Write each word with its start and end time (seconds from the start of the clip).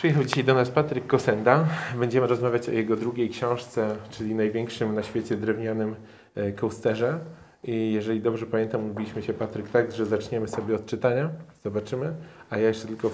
Przyjechał 0.00 0.24
dzisiaj 0.24 0.44
do 0.44 0.54
nas 0.54 0.70
Patryk 0.70 1.06
Kosenda. 1.06 1.64
Będziemy 1.98 2.26
rozmawiać 2.26 2.68
o 2.68 2.72
jego 2.72 2.96
drugiej 2.96 3.30
książce, 3.30 3.96
czyli 4.10 4.34
największym 4.34 4.94
na 4.94 5.02
świecie 5.02 5.36
drewnianym 5.36 5.96
e, 6.34 6.52
coasterze. 6.52 7.18
I 7.64 7.92
jeżeli 7.92 8.20
dobrze 8.20 8.46
pamiętam, 8.46 8.88
mówiliśmy 8.88 9.22
się 9.22 9.32
Patryk 9.32 9.68
tak, 9.68 9.92
że 9.92 10.06
zaczniemy 10.06 10.48
sobie 10.48 10.74
od 10.74 10.86
czytania, 10.86 11.30
zobaczymy. 11.64 12.12
A 12.50 12.58
ja 12.58 12.68
jeszcze 12.68 12.86
tylko 12.86 13.10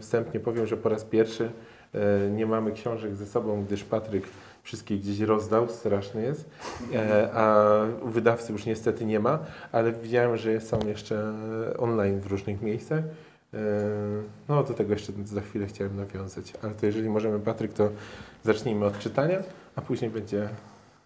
wstępnie, 0.00 0.40
powiem, 0.40 0.66
że 0.66 0.76
po 0.76 0.88
raz 0.88 1.04
pierwszy 1.04 1.50
e, 1.94 2.30
nie 2.30 2.46
mamy 2.46 2.72
książek 2.72 3.14
ze 3.14 3.26
sobą, 3.26 3.64
gdyż 3.64 3.84
Patryk 3.84 4.24
wszystkie 4.62 4.96
gdzieś 4.96 5.20
rozdał, 5.20 5.68
straszny 5.68 6.22
jest, 6.22 6.50
e, 6.94 7.30
a 7.32 7.66
wydawcy 8.04 8.52
już 8.52 8.66
niestety 8.66 9.04
nie 9.04 9.20
ma, 9.20 9.38
ale 9.72 9.92
widziałem, 9.92 10.36
że 10.36 10.60
są 10.60 10.78
jeszcze 10.86 11.32
online 11.78 12.20
w 12.20 12.26
różnych 12.26 12.62
miejscach. 12.62 13.02
E, 13.54 13.58
No, 14.48 14.62
do 14.62 14.74
tego 14.74 14.92
jeszcze 14.92 15.12
za 15.24 15.40
chwilę 15.40 15.66
chciałem 15.66 15.96
nawiązać, 15.96 16.52
ale 16.62 16.74
to 16.74 16.86
jeżeli 16.86 17.08
możemy, 17.08 17.40
Patryk, 17.40 17.72
to 17.72 17.88
zacznijmy 18.44 18.86
od 18.86 18.98
czytania, 18.98 19.38
a 19.76 19.80
później 19.82 20.10
będzie 20.10 20.48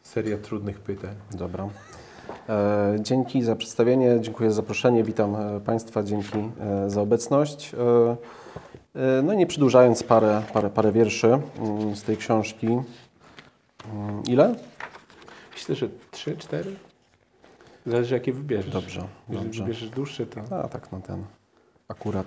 seria 0.02 0.38
trudnych 0.38 0.80
pytań. 0.80 1.14
Dobra. 1.30 1.68
E, 2.48 2.96
Dzięki 3.00 3.42
za 3.42 3.56
przedstawienie, 3.56 4.18
dziękuję 4.20 4.50
za 4.50 4.56
zaproszenie, 4.56 5.04
witam 5.04 5.36
e, 5.36 5.60
Państwa, 5.60 6.02
dzięki 6.02 6.50
za 6.86 7.00
obecność. 7.00 7.72
E, 7.74 8.16
No 9.22 9.32
i 9.32 9.36
nie 9.36 9.46
przedłużając, 9.46 10.02
parę, 10.02 10.42
parę, 10.52 10.70
parę 10.70 10.92
wierszy 10.92 11.26
mm, 11.28 11.96
z 11.96 12.02
tej 12.02 12.16
książki. 12.16 12.66
Mm, 12.66 12.82
Ile? 14.26 14.54
Myślę, 15.52 15.74
że 15.74 15.88
trzy, 16.10 16.36
cztery? 16.36 16.74
Zależy 17.86 18.14
jakie 18.14 18.32
wybierzesz. 18.32 18.72
Dobrze, 18.72 19.04
Jeżeli 19.28 19.44
dobrze. 19.46 19.62
wybierzesz 19.62 19.90
dłuższe, 19.90 20.26
to... 20.26 20.40
A 20.64 20.68
tak, 20.68 20.92
na 20.92 21.00
ten 21.00 21.24
akurat. 21.90 22.26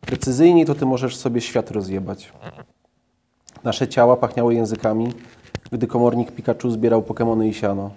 Precyzyjniej 0.00 0.66
to 0.66 0.74
Ty 0.74 0.86
możesz 0.86 1.16
sobie 1.16 1.40
świat 1.40 1.70
rozjebać. 1.70 2.32
Nasze 3.64 3.88
ciała 3.88 4.16
pachniały 4.16 4.54
językami, 4.54 5.12
gdy 5.72 5.86
komornik 5.86 6.32
Pikachu 6.32 6.70
zbierał 6.70 7.02
Pokemony 7.02 7.48
i 7.48 7.54
siano. 7.54 7.90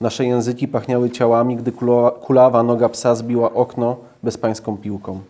Nasze 0.00 0.24
języki 0.24 0.68
pachniały 0.68 1.10
ciałami, 1.10 1.56
gdy 1.56 1.72
kula- 1.72 2.20
kulawa 2.20 2.62
noga 2.62 2.88
psa 2.88 3.14
zbiła 3.14 3.52
okno 3.52 3.96
bezpańską 4.22 4.76
piłką. 4.76 5.20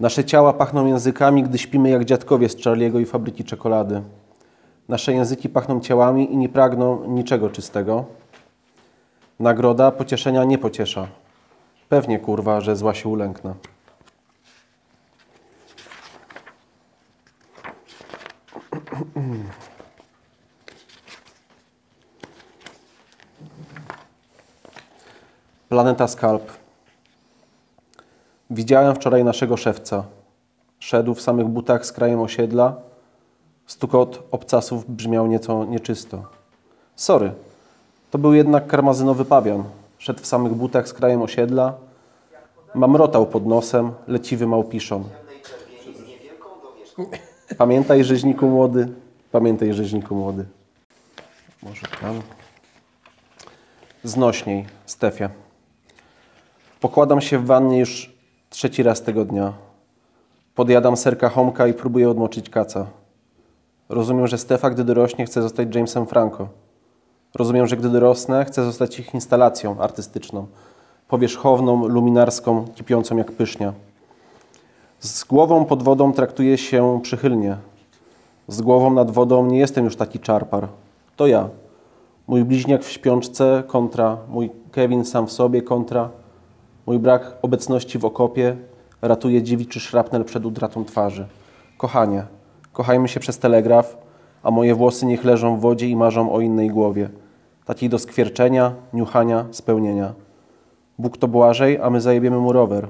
Nasze 0.00 0.24
ciała 0.24 0.52
pachną 0.52 0.86
językami, 0.86 1.42
gdy 1.42 1.58
śpimy 1.58 1.90
jak 1.90 2.04
dziadkowie 2.04 2.48
z 2.48 2.62
Charliego 2.62 2.98
i 3.00 3.06
fabryki 3.06 3.44
czekolady. 3.44 4.02
Nasze 4.88 5.12
języki 5.12 5.48
pachną 5.48 5.80
ciałami 5.80 6.32
i 6.32 6.36
nie 6.36 6.48
pragną 6.48 7.04
niczego 7.04 7.50
czystego. 7.50 8.04
Nagroda 9.40 9.90
pocieszenia 9.90 10.44
nie 10.44 10.58
pociesza. 10.58 11.06
Pewnie 11.88 12.18
kurwa, 12.18 12.60
że 12.60 12.76
zła 12.76 12.94
się 12.94 13.08
ulęknę. 13.08 13.54
Planeta 25.68 26.08
Skalp. 26.08 26.52
Widziałem 28.50 28.94
wczoraj 28.94 29.24
naszego 29.24 29.56
szewca. 29.56 30.04
Szedł 30.78 31.14
w 31.14 31.20
samych 31.20 31.46
butach 31.46 31.86
z 31.86 31.92
krajem 31.92 32.20
osiedla. 32.20 32.76
Stukot 33.66 34.22
obcasów 34.30 34.90
brzmiał 34.90 35.26
nieco 35.26 35.64
nieczysto. 35.64 36.22
Sorry, 36.96 37.32
to 38.10 38.18
był 38.18 38.34
jednak 38.34 38.66
karmazynowy 38.66 39.24
pawian. 39.24 39.64
Szedł 40.06 40.22
w 40.22 40.26
samych 40.26 40.54
butach 40.54 40.88
z 40.88 40.92
krajem 40.92 41.22
osiedla. 41.22 41.74
Mamrotał 42.74 43.26
pod 43.26 43.46
nosem, 43.46 43.92
leciwy 44.06 44.46
małpiszon. 44.46 45.04
Pamiętaj, 47.58 48.04
rzeźniku 48.04 48.46
młody, 48.46 48.88
pamiętaj, 49.32 49.72
rzeźniku 49.72 50.14
młody. 50.14 50.44
Może 51.62 51.86
tam. 52.00 52.22
Znośniej, 54.04 54.66
Stefie. 54.86 55.28
Pokładam 56.80 57.20
się 57.20 57.38
w 57.38 57.46
wannie 57.46 57.78
już 57.78 58.16
trzeci 58.50 58.82
raz 58.82 59.02
tego 59.02 59.24
dnia. 59.24 59.52
Podjadam 60.54 60.96
serka 60.96 61.28
homka 61.28 61.66
i 61.66 61.74
próbuję 61.74 62.10
odmoczyć 62.10 62.50
kaca. 62.50 62.86
Rozumiem, 63.88 64.26
że 64.26 64.38
Stefa, 64.38 64.70
gdy 64.70 64.84
dorośnie, 64.84 65.26
chce 65.26 65.42
zostać 65.42 65.74
Jamesem 65.74 66.06
Franco. 66.06 66.48
Rozumiem, 67.38 67.66
że 67.66 67.76
gdy 67.76 67.88
dorosnę, 67.88 68.44
chcę 68.44 68.64
zostać 68.64 68.98
ich 68.98 69.14
instalacją 69.14 69.80
artystyczną, 69.80 70.46
powierzchowną, 71.08 71.88
luminarską, 71.88 72.64
kipiącą 72.74 73.16
jak 73.16 73.32
pysznia. 73.32 73.72
Z 75.00 75.24
głową 75.24 75.64
pod 75.64 75.82
wodą 75.82 76.12
traktuję 76.12 76.58
się 76.58 77.00
przychylnie. 77.02 77.56
Z 78.48 78.62
głową 78.62 78.90
nad 78.90 79.10
wodą 79.10 79.46
nie 79.46 79.58
jestem 79.58 79.84
już 79.84 79.96
taki 79.96 80.18
czarpar. 80.18 80.68
To 81.16 81.26
ja. 81.26 81.48
Mój 82.26 82.44
bliźniak 82.44 82.84
w 82.84 82.90
śpiączce 82.90 83.62
kontra, 83.66 84.16
mój 84.28 84.50
Kevin 84.72 85.04
sam 85.04 85.26
w 85.26 85.32
sobie 85.32 85.62
kontra, 85.62 86.10
mój 86.86 86.98
brak 86.98 87.36
obecności 87.42 87.98
w 87.98 88.04
okopie 88.04 88.56
ratuje 89.02 89.42
dziewiczy 89.42 89.80
szrapnel 89.80 90.24
przed 90.24 90.46
utratą 90.46 90.84
twarzy. 90.84 91.26
Kochanie, 91.78 92.24
kochajmy 92.72 93.08
się 93.08 93.20
przez 93.20 93.38
telegraf, 93.38 93.96
a 94.42 94.50
moje 94.50 94.74
włosy 94.74 95.06
niech 95.06 95.24
leżą 95.24 95.56
w 95.56 95.60
wodzie 95.60 95.88
i 95.88 95.96
marzą 95.96 96.32
o 96.32 96.40
innej 96.40 96.70
głowie. 96.70 97.10
Takiej 97.66 97.88
do 97.88 97.98
skwierczenia, 97.98 98.72
niuchania, 98.92 99.46
spełnienia. 99.50 100.12
Bóg 100.98 101.18
to 101.18 101.28
Błażej, 101.28 101.78
a 101.78 101.90
my 101.90 102.00
zajebiemy 102.00 102.36
mu 102.36 102.52
rower. 102.52 102.88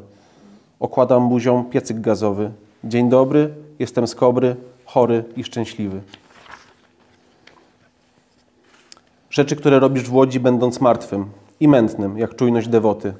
Okładam 0.80 1.28
buzią 1.28 1.64
piecyk 1.64 2.00
gazowy. 2.00 2.50
Dzień 2.84 3.08
dobry, 3.08 3.54
jestem 3.78 4.06
skobry, 4.06 4.56
chory 4.84 5.24
i 5.36 5.44
szczęśliwy. 5.44 6.00
Rzeczy, 9.30 9.56
które 9.56 9.78
robisz 9.78 10.02
w 10.02 10.14
łodzi, 10.14 10.40
będąc 10.40 10.80
martwym 10.80 11.26
i 11.60 11.68
mętnym, 11.68 12.18
jak 12.18 12.36
czujność 12.36 12.68
dewoty. 12.68 13.14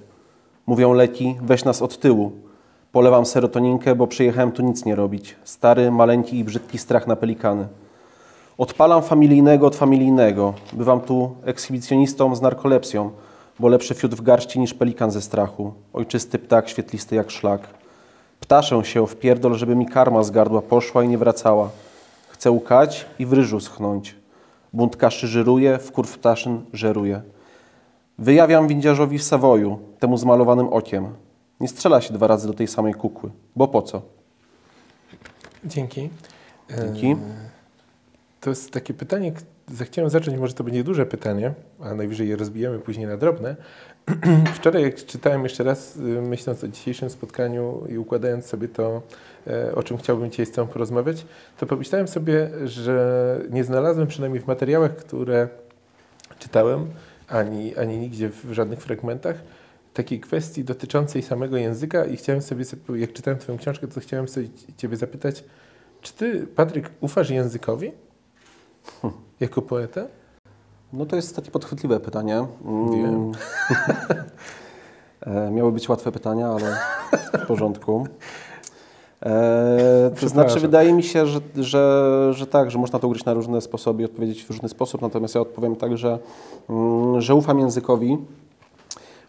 Mówią 0.66 0.92
leki, 0.92 1.36
weź 1.42 1.64
nas 1.64 1.82
od 1.82 1.98
tyłu. 1.98 2.32
Polewam 2.92 3.26
serotoninkę, 3.26 3.94
bo 3.94 4.06
przyjechałem 4.06 4.52
tu 4.52 4.62
nic 4.62 4.84
nie 4.84 4.94
robić. 4.94 5.36
Stary, 5.44 5.90
maleńki 5.90 6.38
i 6.38 6.44
brzydki 6.44 6.78
strach 6.78 7.06
na 7.06 7.16
pelikany. 7.16 7.68
Odpalam 8.58 9.02
familijnego 9.02 9.66
od 9.66 9.76
familijnego. 9.76 10.54
Bywam 10.72 11.00
tu 11.00 11.36
ekshibicjonistą 11.44 12.36
z 12.36 12.40
narkolepsją, 12.40 13.10
bo 13.58 13.68
lepszy 13.68 13.94
fiut 13.94 14.14
w 14.14 14.22
garści 14.22 14.60
niż 14.60 14.74
pelikan 14.74 15.10
ze 15.10 15.22
strachu. 15.22 15.72
Ojczysty 15.92 16.38
ptak, 16.38 16.68
świetlisty 16.68 17.14
jak 17.14 17.30
szlak. 17.30 17.60
Ptaszę 18.40 18.84
się 18.84 19.06
w 19.06 19.16
pierdol, 19.16 19.54
żeby 19.54 19.76
mi 19.76 19.86
karma 19.86 20.22
z 20.22 20.30
gardła 20.30 20.62
poszła 20.62 21.04
i 21.04 21.08
nie 21.08 21.18
wracała. 21.18 21.70
Chcę 22.28 22.50
łkać 22.50 23.06
i 23.18 23.26
w 23.26 23.32
ryżu 23.32 23.60
schnąć. 23.60 24.14
Bunt 24.72 24.96
kaszy 24.96 25.26
żyruje, 25.26 25.78
w 25.78 25.92
kurw 25.92 26.18
ptaszyn 26.18 26.64
żeruje. 26.72 27.22
Wyjawiam 28.18 28.68
windziarzowi 28.68 29.18
w 29.18 29.22
Savoju, 29.22 29.78
temu 29.98 30.16
z 30.16 30.24
malowanym 30.24 30.68
okiem. 30.68 31.08
Nie 31.60 31.68
strzela 31.68 32.00
się 32.00 32.14
dwa 32.14 32.26
razy 32.26 32.46
do 32.46 32.54
tej 32.54 32.68
samej 32.68 32.94
kukły. 32.94 33.30
Bo 33.56 33.68
po 33.68 33.82
co? 33.82 34.02
Dzięki. 35.64 36.10
Dzięki. 36.70 37.16
To 38.46 38.50
jest 38.50 38.70
takie 38.70 38.94
pytanie, 38.94 39.32
zachciałem 39.68 40.10
zacząć, 40.10 40.38
może 40.38 40.54
to 40.54 40.64
będzie 40.64 40.84
duże 40.84 41.06
pytanie, 41.06 41.54
a 41.80 41.94
najwyżej 41.94 42.28
je 42.28 42.36
rozbijemy 42.36 42.78
później 42.78 43.06
na 43.06 43.16
drobne. 43.16 43.56
Wczoraj 44.56 44.82
jak 44.82 44.94
czytałem 44.94 45.42
jeszcze 45.42 45.64
raz, 45.64 45.96
y, 45.96 46.00
myśląc 46.00 46.64
o 46.64 46.68
dzisiejszym 46.68 47.10
spotkaniu 47.10 47.86
i 47.88 47.98
układając 47.98 48.46
sobie 48.46 48.68
to, 48.68 49.02
e, 49.46 49.74
o 49.74 49.82
czym 49.82 49.98
chciałbym 49.98 50.30
dzisiaj 50.30 50.46
z 50.46 50.50
Tobą 50.50 50.72
porozmawiać, 50.72 51.26
to 51.58 51.66
pomyślałem 51.66 52.08
sobie, 52.08 52.50
że 52.64 53.40
nie 53.50 53.64
znalazłem 53.64 54.06
przynajmniej 54.06 54.42
w 54.42 54.46
materiałach, 54.46 54.96
które 54.96 55.48
czytałem, 56.38 56.86
ani, 57.28 57.76
ani 57.76 57.98
nigdzie 57.98 58.28
w 58.28 58.52
żadnych 58.52 58.80
fragmentach, 58.80 59.36
takiej 59.94 60.20
kwestii 60.20 60.64
dotyczącej 60.64 61.22
samego 61.22 61.56
języka 61.56 62.04
i 62.04 62.16
chciałem 62.16 62.42
sobie, 62.42 62.65
jak 62.94 63.12
czytałem 63.12 63.38
Twoją 63.38 63.59
książkę, 63.59 63.88
to 63.88 64.00
chciałem 64.00 64.28
sobie 64.28 64.48
Ciebie 64.76 64.97
zapytać, 64.97 65.44
czy 66.03 66.15
Ty, 66.15 66.47
Patryk, 66.47 66.91
ufasz 67.00 67.30
językowi 67.30 67.92
jako 69.41 69.62
poeta? 69.62 70.00
No 70.92 71.06
to 71.06 71.16
jest 71.16 71.36
takie 71.36 71.50
podchwytliwe 71.50 72.00
pytanie. 72.00 72.47
Mm, 72.65 72.91
Wiem. 72.92 73.33
E, 75.21 75.50
Miały 75.50 75.72
być 75.72 75.88
łatwe 75.88 76.12
pytania, 76.12 76.48
ale 76.48 76.77
w 77.33 77.47
porządku. 77.47 78.06
E, 79.22 80.10
to 80.21 80.28
znaczy, 80.28 80.60
wydaje 80.60 80.92
mi 80.92 81.03
się, 81.03 81.27
że, 81.27 81.41
że, 81.56 82.28
że 82.34 82.47
tak, 82.47 82.71
że 82.71 82.78
można 82.78 82.98
to 82.98 83.06
ugryźć 83.06 83.24
na 83.24 83.34
różne 83.34 83.60
sposoby 83.60 84.03
i 84.03 84.04
odpowiedzieć 84.04 84.44
w 84.44 84.50
różny 84.50 84.68
sposób, 84.68 85.03
natomiast 85.03 85.34
ja 85.34 85.41
odpowiem 85.41 85.77
tak, 85.77 85.98
że, 85.98 86.18
mm, 86.71 87.21
że 87.21 87.34
ufam 87.34 87.59
językowi. 87.59 88.18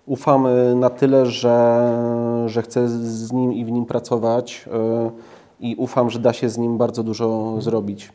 Ufam 0.05 0.45
y, 0.45 0.75
na 0.75 0.89
tyle, 0.89 1.25
że, 1.25 2.43
że 2.45 2.61
chcę 2.61 2.89
z 2.89 3.31
nim 3.31 3.53
i 3.53 3.65
w 3.65 3.71
nim 3.71 3.85
pracować 3.85 4.65
y, 4.67 5.11
i 5.59 5.75
ufam, 5.75 6.09
że 6.09 6.19
da 6.19 6.33
się 6.33 6.49
z 6.49 6.57
nim 6.57 6.77
bardzo 6.77 7.03
dużo 7.03 7.55
zrobić. 7.61 8.11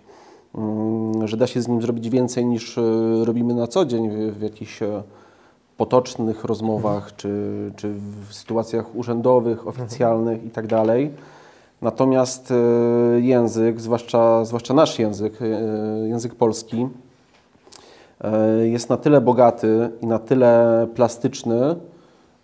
Mm, 0.55 1.29
Że 1.29 1.37
da 1.37 1.47
się 1.47 1.63
z 1.63 1.69
nim 1.69 1.83
zrobić 1.83 2.11
więcej 2.11 2.47
niż 2.47 2.79
y, 2.79 2.83
robimy 3.25 3.55
na 3.55 3.67
co 3.67 3.85
dzień 3.85 4.11
w, 4.31 4.43
jakichś 4.43 4.83
e, 4.83 5.03
potocznych 5.77 6.45
rozmowach 6.45 7.17
czy, 7.17 7.31
czy 7.77 7.95
w 8.29 8.35
sytuacjach 8.35 8.97
urzędowych, 8.97 9.67
oficjalnych 9.67 10.45
i 10.45 10.51
tak. 10.51 10.67
Natomiast 11.83 12.51
e, 12.51 13.21
język, 13.21 13.81
zwłaszcza, 13.81 14.45
zwłaszcza 14.45 14.75
nasz 14.75 14.99
język, 14.99 15.43
e, 15.43 16.09
język 16.09 16.35
polski, 16.35 16.89
e, 18.21 18.69
jest 18.69 18.89
na 18.89 18.97
tyle 18.97 19.21
bogaty 19.21 19.91
i 20.03 20.07
na 20.07 20.19
tyle 20.19 20.87
plastyczny, 20.95 21.77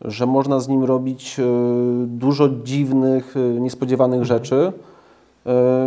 że 0.04 0.26
można 0.26 0.60
z 0.60 0.68
nim 0.68 0.84
robić 0.84 1.40
e, 1.40 1.44
dużo 2.06 2.48
dziwnych, 2.48 3.34
e, 3.36 3.60
niespodziewanych 3.60 4.24
rzeczy, 4.24 4.56
e, 4.56 4.97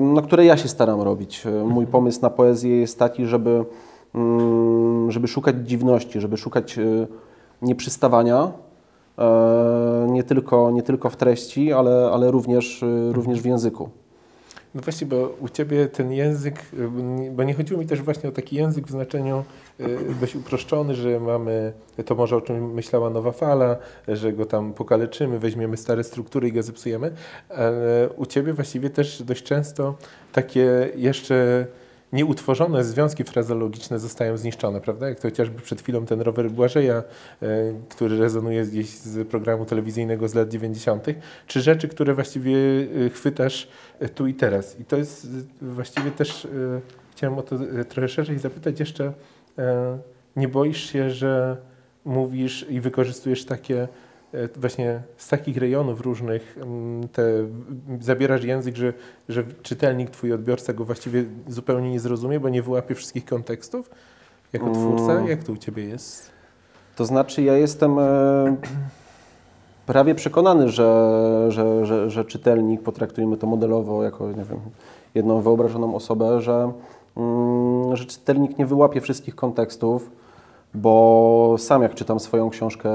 no, 0.01 0.21
które 0.21 0.45
ja 0.45 0.57
się 0.57 0.67
staram 0.67 1.01
robić. 1.01 1.43
Mój 1.65 1.87
pomysł 1.87 2.21
na 2.21 2.29
poezję 2.29 2.79
jest 2.79 2.99
taki, 2.99 3.25
żeby, 3.25 3.65
mm, 4.15 5.11
żeby 5.11 5.27
szukać 5.27 5.55
dziwności, 5.63 6.21
żeby 6.21 6.37
szukać 6.37 6.77
e, 6.77 7.07
nieprzystawania, 7.61 8.51
e, 9.17 10.07
nie 10.09 10.23
tylko, 10.23 10.71
nie 10.71 10.83
tylko 10.83 11.09
w 11.09 11.15
treści, 11.15 11.73
ale, 11.73 12.09
ale 12.13 12.31
również, 12.31 12.83
e, 12.83 13.13
również 13.13 13.41
w 13.41 13.45
języku. 13.45 13.89
No 14.75 14.81
właśnie, 14.81 15.07
bo 15.07 15.35
u 15.39 15.49
Ciebie 15.49 15.87
ten 15.87 16.11
język, 16.11 16.55
y, 16.73 17.31
bo 17.31 17.43
nie 17.43 17.53
chodziło 17.53 17.79
mi 17.79 17.85
też 17.85 18.01
właśnie 18.01 18.29
o 18.29 18.31
taki 18.31 18.55
język 18.55 18.87
w 18.87 18.91
znaczeniu 18.91 19.43
y, 19.79 19.97
dość 20.21 20.35
uproszczony, 20.35 20.95
że 20.95 21.19
mamy, 21.19 21.73
to 22.05 22.15
może 22.15 22.35
o 22.35 22.41
czym 22.41 22.73
myślała 22.73 23.09
Nowa 23.09 23.31
Fala, 23.31 23.77
że 24.07 24.33
go 24.33 24.45
tam 24.45 24.73
pokaleczymy, 24.73 25.39
weźmiemy 25.39 25.77
stare 25.77 26.03
struktury 26.03 26.47
i 26.47 26.51
go 26.51 26.63
zepsujemy, 26.63 27.11
ale 27.49 28.09
u 28.15 28.25
Ciebie 28.25 28.53
właściwie 28.53 28.89
też 28.89 29.23
dość 29.23 29.43
często 29.43 29.95
takie 30.31 30.89
jeszcze 30.95 31.65
nieutworzone 32.13 32.83
związki 32.83 33.23
frazologiczne 33.23 33.99
zostają 33.99 34.37
zniszczone, 34.37 34.81
prawda? 34.81 35.09
Jak 35.09 35.19
to 35.19 35.27
chociażby 35.27 35.61
przed 35.61 35.81
chwilą 35.81 36.05
ten 36.05 36.21
rower 36.21 36.51
Błażeja, 36.51 36.95
e, 36.95 37.03
który 37.89 38.17
rezonuje 38.17 38.65
gdzieś 38.65 38.89
z 38.89 39.27
programu 39.27 39.65
telewizyjnego 39.65 40.27
z 40.27 40.33
lat 40.33 40.49
90., 40.49 41.05
czy 41.47 41.61
rzeczy, 41.61 41.87
które 41.87 42.13
właściwie 42.13 42.55
e, 43.05 43.09
chwytasz 43.09 43.67
e, 43.99 44.09
tu 44.09 44.27
i 44.27 44.33
teraz. 44.33 44.79
I 44.79 44.85
to 44.85 44.97
jest 44.97 45.27
właściwie 45.61 46.11
też, 46.11 46.47
chciałem 47.11 47.37
o 47.37 47.41
to 47.41 47.55
trochę 47.89 48.07
szerzej 48.07 48.39
zapytać 48.39 48.79
jeszcze, 48.79 49.13
nie 50.35 50.47
boisz 50.47 50.91
się, 50.91 51.09
że 51.09 51.57
mówisz 52.05 52.65
i 52.69 52.79
wykorzystujesz 52.79 53.45
takie 53.45 53.87
właśnie 54.55 55.01
z 55.17 55.29
takich 55.29 55.57
rejonów 55.57 56.01
różnych 56.01 56.57
mm, 56.57 57.07
te, 57.07 57.23
zabierasz 57.99 58.43
język, 58.43 58.75
że, 58.75 58.93
że 59.29 59.43
czytelnik, 59.63 60.09
twój 60.09 60.33
odbiorca 60.33 60.73
go 60.73 60.85
właściwie 60.85 61.23
zupełnie 61.47 61.91
nie 61.91 61.99
zrozumie, 61.99 62.39
bo 62.39 62.49
nie 62.49 62.61
wyłapie 62.61 62.95
wszystkich 62.95 63.25
kontekstów 63.25 63.89
jako 64.53 64.71
twórca? 64.71 65.11
Mm. 65.11 65.27
Jak 65.27 65.43
to 65.43 65.53
u 65.53 65.57
ciebie 65.57 65.83
jest? 65.83 66.31
To 66.95 67.05
znaczy, 67.05 67.41
ja 67.41 67.57
jestem 67.57 67.99
e, 67.99 68.55
prawie 69.85 70.15
przekonany, 70.15 70.69
że, 70.69 71.45
że, 71.49 71.85
że, 71.85 72.09
że 72.09 72.25
czytelnik, 72.25 72.81
potraktujmy 72.81 73.37
to 73.37 73.47
modelowo 73.47 74.03
jako 74.03 74.27
nie 74.27 74.43
wiem, 74.43 74.59
jedną 75.15 75.41
wyobrażoną 75.41 75.95
osobę, 75.95 76.41
że, 76.41 76.71
mm, 77.17 77.95
że 77.95 78.05
czytelnik 78.05 78.57
nie 78.57 78.65
wyłapie 78.65 79.01
wszystkich 79.01 79.35
kontekstów, 79.35 80.11
bo 80.73 81.55
sam 81.57 81.81
jak 81.81 81.95
czytam 81.95 82.19
swoją 82.19 82.49
książkę, 82.49 82.89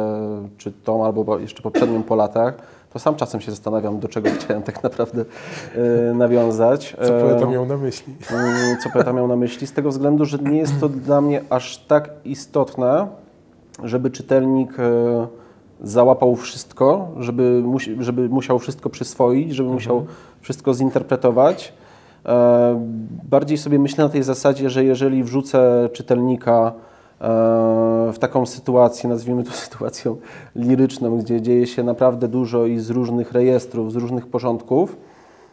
czy 0.59 0.73
tą, 0.73 1.05
albo 1.05 1.25
bo- 1.25 1.39
jeszcze 1.39 1.63
poprzednią 1.63 2.03
po 2.03 2.17
latach, 2.17 2.55
to 2.93 2.99
sam 2.99 3.15
czasem 3.17 3.41
się 3.41 3.51
zastanawiam, 3.51 3.99
do 3.99 4.09
czego 4.09 4.31
chciałem 4.41 4.63
tak 4.63 4.83
naprawdę 4.83 5.25
e, 6.11 6.15
nawiązać. 6.15 6.97
Co 7.03 7.13
poeta 7.13 7.47
miał 7.47 7.67
na 7.67 7.77
myśli? 7.77 8.15
Mm, 8.33 8.77
co 8.83 8.91
poeta 8.91 9.13
miał 9.13 9.29
na 9.29 9.37
myśli, 9.37 9.67
z 9.67 9.73
tego 9.73 9.91
względu, 9.91 10.25
że 10.25 10.39
nie 10.39 10.59
jest 10.59 10.81
to 10.81 10.89
dla 10.89 11.21
mnie 11.21 11.41
aż 11.51 11.79
tak 11.79 12.11
istotne, 12.25 13.07
żeby 13.85 14.11
czytelnik 14.11 14.81
e, 14.81 15.27
załapał 15.83 16.37
wszystko, 16.37 17.09
żeby, 17.19 17.63
musi, 17.65 17.97
żeby 18.01 18.29
musiał 18.29 18.59
wszystko 18.59 18.91
przyswoić, 18.91 19.55
żeby 19.55 19.69
musiał 19.71 20.07
wszystko 20.41 20.75
zinterpretować. 20.75 21.73
E, 22.27 22.87
Bardziej 23.31 23.59
sobie 23.59 23.79
myślę 23.79 24.05
na 24.05 24.11
tej 24.11 24.23
zasadzie, 24.23 24.71
że 24.71 24.85
jeżeli 24.85 25.25
wrzucę 25.25 25.89
czytelnika 25.93 26.73
w 28.13 28.17
taką 28.21 28.47
sytuację, 28.47 29.11
nazwijmy 29.11 29.45
to 29.45 29.51
sytuacją 29.67 30.17
liryczną, 30.55 31.19
gdzie 31.19 31.43
dzieje 31.43 31.67
się 31.67 31.83
naprawdę 31.83 32.29
dużo 32.29 32.67
i 32.67 32.79
z 32.79 32.91
różnych 32.91 33.33
rejestrów, 33.33 33.93
z 33.93 33.97
różnych 33.97 34.27
porządków, 34.27 34.97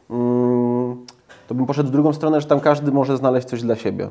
mm, 0.10 1.06
to 1.48 1.56
bym 1.56 1.66
poszedł 1.66 1.90
w 1.90 1.92
drugą 1.92 2.14
stronę, 2.14 2.42
że 2.42 2.48
tam 2.48 2.60
każdy 2.60 2.92
może 2.92 3.18
znaleźć 3.18 3.48
coś 3.48 3.62
dla 3.62 3.76
siebie. 3.76 4.10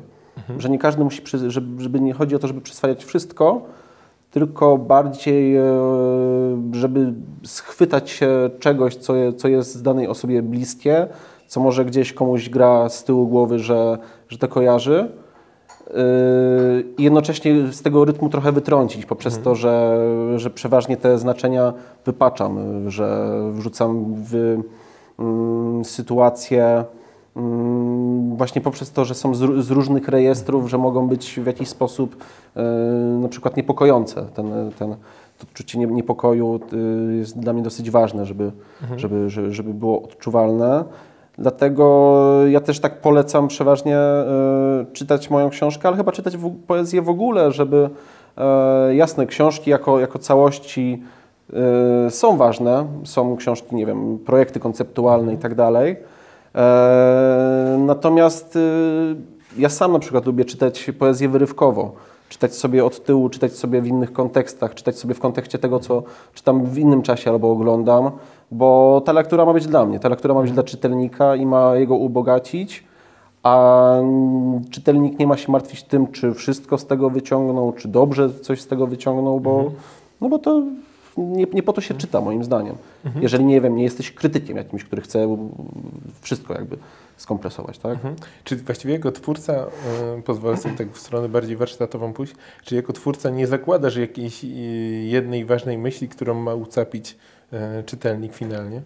Że 0.57 0.69
nie 0.69 0.79
każdy 0.79 1.03
musi, 1.03 1.21
żeby, 1.77 1.99
nie 1.99 2.13
chodzi 2.13 2.35
o 2.35 2.39
to, 2.39 2.47
żeby 2.47 2.61
przyswajać 2.61 3.05
wszystko, 3.05 3.61
tylko 4.31 4.77
bardziej, 4.77 5.55
e, 5.55 5.63
żeby 6.71 7.13
schwytać 7.43 8.09
się 8.09 8.49
czegoś, 8.59 8.95
co, 8.95 9.13
co 9.37 9.47
jest 9.47 9.83
danej 9.83 10.07
osobie 10.07 10.41
bliskie, 10.41 11.07
co 11.47 11.59
może 11.59 11.85
gdzieś 11.85 12.13
komuś 12.13 12.49
gra 12.49 12.89
z 12.89 13.03
tyłu 13.03 13.27
głowy, 13.27 13.59
że, 13.59 13.97
że 14.29 14.37
to 14.37 14.47
kojarzy. 14.47 15.11
Yy, 15.93 16.85
I 16.97 17.03
jednocześnie 17.03 17.67
z 17.71 17.81
tego 17.81 18.05
rytmu 18.05 18.29
trochę 18.29 18.51
wytrącić, 18.51 19.05
poprzez 19.05 19.39
to, 19.39 19.55
że, 19.55 19.97
że 20.35 20.49
przeważnie 20.49 20.97
te 20.97 21.17
znaczenia 21.19 21.73
wypaczam, 22.05 22.59
że 22.89 23.31
wrzucam 23.51 24.05
w 24.29 24.57
mm, 25.19 25.85
sytuacje 25.85 26.83
mm, 27.35 28.35
właśnie 28.35 28.61
poprzez 28.61 28.91
to, 28.91 29.05
że 29.05 29.15
są 29.15 29.35
z, 29.35 29.41
ró- 29.41 29.61
z 29.61 29.71
różnych 29.71 30.07
rejestrów, 30.07 30.69
że 30.69 30.77
mogą 30.77 31.07
być 31.07 31.39
w 31.39 31.45
jakiś 31.45 31.69
sposób 31.69 32.15
yy, 32.55 32.63
na 33.21 33.27
przykład 33.27 33.57
niepokojące. 33.57 34.25
Ten, 34.35 34.71
ten, 34.79 34.89
to 35.37 35.43
odczucie 35.43 35.79
nie- 35.79 35.85
niepokoju 35.87 36.59
yy, 36.71 37.15
jest 37.15 37.39
dla 37.39 37.53
mnie 37.53 37.63
dosyć 37.63 37.91
ważne, 37.91 38.25
żeby, 38.25 38.51
żeby, 38.97 39.29
żeby 39.29 39.73
było 39.73 40.01
odczuwalne. 40.01 40.83
Dlatego 41.37 42.47
ja 42.47 42.59
też 42.59 42.79
tak 42.79 43.01
polecam 43.01 43.47
przeważnie 43.47 43.97
e, 43.97 44.85
czytać 44.93 45.29
moją 45.29 45.49
książkę, 45.49 45.87
ale 45.87 45.97
chyba 45.97 46.11
czytać 46.11 46.37
poezję 46.67 47.01
w 47.01 47.09
ogóle, 47.09 47.51
żeby 47.51 47.89
e, 48.37 48.95
jasne, 48.95 49.25
książki 49.25 49.71
jako, 49.71 49.99
jako 49.99 50.19
całości 50.19 51.03
e, 52.05 52.11
są 52.11 52.37
ważne, 52.37 52.85
są 53.03 53.37
książki, 53.37 53.75
nie 53.75 53.85
wiem, 53.85 54.19
projekty 54.25 54.59
konceptualne 54.59 55.33
i 55.33 55.37
tak 55.37 55.55
dalej. 55.55 55.95
Natomiast 57.77 58.57
ja 59.57 59.69
sam 59.69 59.91
na 59.91 59.99
przykład 59.99 60.25
lubię 60.25 60.45
czytać 60.45 60.91
poezję 60.99 61.29
wyrywkowo. 61.29 61.91
Czytać 62.29 62.55
sobie 62.55 62.85
od 62.85 63.03
tyłu, 63.03 63.29
czytać 63.29 63.53
sobie 63.53 63.81
w 63.81 63.87
innych 63.87 64.13
kontekstach, 64.13 64.75
czytać 64.75 64.97
sobie 64.97 65.13
w 65.13 65.19
kontekście 65.19 65.59
tego, 65.59 65.79
co 65.79 66.03
czytam 66.33 66.65
w 66.65 66.77
innym 66.77 67.01
czasie 67.01 67.31
albo 67.31 67.51
oglądam, 67.51 68.11
bo 68.53 69.01
ta 69.05 69.11
lektura 69.11 69.45
ma 69.45 69.53
być 69.53 69.67
dla 69.67 69.85
mnie, 69.85 69.99
ta 69.99 70.09
lektura 70.09 70.33
ma 70.33 70.41
być 70.41 70.51
dla 70.51 70.63
czytelnika 70.63 71.35
i 71.35 71.45
ma 71.45 71.75
jego 71.75 71.95
ubogacić, 71.95 72.83
a 73.43 73.93
czytelnik 74.71 75.19
nie 75.19 75.27
ma 75.27 75.37
się 75.37 75.51
martwić 75.51 75.83
tym, 75.83 76.07
czy 76.07 76.33
wszystko 76.33 76.77
z 76.77 76.87
tego 76.87 77.09
wyciągnął, 77.09 77.73
czy 77.73 77.87
dobrze 77.87 78.29
coś 78.29 78.61
z 78.61 78.67
tego 78.67 78.87
wyciągnął, 78.87 79.39
bo, 79.39 79.71
no 80.21 80.29
bo 80.29 80.39
to 80.39 80.63
nie, 81.17 81.45
nie 81.53 81.63
po 81.63 81.73
to 81.73 81.81
się 81.81 81.93
czyta, 81.93 82.21
moim 82.21 82.43
zdaniem. 82.43 82.75
Jeżeli, 83.21 83.45
nie 83.45 83.61
wiem, 83.61 83.75
nie 83.75 83.83
jesteś 83.83 84.11
krytykiem 84.11 84.57
jakimś, 84.57 84.83
który 84.83 85.01
chce 85.01 85.37
wszystko 86.21 86.53
jakby 86.53 86.77
skompresować, 87.17 87.77
tak? 87.77 87.93
Mhm. 87.93 88.15
Czy 88.43 88.55
właściwie 88.55 88.93
jako 88.93 89.11
twórca, 89.11 89.65
y, 90.19 90.21
pozwolę 90.21 90.57
sobie 90.57 90.75
tak 90.75 90.91
w 90.91 90.97
stronę 90.97 91.29
bardziej 91.29 91.57
warsztatową 91.57 92.13
pójść, 92.13 92.33
czy 92.63 92.75
jako 92.75 92.93
twórca 92.93 93.29
nie 93.29 93.47
zakładasz 93.47 93.95
jakiejś 93.95 94.43
y, 94.43 94.47
jednej 95.07 95.45
ważnej 95.45 95.77
myśli, 95.77 96.09
którą 96.09 96.33
ma 96.33 96.55
ucapić 96.55 97.17
czytelnik 97.85 98.33
finalnie? 98.33 98.81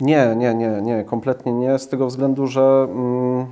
Nie, 0.00 0.34
nie, 0.36 0.54
nie, 0.54 0.82
nie, 0.82 1.04
kompletnie 1.04 1.52
nie, 1.52 1.78
z 1.78 1.88
tego 1.88 2.06
względu, 2.06 2.46
że 2.46 2.86
mm, 2.90 3.46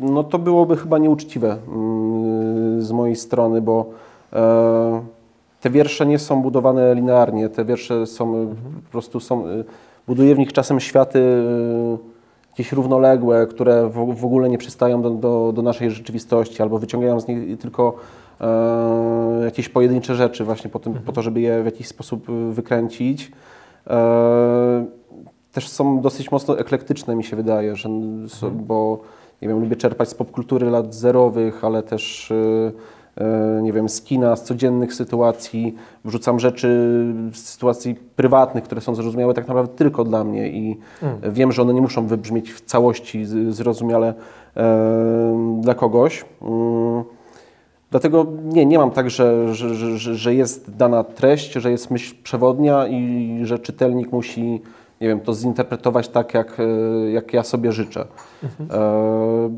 no 0.00 0.24
to 0.24 0.38
byłoby 0.38 0.76
chyba 0.76 0.98
nieuczciwe 0.98 1.56
mm, 1.68 2.82
z 2.82 2.92
mojej 2.92 3.16
strony, 3.16 3.62
bo 3.62 3.86
e, 4.32 5.02
te 5.60 5.70
wiersze 5.70 6.06
nie 6.06 6.18
są 6.18 6.42
budowane 6.42 6.94
linearnie, 6.94 7.48
te 7.48 7.64
wiersze 7.64 8.06
są 8.06 8.36
e, 8.36 8.46
po 8.84 8.90
prostu 8.90 9.20
są, 9.20 9.46
e, 9.46 9.64
buduję 10.06 10.34
w 10.34 10.38
nich 10.38 10.52
czasem 10.52 10.80
światy 10.80 11.18
e, 11.18 12.20
jakieś 12.50 12.72
równoległe, 12.72 13.46
które 13.46 13.88
w, 13.88 14.24
ogóle 14.24 14.48
nie 14.48 14.58
przystają 14.58 15.02
do, 15.02 15.10
do, 15.10 15.52
do 15.52 15.62
naszej 15.62 15.90
rzeczywistości, 15.90 16.62
albo 16.62 16.78
wyciągają 16.78 17.20
z 17.20 17.28
nich 17.28 17.58
tylko 17.58 17.94
e, 17.94 17.96
jakieś 19.44 19.68
pojedyncze 19.68 20.14
rzeczy 20.14 20.44
właśnie 20.44 20.70
po, 20.70 20.78
tym, 20.78 20.94
po 20.94 21.12
to, 21.12 21.22
żeby 21.22 21.40
je 21.40 21.62
w 21.62 21.64
jakiś 21.64 21.88
sposób 21.88 22.28
e, 22.28 22.52
wykręcić. 22.52 23.32
E, 23.86 24.86
też 25.52 25.68
są 25.68 26.00
dosyć 26.00 26.30
mocno 26.30 26.58
eklektyczne, 26.58 27.16
mi 27.16 27.24
się 27.24 27.36
wydaje, 27.36 27.76
że, 27.76 27.88
so- 28.28 28.50
bo 28.50 28.98
nie 29.42 29.48
wiem, 29.48 29.60
lubię 29.60 29.76
czerpać 29.76 30.08
z 30.08 30.14
popkultury 30.14 30.70
lat 30.70 30.94
zerowych, 30.94 31.64
ale 31.64 31.82
też 31.82 32.30
e, 32.30 33.24
e, 33.24 33.62
nie 33.62 33.72
wiem, 33.72 33.88
z 33.88 34.02
kina, 34.02 34.36
z 34.36 34.42
codziennych 34.42 34.94
sytuacji. 34.94 35.74
Wrzucam 36.04 36.40
rzeczy 36.40 36.68
z 37.32 37.38
sytuacji 37.38 37.94
prywatnych, 37.94 38.64
które 38.64 38.80
są 38.80 38.94
zrozumiałe 38.94 39.34
tak 39.34 39.48
naprawdę 39.48 39.74
tylko 39.76 40.04
dla 40.04 40.24
mnie 40.24 40.48
i 40.48 40.78
wiem, 41.22 41.52
że 41.52 41.62
one 41.62 41.74
nie 41.74 41.80
muszą 41.80 42.06
wybrzmieć 42.06 42.52
w 42.52 42.60
całości 42.60 43.24
zrozumiale 43.50 44.14
e, 44.56 45.58
dla 45.60 45.74
kogoś. 45.74 46.24
Mm. 46.42 47.19
Dlatego 47.90 48.26
nie, 48.44 48.66
nie 48.66 48.78
mam 48.78 48.90
tak, 48.90 49.10
że, 49.10 49.54
że, 49.54 49.74
że, 49.74 50.14
że 50.14 50.34
jest 50.34 50.76
dana 50.76 51.04
treść, 51.04 51.52
że 51.52 51.70
jest 51.70 51.90
myśl 51.90 52.14
przewodnia 52.22 52.86
i 52.86 53.40
że 53.42 53.58
czytelnik 53.58 54.12
musi 54.12 54.60
nie 55.00 55.08
wiem, 55.08 55.20
to 55.20 55.34
zinterpretować 55.34 56.08
tak, 56.08 56.34
jak, 56.34 56.60
e, 56.60 57.10
jak 57.10 57.32
ja 57.32 57.42
sobie 57.42 57.72
życzę. 57.72 58.06
Mhm. 58.42 58.82
E, 58.82 59.50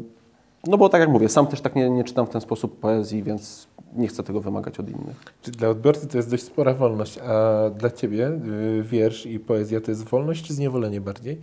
no 0.67 0.79
bo 0.79 0.89
tak 0.89 1.01
jak 1.01 1.11
mówię, 1.11 1.29
sam 1.29 1.47
też 1.47 1.61
tak 1.61 1.75
nie, 1.75 1.91
nie 1.91 2.05
czytam 2.05 2.27
w 2.27 2.31
ten 2.31 2.41
sposób 2.41 2.81
poezji, 2.81 3.23
więc 3.23 3.69
nie 3.97 4.09
chcę 4.09 4.23
tego 4.23 4.41
wymagać 4.41 4.81
od 4.81 4.89
innych. 4.91 5.17
Czy 5.43 5.51
dla 5.51 5.69
odbiorcy 5.69 6.07
to 6.07 6.17
jest 6.17 6.31
dość 6.31 6.43
spora 6.43 6.75
wolność, 6.75 7.19
a 7.19 7.71
dla 7.71 7.91
Ciebie 7.91 8.29
y, 8.29 8.83
wiersz 8.83 9.27
i 9.27 9.41
poezja 9.41 9.81
to 9.81 9.91
jest 9.91 10.05
wolność 10.05 10.45
czy 10.45 10.55
zniewolenie 10.55 11.01
bardziej? 11.01 11.41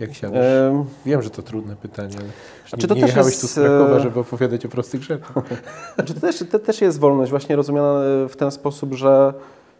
Jak 0.00 0.14
siadasz? 0.14 0.44
Em, 0.44 0.84
Wiem, 1.06 1.22
że 1.22 1.30
to 1.30 1.42
trudne 1.42 1.76
pytanie, 1.76 2.14
ale 2.18 2.28
A 2.72 2.76
czy 2.76 2.88
to 2.88 2.94
nie 2.94 3.00
też 3.00 3.10
jechałeś 3.10 3.32
jest, 3.32 3.40
tu 3.40 3.46
z 3.46 3.54
Krakowa, 3.54 3.96
e, 3.96 4.00
żeby 4.00 4.20
opowiadać 4.20 4.66
o 4.66 4.68
prostych 4.68 5.02
rzeczach. 5.02 5.32
Znaczy 5.94 6.14
to, 6.14 6.20
też, 6.20 6.44
to 6.50 6.58
też 6.58 6.80
jest 6.80 6.98
wolność, 6.98 7.30
właśnie 7.30 7.56
rozumiana 7.56 8.00
e, 8.24 8.28
w 8.28 8.36
ten 8.36 8.50
sposób, 8.50 8.94
że 8.94 9.34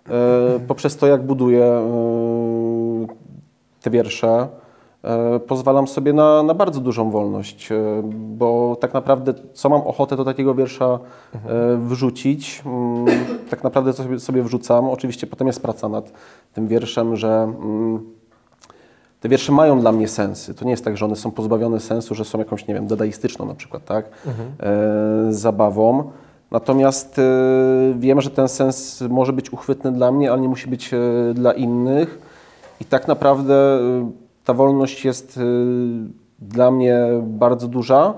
e, 0.08 0.60
poprzez 0.68 0.96
to, 0.96 1.06
jak 1.06 1.26
buduję 1.26 1.64
e, 1.64 3.06
te 3.82 3.90
wiersze, 3.90 4.48
pozwalam 5.46 5.88
sobie 5.88 6.12
na, 6.12 6.42
na 6.42 6.54
bardzo 6.54 6.80
dużą 6.80 7.10
wolność, 7.10 7.72
e, 7.72 8.02
bo 8.12 8.76
tak 8.80 8.94
naprawdę 8.94 9.34
co 9.52 9.68
mam 9.68 9.80
ochotę 9.80 10.16
do 10.16 10.24
takiego 10.24 10.54
wiersza 10.54 10.98
e, 11.34 11.38
wrzucić, 11.76 12.62
mm, 12.66 13.06
tak 13.50 13.64
naprawdę 13.64 13.92
co 13.92 14.18
sobie, 14.18 14.42
wrzucam. 14.42 14.88
Oczywiście 14.88 15.26
potem 15.26 15.46
jest 15.46 15.62
praca 15.62 15.88
nad 15.88 16.12
tym 16.52 16.68
wierszem, 16.68 17.16
że 17.16 17.42
mm, 17.42 18.00
te 19.20 19.28
wiersze 19.28 19.52
mają 19.52 19.80
dla 19.80 19.92
mnie 19.92 20.08
sensy. 20.08 20.54
To 20.54 20.64
nie 20.64 20.70
jest 20.70 20.84
tak, 20.84 20.96
że 20.96 21.04
one 21.04 21.16
są 21.16 21.30
pozbawione 21.30 21.80
sensu, 21.80 22.14
że 22.14 22.24
są 22.24 22.38
jakąś, 22.38 22.66
nie 22.66 22.74
wiem, 22.74 22.86
dadaistyczną 22.86 23.46
na 23.46 23.54
przykład, 23.54 23.84
tak? 23.84 24.10
E, 24.60 25.32
zabawą. 25.32 26.10
Natomiast 26.50 27.18
e, 27.18 27.22
wiem, 27.98 28.20
że 28.20 28.30
ten 28.30 28.48
sens 28.48 29.00
może 29.10 29.32
być 29.32 29.52
uchwytny 29.52 29.92
dla 29.92 30.12
mnie, 30.12 30.32
ale 30.32 30.40
nie 30.40 30.48
musi 30.48 30.68
być 30.68 30.94
e, 30.94 30.98
dla 31.34 31.52
innych. 31.52 32.18
I 32.80 32.84
tak 32.84 33.08
naprawdę 33.08 33.54
e, 33.54 34.10
ta 34.44 34.54
wolność 34.54 35.04
jest 35.04 35.38
e, 35.38 35.40
dla 36.38 36.70
mnie 36.70 36.98
bardzo 37.22 37.68
duża. 37.68 38.14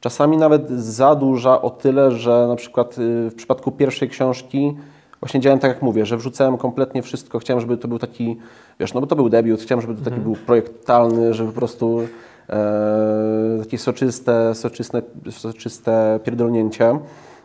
Czasami 0.00 0.36
nawet 0.36 0.70
za 0.70 1.14
duża 1.14 1.62
o 1.62 1.70
tyle, 1.70 2.10
że 2.10 2.46
na 2.48 2.56
przykład 2.56 2.96
e, 2.98 3.30
w 3.30 3.34
przypadku 3.34 3.72
pierwszej 3.72 4.08
książki 4.08 4.76
właśnie 5.22 5.40
działałem 5.40 5.60
tak 5.60 5.68
jak 5.68 5.82
mówię, 5.82 6.06
że 6.06 6.16
wrzucałem 6.16 6.58
kompletnie 6.58 7.02
wszystko. 7.02 7.38
Chciałem, 7.38 7.60
żeby 7.60 7.76
to 7.76 7.88
był 7.88 7.98
taki, 7.98 8.36
wiesz, 8.80 8.94
no 8.94 9.00
bo 9.00 9.06
to 9.06 9.16
był 9.16 9.28
debiut, 9.28 9.60
chciałem, 9.60 9.82
żeby 9.82 9.94
to 9.94 10.10
taki 10.10 10.20
był 10.20 10.36
projekt 10.36 10.80
totalny, 10.80 11.34
żeby 11.34 11.52
po 11.52 11.58
prostu 11.58 12.00
e, 12.48 13.58
takie 13.60 13.78
soczyste, 13.78 14.54
soczyste, 14.54 15.02
soczyste 15.30 16.20
pierdolnięcie. 16.24 16.98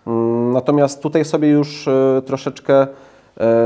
Mm, 0.07 0.51
Natomiast 0.51 1.03
tutaj 1.03 1.25
sobie 1.25 1.49
już 1.49 1.87
e, 1.87 2.21
troszeczkę 2.25 2.87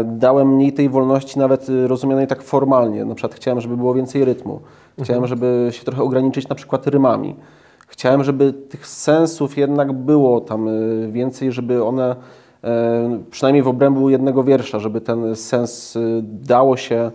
dałem 0.05 0.55
mniej 0.55 0.73
tej 0.73 0.89
wolności, 0.89 1.39
nawet 1.39 1.69
e, 1.69 1.87
rozumianej 1.87 2.27
tak 2.27 2.43
formalnie. 2.43 3.05
Na 3.05 3.15
przykład 3.15 3.35
chciałem, 3.35 3.61
żeby 3.61 3.77
było 3.77 3.93
więcej 3.93 4.25
rytmu. 4.25 4.59
Chciałem, 5.03 5.27
żeby 5.27 5.67
się 5.71 5.83
trochę 5.83 6.03
ograniczyć 6.03 6.49
na 6.49 6.55
przykład 6.55 6.87
rymami. 6.87 7.35
Chciałem, 7.87 8.23
żeby 8.23 8.53
tych 8.53 8.87
sensów 8.87 9.57
jednak 9.57 9.93
było 9.93 10.41
tam 10.41 10.67
e, 10.67 10.71
więcej, 11.11 11.51
żeby 11.51 11.83
one 11.83 12.15
e, 12.63 13.19
przynajmniej 13.31 13.63
w 13.63 13.67
obrębu 13.67 14.09
jednego 14.09 14.43
wiersza, 14.43 14.79
żeby 14.79 15.01
ten 15.01 15.35
sens 15.35 15.95
e, 15.95 15.99
dało 16.23 16.77
się 16.77 17.11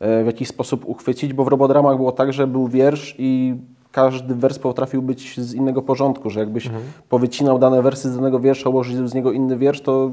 e, 0.00 0.22
w 0.22 0.26
jakiś 0.26 0.48
sposób 0.48 0.88
uchwycić, 0.88 1.32
bo 1.32 1.44
w 1.44 1.48
robodramach 1.48 1.96
było 1.96 2.12
tak, 2.12 2.32
że 2.32 2.46
był 2.46 2.68
wiersz 2.68 3.14
i 3.18 3.54
każdy 3.92 4.34
wers 4.34 4.58
potrafił 4.58 5.02
być 5.02 5.40
z 5.40 5.54
innego 5.54 5.82
porządku, 5.82 6.30
że 6.30 6.40
jakbyś 6.40 6.70
powycinał 7.08 7.58
dane 7.58 7.82
wersy 7.82 8.10
z 8.10 8.16
danego 8.16 8.40
wiersza, 8.40 8.70
ułożył 8.70 9.08
z 9.08 9.14
niego 9.14 9.32
inny 9.32 9.58
wiersz, 9.58 9.80
to 9.80 10.10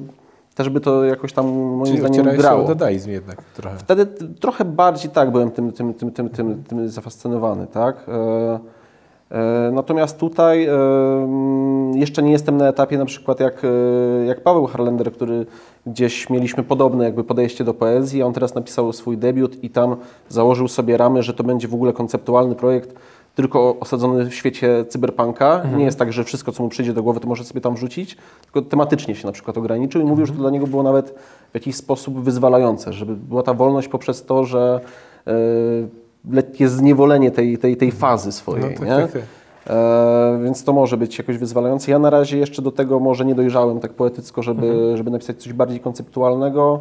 też 0.56 0.70
by 0.70 0.80
to 0.80 1.04
jakoś 1.04 1.34
tam 1.34 1.46
moim 1.48 1.86
Czyli 1.86 2.00
zdaniem 2.00 2.38
grało. 2.38 2.68
dadaizm 2.68 3.10
jednak 3.10 3.44
trochę. 3.44 3.78
Wtedy 3.78 4.06
trochę 4.40 4.66
bardziej 4.66 5.12
tak 5.12 5.32
byłem 5.32 5.52
tym, 5.52 5.72
tym, 5.72 5.94
tym, 5.94 6.12
tym, 6.12 6.30
tym, 6.30 6.64
tym 6.64 6.90
zafascynowany, 6.90 7.68
tak? 7.68 8.06
E, 8.08 8.60
e, 9.32 9.72
natomiast 9.74 10.20
tutaj 10.20 10.66
e, 10.66 10.74
mm, 10.74 11.98
jeszcze 11.98 12.24
nie 12.24 12.32
jestem 12.32 12.58
na 12.58 12.68
etapie 12.68 12.98
na 12.98 13.06
przykład 13.06 13.40
jak, 13.40 13.62
jak 14.28 14.44
Paweł 14.44 14.66
Harlender, 14.66 15.12
który 15.12 15.46
gdzieś 15.86 16.30
mieliśmy 16.30 16.64
podobne 16.64 17.06
jakby 17.06 17.24
podejście 17.24 17.64
do 17.64 17.74
poezji, 17.74 18.22
a 18.22 18.26
on 18.26 18.34
teraz 18.34 18.56
napisał 18.56 18.94
swój 18.94 19.18
debiut 19.18 19.64
i 19.64 19.70
tam 19.70 19.96
założył 20.30 20.68
sobie 20.68 20.98
ramy, 20.98 21.24
że 21.24 21.34
to 21.34 21.44
będzie 21.44 21.68
w 21.68 21.74
ogóle 21.74 21.94
konceptualny 21.94 22.56
projekt, 22.56 22.96
tylko 23.36 23.76
osadzony 23.80 24.26
w 24.26 24.34
świecie 24.36 24.86
cyberpunka. 24.90 25.64
Nie 25.78 25.86
jest 25.86 26.00
tak, 26.00 26.14
że 26.14 26.24
wszystko, 26.24 26.52
co 26.52 26.64
mu 26.64 26.70
przyjdzie 26.70 26.94
do 26.94 27.04
głowy, 27.04 27.20
to 27.20 27.28
może 27.28 27.44
sobie 27.44 27.62
tam 27.62 27.76
wrzucić, 27.76 28.18
tylko 28.44 28.70
tematycznie 28.70 29.16
się 29.16 29.26
na 29.28 29.32
przykład 29.32 29.58
ograniczył 29.58 30.02
i 30.02 30.06
mówił, 30.06 30.26
że 30.26 30.34
to 30.34 30.40
dla 30.40 30.50
niego 30.50 30.68
było 30.68 30.84
nawet 30.84 31.10
w 31.52 31.54
jakiś 31.54 31.76
sposób 31.76 32.20
wyzwalające, 32.24 32.94
żeby 32.94 33.16
była 33.16 33.44
ta 33.44 33.54
wolność 33.54 33.88
poprzez 33.88 34.26
to, 34.26 34.44
że 34.44 34.80
e, 35.28 35.32
lekkie 36.32 36.70
zniewolenie 36.70 37.32
tej, 37.32 37.58
tej, 37.58 37.78
tej 37.78 37.92
fazy 37.92 38.32
swojej. 38.32 38.64
No 38.64 38.70
tak, 38.70 38.82
nie? 38.82 38.96
tak, 38.96 39.12
tak. 39.12 39.22
E, 39.68 40.40
więc 40.44 40.64
to 40.64 40.74
może 40.74 40.98
być 40.98 41.18
jakoś 41.18 41.38
wyzwalające. 41.38 41.92
Ja 41.92 42.00
na 42.00 42.10
razie 42.10 42.38
jeszcze 42.38 42.62
do 42.62 42.72
tego 42.72 43.00
może 43.00 43.26
nie 43.26 43.36
dojrzałem 43.36 43.80
tak 43.80 43.94
poetycko, 43.94 44.44
żeby, 44.44 44.68
Mhm. 44.68 44.98
żeby 44.98 45.12
napisać 45.12 45.38
coś 45.38 45.54
bardziej 45.54 45.80
konceptualnego. 45.80 46.80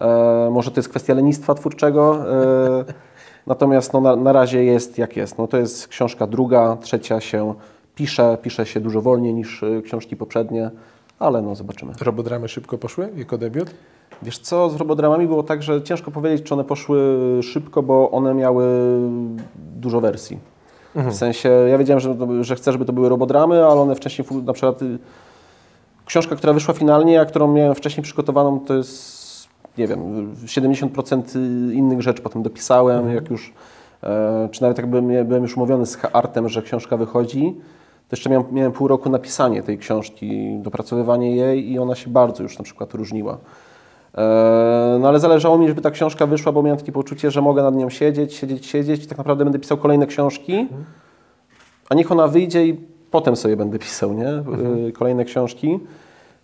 E, 0.00 0.48
może 0.50 0.70
to 0.70 0.78
jest 0.78 0.88
kwestia 0.88 1.14
lenistwa 1.14 1.54
twórczego. 1.54 2.16
E, 2.32 3.07
natomiast 3.48 3.92
no, 3.92 4.00
na, 4.00 4.16
na 4.16 4.32
razie 4.32 4.64
jest 4.64 4.98
jak 4.98 5.16
jest. 5.16 5.38
No, 5.38 5.46
to 5.46 5.56
jest 5.56 5.88
książka 5.88 6.26
druga, 6.26 6.76
trzecia 6.80 7.20
się 7.20 7.54
pisze. 7.94 8.38
Pisze 8.42 8.66
się 8.66 8.80
dużo 8.80 9.02
wolniej 9.02 9.34
niż 9.34 9.62
e, 9.62 9.82
książki 9.82 10.16
poprzednie, 10.16 10.70
ale 11.18 11.42
no 11.42 11.54
zobaczymy. 11.54 11.92
Robodramy 12.00 12.48
szybko 12.48 12.78
poszły 12.78 13.12
jako 13.16 13.38
debiut? 13.38 13.70
Wiesz 14.22 14.38
co, 14.38 14.70
z 14.70 14.76
robodramami 14.76 15.26
było 15.26 15.42
tak, 15.42 15.62
że 15.62 15.82
ciężko 15.82 16.10
powiedzieć, 16.10 16.46
czy 16.46 16.54
one 16.54 16.64
poszły 16.64 17.00
szybko, 17.42 17.82
bo 17.82 18.10
one 18.10 18.34
miały 18.34 18.64
dużo 19.76 20.00
wersji. 20.00 20.38
W 20.94 21.14
sensie, 21.14 21.48
ja 21.48 21.78
wiedziałem, 21.78 22.00
że, 22.00 22.16
że 22.40 22.56
chcę, 22.56 22.72
żeby 22.72 22.84
to 22.84 22.92
były 22.92 23.08
robodramy, 23.08 23.66
ale 23.66 23.80
one 23.80 23.94
wcześniej, 23.94 24.28
na 24.44 24.52
przykład 24.52 24.82
y, 24.82 24.98
książka, 26.06 26.36
która 26.36 26.52
wyszła 26.52 26.74
finalnie, 26.74 27.20
a 27.20 27.24
którą 27.24 27.52
miałem 27.52 27.74
wcześniej 27.74 28.04
przygotowaną, 28.04 28.60
to 28.60 28.74
jest, 28.74 29.17
nie 29.78 29.86
wiem, 29.86 30.32
70% 30.46 31.22
innych 31.72 32.02
rzeczy 32.02 32.22
potem 32.22 32.42
dopisałem, 32.42 33.12
jak 33.14 33.30
już, 33.30 33.52
e, 34.02 34.48
czy 34.52 34.62
nawet 34.62 34.78
jakby 34.78 35.02
mia- 35.02 35.24
byłem 35.24 35.42
już 35.42 35.56
umówiony 35.56 35.86
z 35.86 35.98
Artem, 36.12 36.48
że 36.48 36.62
książka 36.62 36.96
wychodzi, 36.96 37.54
to 38.08 38.16
jeszcze 38.16 38.30
miałem, 38.30 38.46
miałem 38.52 38.72
pół 38.72 38.88
roku 38.88 39.10
napisanie 39.10 39.62
tej 39.62 39.78
książki, 39.78 40.58
dopracowywanie 40.62 41.36
jej 41.36 41.70
i 41.72 41.78
ona 41.78 41.94
się 41.94 42.10
bardzo 42.10 42.42
już 42.42 42.58
na 42.58 42.64
przykład 42.64 42.94
różniła. 42.94 43.38
E, 44.14 44.98
No 45.00 45.08
ale 45.08 45.20
zależało 45.20 45.58
mi, 45.58 45.68
żeby 45.68 45.80
ta 45.80 45.90
książka 45.90 46.26
wyszła, 46.26 46.52
bo 46.52 46.62
miałem 46.62 46.78
takie 46.78 46.92
poczucie, 46.92 47.30
że 47.30 47.42
mogę 47.42 47.62
nad 47.62 47.74
nią 47.74 47.90
siedzieć, 47.90 48.34
siedzieć, 48.34 48.66
siedzieć 48.66 49.04
i 49.04 49.06
tak 49.06 49.18
naprawdę 49.18 49.44
będę 49.44 49.58
pisał 49.58 49.78
kolejne 49.78 50.06
książki, 50.06 50.66
a 51.88 51.94
niech 51.94 52.12
ona 52.12 52.28
wyjdzie 52.28 52.66
i 52.66 52.80
potem 53.10 53.36
sobie 53.36 53.56
będę 53.56 53.78
pisał, 53.78 54.12
nie? 54.14 54.28
E, 54.28 54.44
Kolejne 54.92 55.24
książki. 55.24 55.78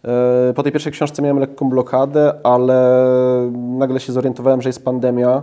E, 0.05 0.53
Po 0.55 0.63
tej 0.63 0.73
pierwszej 0.73 0.93
książce 0.93 1.23
miałem 1.23 1.39
lekką 1.39 1.69
blokadę, 1.69 2.35
ale 2.43 3.01
nagle 3.53 4.01
się 4.01 4.13
zorientowałem, 4.13 4.63
że 4.63 4.69
jest 4.69 4.85
pandemia. 4.85 5.43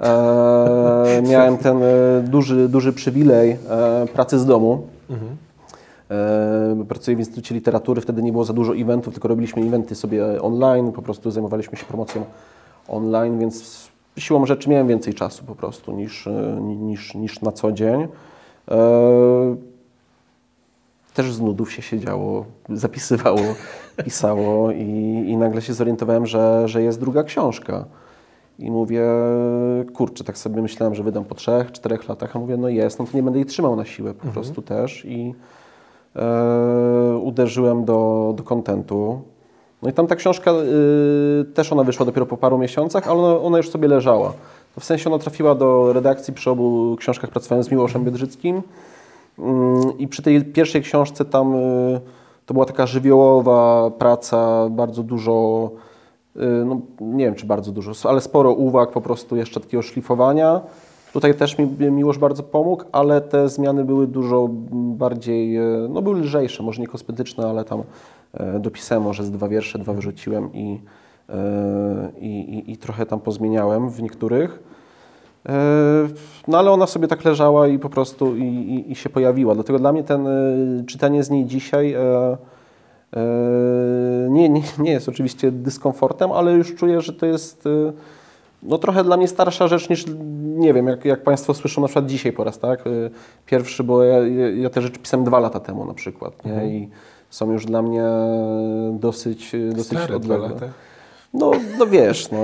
E, 0.00 1.22
miałem 1.30 1.58
ten 1.58 1.82
e, 1.82 1.86
duży, 2.24 2.68
duży 2.68 2.92
przywilej 2.92 3.56
pracy 4.14 4.38
z 4.38 4.46
domu. 4.46 4.86
E, 6.10 6.84
Pracuję 6.88 7.16
w 7.16 7.20
Instytucie 7.20 7.54
Literatury, 7.54 8.00
wtedy 8.00 8.22
nie 8.22 8.32
było 8.32 8.44
za 8.44 8.52
dużo 8.52 8.76
eventów, 8.76 9.14
tylko 9.14 9.28
robiliśmy 9.28 9.62
eventy 9.62 9.94
sobie 9.94 10.42
online, 10.42 10.92
po 10.92 11.02
prostu 11.02 11.30
zajmowaliśmy 11.30 11.78
się 11.78 11.84
promocją 11.86 12.24
online, 12.88 13.38
więc 13.38 13.88
siłą 14.18 14.46
rzeczy 14.46 14.70
miałem 14.70 14.86
więcej 14.88 15.14
czasu 15.14 15.44
po 15.44 15.54
prostu 15.54 15.92
niż, 15.92 16.28
niż, 16.60 17.14
niż 17.14 17.40
na 17.40 17.52
co 17.52 17.72
dzień. 17.72 18.08
E, 18.70 19.56
Też 21.14 21.32
z 21.34 21.40
nudów 21.40 21.72
się 21.72 21.82
siedziało, 21.82 22.44
zapisywało, 22.68 23.40
pisało 24.04 24.72
i, 24.72 25.24
i 25.28 25.36
nagle 25.36 25.62
się 25.62 25.74
zorientowałem, 25.74 26.26
że, 26.26 26.68
że 26.68 26.82
jest 26.82 27.00
druga 27.00 27.22
książka. 27.24 27.84
I 28.58 28.70
mówię, 28.70 29.02
kurczę, 29.94 30.24
tak 30.24 30.38
sobie 30.38 30.62
myślałem, 30.62 30.94
że 30.94 31.02
wydam 31.02 31.24
po 31.24 31.34
trzech, 31.34 31.72
czterech 31.72 32.08
latach, 32.08 32.36
a 32.36 32.38
mówię, 32.38 32.56
no 32.56 32.68
jest, 32.68 32.98
no 32.98 33.04
to 33.04 33.16
nie 33.16 33.22
będę 33.22 33.38
jej 33.38 33.46
trzymał 33.46 33.76
na 33.76 33.84
siłę 33.84 34.14
po 34.14 34.26
prostu 34.26 34.62
też 34.62 35.04
i 35.04 35.34
e, 36.16 37.16
uderzyłem 37.22 37.84
do, 37.84 38.32
do 38.36 38.42
kontentu. 38.42 39.20
No 39.82 39.90
i 39.90 39.92
tam 39.92 40.06
ta 40.06 40.16
książka, 40.16 40.50
y, 40.50 41.44
też 41.54 41.72
ona 41.72 41.84
wyszła 41.84 42.06
dopiero 42.06 42.26
po 42.26 42.36
paru 42.36 42.58
miesiącach, 42.58 43.08
ale 43.08 43.18
ona, 43.18 43.40
ona 43.40 43.56
już 43.56 43.70
sobie 43.70 43.88
leżała. 43.88 44.32
W 44.80 44.84
sensie 44.84 45.10
ona 45.10 45.18
trafiła 45.18 45.54
do 45.54 45.92
redakcji, 45.92 46.34
przy 46.34 46.50
obu 46.50 46.96
książkach 46.98 47.30
pracowałem 47.30 47.64
z 47.64 47.70
Miłoszem 47.70 48.04
Biedrzyckim 48.04 48.62
Mm, 49.38 49.98
i 49.98 50.08
przy 50.08 50.22
tej 50.22 50.44
pierwszej 50.44 50.82
książce 50.82 51.24
tam 51.24 51.54
y, 51.54 52.00
to 52.46 52.54
była 52.54 52.66
taka 52.66 52.86
żywiołowa 52.86 53.90
praca, 53.90 54.68
bardzo 54.70 55.02
dużo, 55.02 55.70
y, 56.36 56.40
no 56.64 56.80
nie 57.00 57.24
wiem 57.24 57.34
czy 57.34 57.46
bardzo 57.46 57.72
dużo, 57.72 57.92
ale 58.08 58.20
sporo 58.20 58.52
uwag 58.52 58.90
po 58.90 59.00
prostu 59.00 59.36
jeszcze 59.36 59.60
takiego 59.60 59.82
szlifowania. 59.82 60.60
Tutaj 61.12 61.34
też 61.34 61.58
mi 61.58 61.90
Miłosz 61.90 62.18
bardzo 62.18 62.42
pomógł, 62.42 62.84
ale 62.92 63.20
te 63.20 63.48
zmiany 63.48 63.84
były 63.84 64.06
dużo 64.06 64.48
bardziej, 64.72 65.58
y, 65.58 65.88
no 65.88 66.02
były 66.02 66.20
lżejsze, 66.20 66.62
może 66.62 66.80
nie 66.80 66.88
kosmetyczne, 66.88 67.46
ale 67.46 67.64
tam 67.64 67.80
y, 67.80 68.60
dopisałem 68.60 69.04
może 69.04 69.24
z 69.24 69.30
dwa 69.30 69.48
wiersze, 69.48 69.78
dwa 69.78 69.92
wyrzuciłem 69.92 70.52
i, 70.54 70.80
i, 72.20 72.28
i, 72.28 72.72
i 72.72 72.76
trochę 72.76 73.06
tam 73.06 73.20
pozmieniałem 73.20 73.90
w 73.90 74.02
niektórych. 74.02 74.62
No 76.48 76.58
ale 76.58 76.70
ona 76.70 76.86
sobie 76.86 77.08
tak 77.08 77.24
leżała 77.24 77.68
i 77.68 77.78
po 77.78 77.88
prostu 77.88 78.36
i, 78.36 78.42
i, 78.42 78.92
i 78.92 78.94
się 78.94 79.08
pojawiła. 79.08 79.54
Dlatego 79.54 79.78
dla 79.78 79.92
mnie 79.92 80.04
ten 80.04 80.28
czytanie 80.86 81.24
z 81.24 81.30
niej 81.30 81.44
dzisiaj 81.44 81.96
nie, 84.28 84.48
nie, 84.48 84.62
nie 84.78 84.90
jest 84.90 85.08
oczywiście 85.08 85.50
dyskomfortem, 85.52 86.32
ale 86.32 86.52
już 86.52 86.74
czuję, 86.74 87.00
że 87.00 87.12
to 87.12 87.26
jest 87.26 87.68
no 88.62 88.78
trochę 88.78 89.04
dla 89.04 89.16
mnie 89.16 89.28
starsza 89.28 89.68
rzecz 89.68 89.88
niż, 89.88 90.04
nie 90.44 90.74
wiem, 90.74 90.86
jak, 90.86 91.04
jak 91.04 91.22
Państwo 91.22 91.54
słyszą 91.54 91.80
na 91.80 91.86
przykład 91.86 92.06
dzisiaj 92.06 92.32
po 92.32 92.44
raz, 92.44 92.58
tak? 92.58 92.84
Pierwszy, 93.46 93.84
bo 93.84 94.02
ja, 94.04 94.18
ja 94.56 94.70
te 94.70 94.82
rzeczy 94.82 94.98
pisałem 94.98 95.24
dwa 95.24 95.40
lata 95.40 95.60
temu 95.60 95.84
na 95.84 95.94
przykład, 95.94 96.44
nie? 96.44 96.52
Mhm. 96.52 96.70
I 96.70 96.88
są 97.30 97.52
już 97.52 97.66
dla 97.66 97.82
mnie 97.82 98.04
dosyć, 98.92 99.52
dosyć 99.70 99.98
Stare 99.98 100.16
odległe. 100.16 100.50
No, 101.34 101.50
no 101.78 101.86
wiesz, 101.86 102.30
no, 102.30 102.38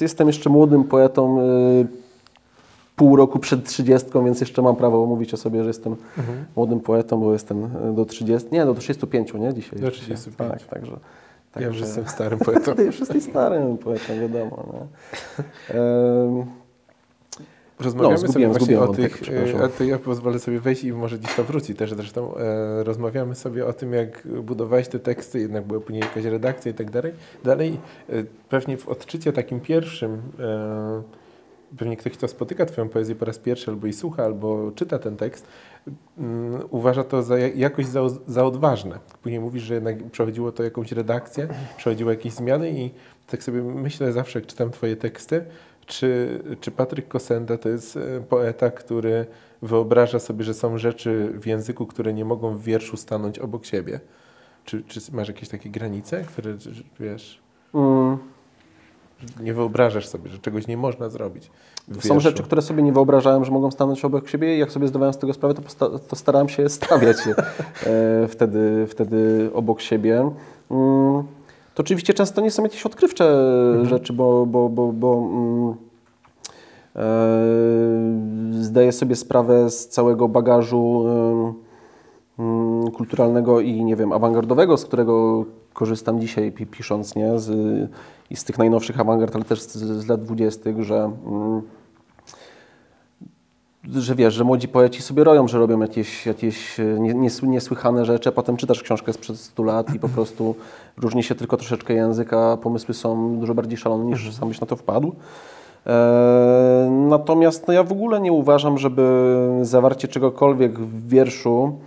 jestem 0.00 0.26
jeszcze 0.26 0.50
młodym 0.50 0.84
poetą, 0.84 1.38
pół 3.00 3.16
roku 3.16 3.38
przed 3.38 3.64
trzydziestką, 3.64 4.24
więc 4.24 4.40
jeszcze 4.40 4.62
mam 4.62 4.76
prawo 4.76 5.06
mówić 5.06 5.34
o 5.34 5.36
sobie, 5.36 5.62
że 5.62 5.68
jestem 5.68 5.96
mhm. 6.18 6.44
młodym 6.56 6.80
poetą, 6.80 7.20
bo 7.20 7.32
jestem 7.32 7.64
y, 7.64 7.94
do 7.94 8.04
30, 8.04 8.48
nie, 8.52 8.64
do 8.64 8.74
35, 8.74 9.34
nie, 9.34 9.54
dzisiaj. 9.54 9.80
Do 9.80 9.90
35. 9.90 10.50
Tak, 10.50 10.62
także. 10.62 10.96
Ja 11.60 11.66
już 11.66 11.80
jestem 11.80 12.08
starym 12.08 12.38
poetą. 12.38 12.74
Ty 12.74 12.84
już 12.84 13.00
jesteś 13.00 13.22
starym 13.22 13.78
poetą, 13.78 14.12
wiadomo. 14.20 14.64
No. 14.72 14.86
Rozmawiamy 17.80 18.22
no, 18.22 18.32
sobie 18.32 18.48
właśnie 18.48 18.80
o 18.80 18.88
tych, 18.88 19.22
a 19.64 19.68
to 19.68 19.84
ja 19.84 19.98
pozwolę 19.98 20.38
sobie 20.38 20.60
wejść 20.60 20.84
i 20.84 20.92
może 20.92 21.20
dziś 21.20 21.34
to 21.34 21.44
wróci 21.44 21.74
też 21.74 21.94
zresztą. 21.94 22.36
E, 22.36 22.84
rozmawiamy 22.84 23.34
sobie 23.34 23.66
o 23.66 23.72
tym, 23.72 23.92
jak 23.92 24.28
budowałeś 24.42 24.88
te 24.88 24.98
teksty, 24.98 25.40
jednak 25.40 25.64
była 25.64 25.80
później 25.80 26.00
jakaś 26.00 26.24
redakcja 26.24 26.70
i 26.70 26.74
tak 26.74 26.90
dalej. 26.90 27.12
Dalej, 27.44 27.78
e, 28.08 28.12
pewnie 28.48 28.76
w 28.76 28.88
odczycie 28.88 29.32
takim 29.32 29.60
pierwszym, 29.60 30.22
e, 30.38 31.02
pewnie 31.78 31.96
ktoś, 31.96 32.12
kto 32.12 32.28
spotyka 32.28 32.66
Twoją 32.66 32.88
poezję 32.88 33.14
po 33.14 33.24
raz 33.24 33.38
pierwszy, 33.38 33.70
albo 33.70 33.86
i 33.86 33.92
słucha, 33.92 34.24
albo 34.24 34.72
czyta 34.74 34.98
ten 34.98 35.16
tekst, 35.16 35.46
um, 36.18 36.58
uważa 36.70 37.04
to 37.04 37.22
za 37.22 37.38
jakoś 37.38 37.86
za, 37.86 38.00
za 38.26 38.44
odważne. 38.44 38.98
Później 39.22 39.40
mówisz, 39.40 39.62
że 39.62 39.74
jednak 39.74 40.10
przechodziło 40.10 40.52
to 40.52 40.62
jakąś 40.62 40.92
redakcję, 40.92 41.48
przechodziło 41.76 42.10
jakieś 42.10 42.32
zmiany 42.32 42.70
i 42.70 42.90
tak 43.26 43.42
sobie 43.42 43.62
myślę 43.62 44.12
zawsze, 44.12 44.38
jak 44.38 44.46
czytam 44.46 44.70
Twoje 44.70 44.96
teksty, 44.96 45.44
czy, 45.86 46.40
czy 46.60 46.70
Patryk 46.70 47.08
Kosenda 47.08 47.58
to 47.58 47.68
jest 47.68 47.96
e, 47.96 48.20
poeta, 48.28 48.70
który 48.70 49.26
wyobraża 49.62 50.18
sobie, 50.18 50.44
że 50.44 50.54
są 50.54 50.78
rzeczy 50.78 51.32
w 51.34 51.46
języku, 51.46 51.86
które 51.86 52.14
nie 52.14 52.24
mogą 52.24 52.54
w 52.56 52.62
wierszu 52.62 52.96
stanąć 52.96 53.38
obok 53.38 53.64
siebie? 53.66 54.00
Czy, 54.64 54.82
czy 54.82 55.00
masz 55.12 55.28
jakieś 55.28 55.48
takie 55.48 55.70
granice, 55.70 56.24
które 56.24 56.56
wiesz? 57.00 57.40
Mm. 57.74 58.18
Nie 59.40 59.54
wyobrażasz 59.54 60.08
sobie, 60.08 60.30
że 60.30 60.38
czegoś 60.38 60.66
nie 60.66 60.76
można 60.76 61.08
zrobić. 61.08 61.50
Są 62.00 62.20
rzeczy, 62.20 62.42
które 62.42 62.62
sobie 62.62 62.82
nie 62.82 62.92
wyobrażałem, 62.92 63.44
że 63.44 63.52
mogą 63.52 63.70
stanąć 63.70 64.04
obok 64.04 64.28
siebie 64.28 64.56
i 64.56 64.58
jak 64.58 64.72
sobie 64.72 64.88
zdawałem 64.88 65.14
z 65.14 65.18
tego 65.18 65.32
sprawę, 65.32 65.54
to, 65.54 65.98
to 65.98 66.16
starałem 66.16 66.48
się 66.48 66.68
stawiać 66.68 67.26
je 67.26 67.34
e, 67.86 68.28
wtedy, 68.28 68.86
wtedy 68.86 69.50
obok 69.54 69.80
siebie. 69.80 70.30
Mm. 70.70 71.22
To 71.74 71.82
oczywiście 71.82 72.14
często 72.14 72.40
nie 72.40 72.50
są 72.50 72.62
jakieś 72.62 72.86
odkrywcze 72.86 73.24
mhm. 73.68 73.86
rzeczy, 73.88 74.12
bo, 74.12 74.46
bo, 74.46 74.68
bo, 74.68 74.92
bo 74.92 75.28
mm, 75.32 75.74
e, 76.96 78.62
zdaję 78.62 78.92
sobie 78.92 79.16
sprawę 79.16 79.70
z 79.70 79.88
całego 79.88 80.28
bagażu 80.28 81.04
kulturalnego 82.96 83.60
i 83.60 83.84
nie 83.84 83.96
wiem, 83.96 84.12
awangardowego, 84.12 84.76
z 84.76 84.84
którego 84.84 85.44
korzystam 85.72 86.20
dzisiaj 86.20 86.52
pisząc, 86.52 87.16
nie? 87.16 87.38
Z, 87.38 87.50
i 88.30 88.36
z 88.36 88.44
tych 88.44 88.58
najnowszych 88.58 89.00
awangard, 89.00 89.34
ale 89.36 89.44
też 89.44 89.62
z, 89.62 89.72
z 89.76 90.08
lat 90.08 90.22
dwudziestych, 90.22 90.82
że 90.82 91.10
mm, 91.26 91.62
że 93.84 94.14
wiesz, 94.14 94.34
że 94.34 94.44
młodzi 94.44 94.68
poeci 94.68 95.02
sobie 95.02 95.24
roją, 95.24 95.48
że 95.48 95.58
robią 95.58 95.80
jakieś, 95.80 96.26
jakieś 96.26 96.76
niesłychane 97.42 98.04
rzeczy, 98.04 98.28
a 98.28 98.32
potem 98.32 98.56
czytasz 98.56 98.82
książkę 98.82 99.12
sprzed 99.12 99.36
100 99.36 99.62
lat 99.62 99.94
i 99.94 99.98
po 99.98 100.08
prostu 100.14 100.54
różni 100.96 101.22
się 101.22 101.34
tylko 101.34 101.56
troszeczkę 101.56 101.94
język, 101.94 102.32
a 102.32 102.56
pomysły 102.56 102.94
są 102.94 103.38
dużo 103.38 103.54
bardziej 103.54 103.78
szalone 103.78 104.04
niż 104.04 104.34
sam 104.34 104.48
byś 104.48 104.60
na 104.60 104.66
to 104.66 104.76
wpadł. 104.76 105.14
E, 105.86 106.88
natomiast 107.08 107.68
no, 107.68 107.74
ja 107.74 107.82
w 107.82 107.92
ogóle 107.92 108.20
nie 108.20 108.32
uważam, 108.32 108.78
żeby 108.78 109.02
zawarcie 109.62 110.08
czegokolwiek 110.08 110.78
w 110.78 111.08
wierszu 111.08 111.62
mm, 111.62 111.80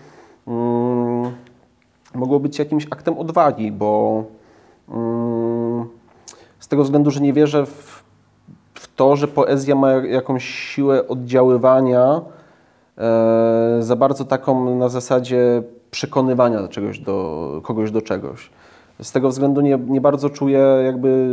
mogło 2.15 2.39
być 2.39 2.59
jakimś 2.59 2.87
aktem 2.91 3.17
odwagi, 3.17 3.71
bo 3.71 4.23
mm, 4.89 5.85
z 6.59 6.67
tego 6.67 6.83
względu, 6.83 7.11
że 7.11 7.19
nie 7.19 7.33
wierzę 7.33 7.65
w 7.65 8.03
to, 8.95 9.15
że 9.15 9.27
poezja 9.27 9.75
ma 9.75 9.91
jakąś 9.91 10.45
siłę 10.45 11.07
oddziaływania, 11.07 12.21
e, 12.97 13.77
za 13.79 13.95
bardzo 13.95 14.25
taką 14.25 14.75
na 14.75 14.89
zasadzie 14.89 15.63
przekonywania 15.91 16.67
czegoś 16.67 16.99
do, 16.99 17.61
kogoś 17.63 17.91
do 17.91 18.01
czegoś. 18.01 18.49
Z 19.01 19.11
tego 19.11 19.29
względu 19.29 19.61
nie, 19.61 19.79
nie 19.87 20.01
bardzo 20.01 20.29
czuję 20.29 20.59
jakby 20.85 21.27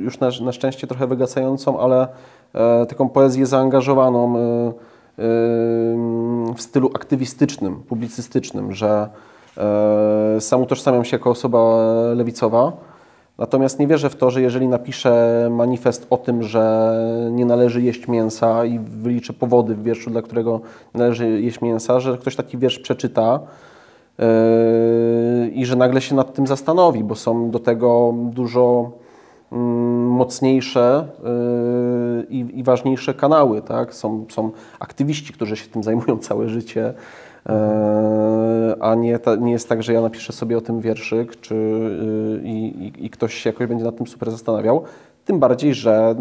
już 0.00 0.20
na, 0.20 0.28
na 0.42 0.52
szczęście 0.52 0.86
trochę 0.86 1.06
wygasającą, 1.06 1.80
ale 1.80 2.08
e, 2.54 2.86
taką 2.86 3.08
poezję 3.08 3.46
zaangażowaną 3.46 4.38
e, 4.38 4.72
w 6.56 6.60
stylu 6.60 6.90
aktywistycznym, 6.94 7.76
publicystycznym, 7.76 8.72
że 8.72 9.08
e, 9.56 10.40
sam 10.40 10.62
utożsamiam 10.62 11.04
się 11.04 11.16
jako 11.16 11.30
osoba 11.30 11.82
lewicowa, 12.14 12.72
Natomiast 13.38 13.78
nie 13.78 13.86
wierzę 13.86 14.10
w 14.10 14.16
to, 14.16 14.30
że 14.30 14.42
jeżeli 14.42 14.68
napiszę 14.68 15.48
manifest 15.50 16.06
o 16.10 16.16
tym, 16.16 16.42
że 16.42 16.94
nie 17.32 17.46
należy 17.46 17.82
jeść 17.82 18.08
mięsa 18.08 18.64
i 18.64 18.78
wyliczę 18.78 19.32
powody 19.32 19.74
w 19.74 19.82
wierszu, 19.82 20.10
dla 20.10 20.22
którego 20.22 20.60
należy 20.94 21.40
jeść 21.40 21.60
mięsa, 21.60 22.00
że 22.00 22.18
ktoś 22.18 22.36
taki 22.36 22.58
wiersz 22.58 22.78
przeczyta 22.78 23.40
yy, 24.18 25.48
i 25.48 25.66
że 25.66 25.76
nagle 25.76 26.00
się 26.00 26.14
nad 26.14 26.34
tym 26.34 26.46
zastanowi, 26.46 27.04
bo 27.04 27.14
są 27.14 27.50
do 27.50 27.58
tego 27.58 28.14
dużo 28.16 28.90
mocniejsze 30.08 31.08
yy, 31.24 32.26
i, 32.30 32.58
i, 32.58 32.62
ważniejsze 32.62 33.14
kanały. 33.14 33.62
Tak? 33.62 33.94
Są, 33.94 34.26
są 34.30 34.50
aktywiści, 34.80 35.32
którzy 35.32 35.56
się 35.56 35.68
tym 35.68 35.82
zajmują 35.88 36.18
całe 36.18 36.48
życie 36.48 36.94
E, 37.48 38.76
a 38.80 38.94
nie, 38.94 39.18
ta, 39.18 39.36
nie 39.36 39.52
jest 39.52 39.68
tak, 39.68 39.82
że 39.82 39.92
ja 39.92 40.00
napiszę 40.00 40.32
sobie 40.32 40.58
o 40.58 40.60
tym 40.60 40.80
wierszyk 40.80 41.40
czy, 41.40 41.54
y, 41.54 42.40
i, 42.44 42.92
i, 43.06 43.10
ktoś 43.10 43.34
się 43.34 43.50
jakoś 43.50 43.66
będzie 43.66 43.84
nad 43.84 43.96
tym 43.96 44.06
super 44.06 44.30
zastanawiał. 44.30 44.82
Tym 45.24 45.38
bardziej, 45.38 45.74
że 45.74 46.14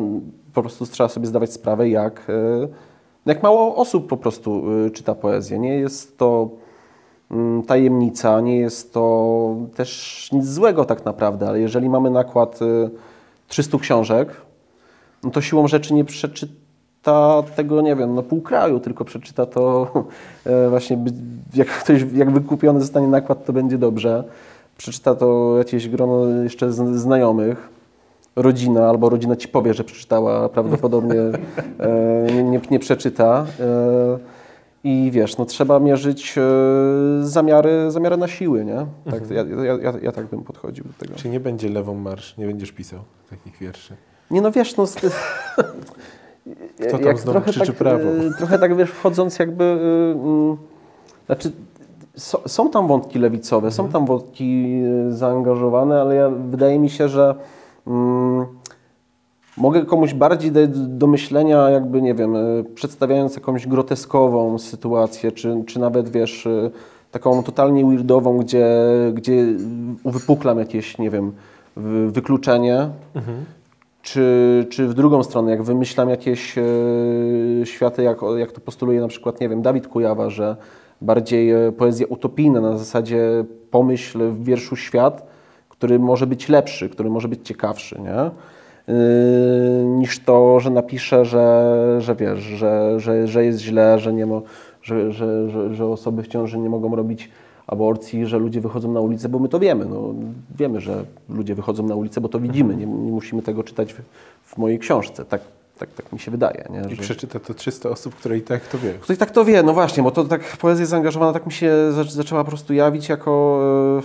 po 0.53 0.61
prostu 0.61 0.85
trzeba 0.85 1.09
sobie 1.09 1.27
zdawać 1.27 1.53
sprawę, 1.53 1.89
jak, 1.89 2.29
y, 2.29 2.67
jak 3.25 3.43
mało 3.43 3.75
osób 3.75 4.07
po 4.07 4.17
prostu 4.17 4.71
y, 4.85 4.91
czyta 4.91 5.15
poezję. 5.15 5.59
Nie 5.59 5.75
jest 5.75 6.17
to 6.17 6.49
mm, 7.31 7.63
tajemnica, 7.63 8.41
nie 8.41 8.57
jest 8.57 8.93
to 8.93 9.55
też 9.75 10.29
nic 10.31 10.45
złego 10.45 10.85
tak 10.85 11.05
naprawdę, 11.05 11.47
ale 11.47 11.59
jeżeli 11.59 11.89
mamy 11.89 12.09
nakład 12.09 12.59
300 13.53 13.79
książek, 13.79 14.41
no 15.23 15.31
to 15.31 15.41
siłą 15.41 15.67
rzeczy 15.67 15.93
nie 15.93 16.05
przeczyta 16.05 17.43
tego, 17.55 17.81
nie 17.81 17.95
wiem, 17.95 18.15
no 18.15 18.23
pół 18.23 18.41
kraju, 18.41 18.79
tylko 18.79 19.05
przeczyta 19.05 19.45
to 19.45 19.91
e, 20.45 20.69
właśnie, 20.69 20.97
jak 21.53 21.67
ktoś, 21.67 22.05
jak 22.13 22.31
wykupiony 22.31 22.81
zostanie 22.81 23.07
nakład, 23.07 23.45
to 23.45 23.53
będzie 23.53 23.77
dobrze. 23.77 24.23
Przeczyta 24.77 25.15
to 25.15 25.55
jakieś 25.57 25.89
grono 25.89 26.27
jeszcze 26.43 26.71
znajomych, 26.71 27.69
rodzina, 28.35 28.89
albo 28.89 29.09
rodzina 29.09 29.35
ci 29.35 29.47
powie, 29.47 29.73
że 29.73 29.83
przeczytała, 29.83 30.49
prawdopodobnie 30.49 31.19
e, 31.79 32.33
nie, 32.33 32.43
nie, 32.43 32.61
nie 32.71 32.79
przeczyta. 32.79 33.45
E, 34.85 34.89
I 34.89 35.11
wiesz, 35.11 35.37
no 35.37 35.45
trzeba 35.45 35.79
mierzyć 35.79 36.35
zamiary, 37.21 37.91
zamiary 37.91 38.17
na 38.17 38.27
siły, 38.27 38.65
nie? 38.65 38.85
Tak, 39.05 39.21
mhm. 39.21 39.49
ja, 39.49 39.63
ja, 39.63 39.73
ja, 39.73 39.93
ja, 40.01 40.11
tak 40.11 40.25
bym 40.25 40.43
podchodził 40.43 40.83
do 40.85 40.93
tego. 40.93 41.15
Czy 41.15 41.29
nie 41.29 41.39
będzie 41.39 41.69
lewą 41.69 41.95
marsz, 41.95 42.37
nie 42.37 42.45
będziesz 42.45 42.71
pisał 42.71 42.99
takich 43.29 43.57
wierszy? 43.57 43.95
Nie 44.31 44.41
no 44.41 44.51
wiesz, 44.51 44.77
no 44.77 44.85
Kto 46.87 46.97
tam 46.99 47.17
znowu 47.17 47.41
krzyczy 47.41 47.67
tak, 47.67 47.75
prawo? 47.75 48.03
E, 48.03 48.31
trochę 48.37 48.59
tak, 48.59 48.75
wiesz, 48.75 48.89
wchodząc 48.89 49.39
jakby... 49.39 49.63
Yy, 49.63 50.57
znaczy, 51.25 51.51
so, 52.15 52.41
są 52.49 52.69
tam 52.69 52.87
wątki 52.87 53.19
lewicowe, 53.19 53.67
mhm. 53.67 53.73
są 53.73 53.93
tam 53.93 54.05
wątki 54.05 54.81
e, 55.07 55.11
zaangażowane, 55.11 56.01
ale 56.01 56.31
wydaje 56.49 56.79
mi 56.79 56.89
się, 56.89 57.09
że 57.09 57.35
mm, 57.87 58.45
mogę 59.57 59.85
komuś 59.85 60.13
bardziej 60.13 60.51
dać 60.51 60.69
do 60.73 61.07
myślenia, 61.07 61.69
jakby, 61.69 62.01
nie 62.01 62.13
wiem, 62.13 62.35
przedstawiając 62.75 63.35
jakąś 63.35 63.67
groteskową 63.67 64.59
sytuację, 64.59 65.31
czy, 65.31 65.63
czy 65.67 65.79
nawet, 65.79 66.09
wiesz, 66.09 66.47
taką 67.11 67.43
totalnie 67.43 67.85
weirdową, 67.85 68.37
gdzie, 68.37 68.67
gdzie 69.13 69.45
uwypuklam 70.03 70.59
jakieś, 70.59 70.97
nie 70.97 71.09
wiem, 71.09 71.31
wykluczenie, 72.07 72.89
mhm 73.15 73.45
czy, 74.03 74.65
czy 74.69 74.87
w 74.87 74.93
drugą 74.93 75.23
stronę, 75.23 75.51
jak 75.51 75.63
wymyślam 75.63 76.09
jakieś 76.09 76.57
e, 76.57 76.63
światy, 77.63 78.03
jak, 78.03 78.17
jak 78.37 78.51
to 78.51 78.61
postuluje 78.61 79.01
na 79.01 79.07
przykład, 79.07 79.41
nie 79.41 79.49
wiem, 79.49 79.61
Dawid 79.61 79.87
Kujawa, 79.87 80.29
że 80.29 80.55
bardziej 81.01 81.51
e, 81.51 81.71
poezja 81.71 82.07
utopijna 82.09 82.61
na 82.61 82.77
zasadzie 82.77 83.45
pomyśl 83.71 84.29
w 84.29 84.43
wierszu 84.43 84.75
świat, 84.75 85.27
który 85.69 85.99
może 85.99 86.27
być 86.27 86.49
lepszy, 86.49 86.89
który 86.89 87.09
może 87.09 87.27
być 87.27 87.39
ciekawszy, 87.47 88.01
nie? 88.01 88.31
Yy, 88.87 88.93
niż 89.85 90.19
to, 90.19 90.59
że 90.59 90.69
napiszę, 90.69 91.25
że, 91.25 91.75
że 91.99 92.15
wiesz, 92.15 92.39
że, 92.39 92.99
że, 92.99 93.27
że 93.27 93.45
jest 93.45 93.59
źle, 93.59 93.99
że, 93.99 94.13
nie 94.13 94.25
mo, 94.25 94.41
że, 94.81 95.11
że, 95.11 95.49
że, 95.49 95.75
że 95.75 95.85
osoby 95.85 96.23
w 96.23 96.27
ciąży 96.27 96.57
nie 96.57 96.69
mogą 96.69 96.95
robić 96.95 97.29
aborcji, 97.67 98.25
że 98.25 98.37
ludzie 98.37 98.61
wychodzą 98.61 98.91
na 98.91 98.99
ulicę, 99.01 99.29
bo 99.29 99.39
my 99.39 99.49
to 99.49 99.59
wiemy. 99.59 99.85
No, 99.85 100.13
wiemy, 100.57 100.81
że 100.81 101.05
ludzie 101.29 101.55
wychodzą 101.55 101.87
na 101.87 101.95
ulicę, 101.95 102.21
bo 102.21 102.29
to 102.29 102.39
widzimy. 102.39 102.75
Nie, 102.75 102.85
nie 102.85 103.11
musimy 103.11 103.41
tego 103.41 103.63
czytać 103.63 103.93
w, 103.93 104.01
w 104.43 104.57
mojej 104.57 104.79
książce. 104.79 105.25
Tak, 105.25 105.41
tak, 105.79 105.89
tak 105.93 106.13
mi 106.13 106.19
się 106.19 106.31
wydaje. 106.31 106.65
Nie? 106.69 106.79
I 106.93 106.95
Że- 106.95 107.01
przeczyta 107.01 107.39
to 107.39 107.53
300 107.53 107.89
osób, 107.89 108.15
które 108.15 108.37
i 108.37 108.41
tak 108.41 108.67
to 108.67 108.77
wie. 108.77 108.93
Ktoś 108.93 109.17
tak 109.17 109.31
to 109.31 109.45
wie, 109.45 109.63
no 109.63 109.73
właśnie, 109.73 110.03
bo 110.03 110.11
to 110.11 110.23
tak 110.23 110.57
poezja 110.57 110.85
zaangażowana 110.85 111.33
tak 111.33 111.45
mi 111.45 111.51
się 111.51 111.71
zac- 111.91 112.11
zaczęła 112.11 112.43
po 112.43 112.49
prostu 112.49 112.73
jawić 112.73 113.09
jako, 113.09 113.59
e, 113.99 114.01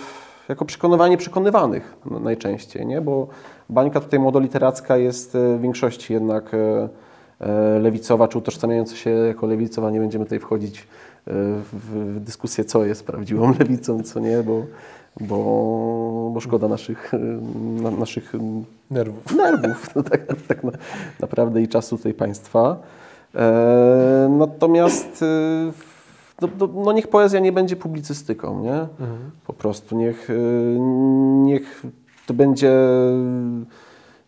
jako 0.49 0.65
przekonywanie 0.65 1.17
przekonywanych 1.17 1.97
najczęściej, 2.05 2.87
nie? 2.87 3.01
Bo 3.01 3.29
bańka 3.69 4.01
tutaj 4.01 4.21
młodoliteracka 4.21 4.97
jest 4.97 5.35
e, 5.35 5.57
w 5.57 5.61
większości 5.61 6.13
jednak 6.13 6.55
e, 6.55 6.89
e, 7.41 7.79
lewicowa, 7.79 8.29
czy 8.29 8.39
utożsamiająca 8.39 8.97
się 8.97 9.11
jako 9.11 9.47
lewicowa. 9.47 9.91
Nie 9.91 10.01
będziemy 10.01 10.25
tutaj 10.25 10.39
wchodzić 10.39 10.87
w, 11.73 12.17
dyskusję, 12.21 12.65
co 12.65 12.85
jest 12.85 13.07
prawdziwą 13.07 13.53
lewicą, 13.59 14.03
co 14.03 14.21
nie, 14.21 14.43
bo, 14.43 14.63
bo, 15.21 16.31
bo 16.35 16.41
szkoda 16.41 16.69
naszych, 16.69 17.13
na, 17.83 17.91
naszych 17.91 18.33
Nerwów. 18.91 19.37
nerwów, 19.37 19.95
no 19.95 20.03
tak, 20.03 20.21
tak 20.49 20.65
na, 20.65 20.73
naprawdę 21.21 21.63
i 21.63 21.69
czasu 21.69 21.97
tutaj 21.97 22.15
państwa. 22.15 22.77
Natomiast 24.29 25.25
no, 26.41 26.49
no, 26.75 26.93
niech 26.93 27.09
poezja 27.09 27.41
nie 27.41 27.53
będzie 27.53 27.77
publicystyką, 27.77 28.63
nie? 28.63 28.87
Po 29.47 29.53
prostu 29.53 29.97
niech, 29.97 30.31
e, 30.31 30.35
niech 31.45 31.83
to 32.27 32.35
będzie, 32.35 32.73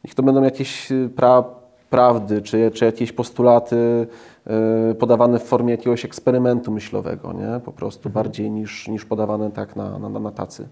niech 0.05 0.15
to 0.15 0.23
będą 0.23 0.43
jakieś 0.43 0.93
e, 0.93 1.09
pra, 1.09 1.45
prawdy, 1.91 2.43
czy, 2.43 2.71
czy 2.71 2.85
jakieś 2.85 3.13
postulaty 3.13 4.07
e, 4.47 4.95
podawane 4.95 5.39
w 5.39 5.43
formie 5.43 5.71
jakiegoś 5.71 6.05
eksperymentu 6.05 6.73
myślowego, 6.73 7.33
nie? 7.33 7.61
Po 7.65 7.73
prostu 7.73 8.11
bardziej 8.11 8.51
niż, 8.51 8.89
niż 8.89 9.05
podawane 9.05 9.51
tak 9.51 9.77
na, 9.77 9.99
na, 9.99 10.09
na 10.09 10.31
tacy. 10.31 10.69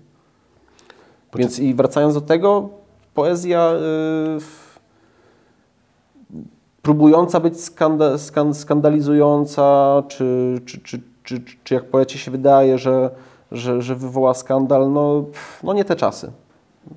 Więc 1.35 1.59
i 1.59 1.75
wracając 1.75 2.15
do 2.15 2.21
tego, 2.21 2.69
poezja 3.15 3.73
y, 3.73 4.39
próbująca 6.83 7.41
być 7.41 7.61
skanda, 7.61 8.19
skan, 8.19 8.55
skandalizująca, 8.55 10.03
czy, 10.09 10.59
czy, 10.67 10.81
czy, 10.81 11.01
czy, 11.29 11.41
czy 11.65 11.75
jak 11.75 11.85
poecie 11.85 12.19
się 12.19 12.31
wydaje, 12.31 12.79
że, 12.79 13.11
że, 13.53 13.83
że 13.83 13.95
wywoła 13.95 14.35
skandal, 14.35 14.93
no, 14.93 15.25
no 15.63 15.73
nie 15.73 15.85
te 15.85 15.97
czasy. 15.97 16.33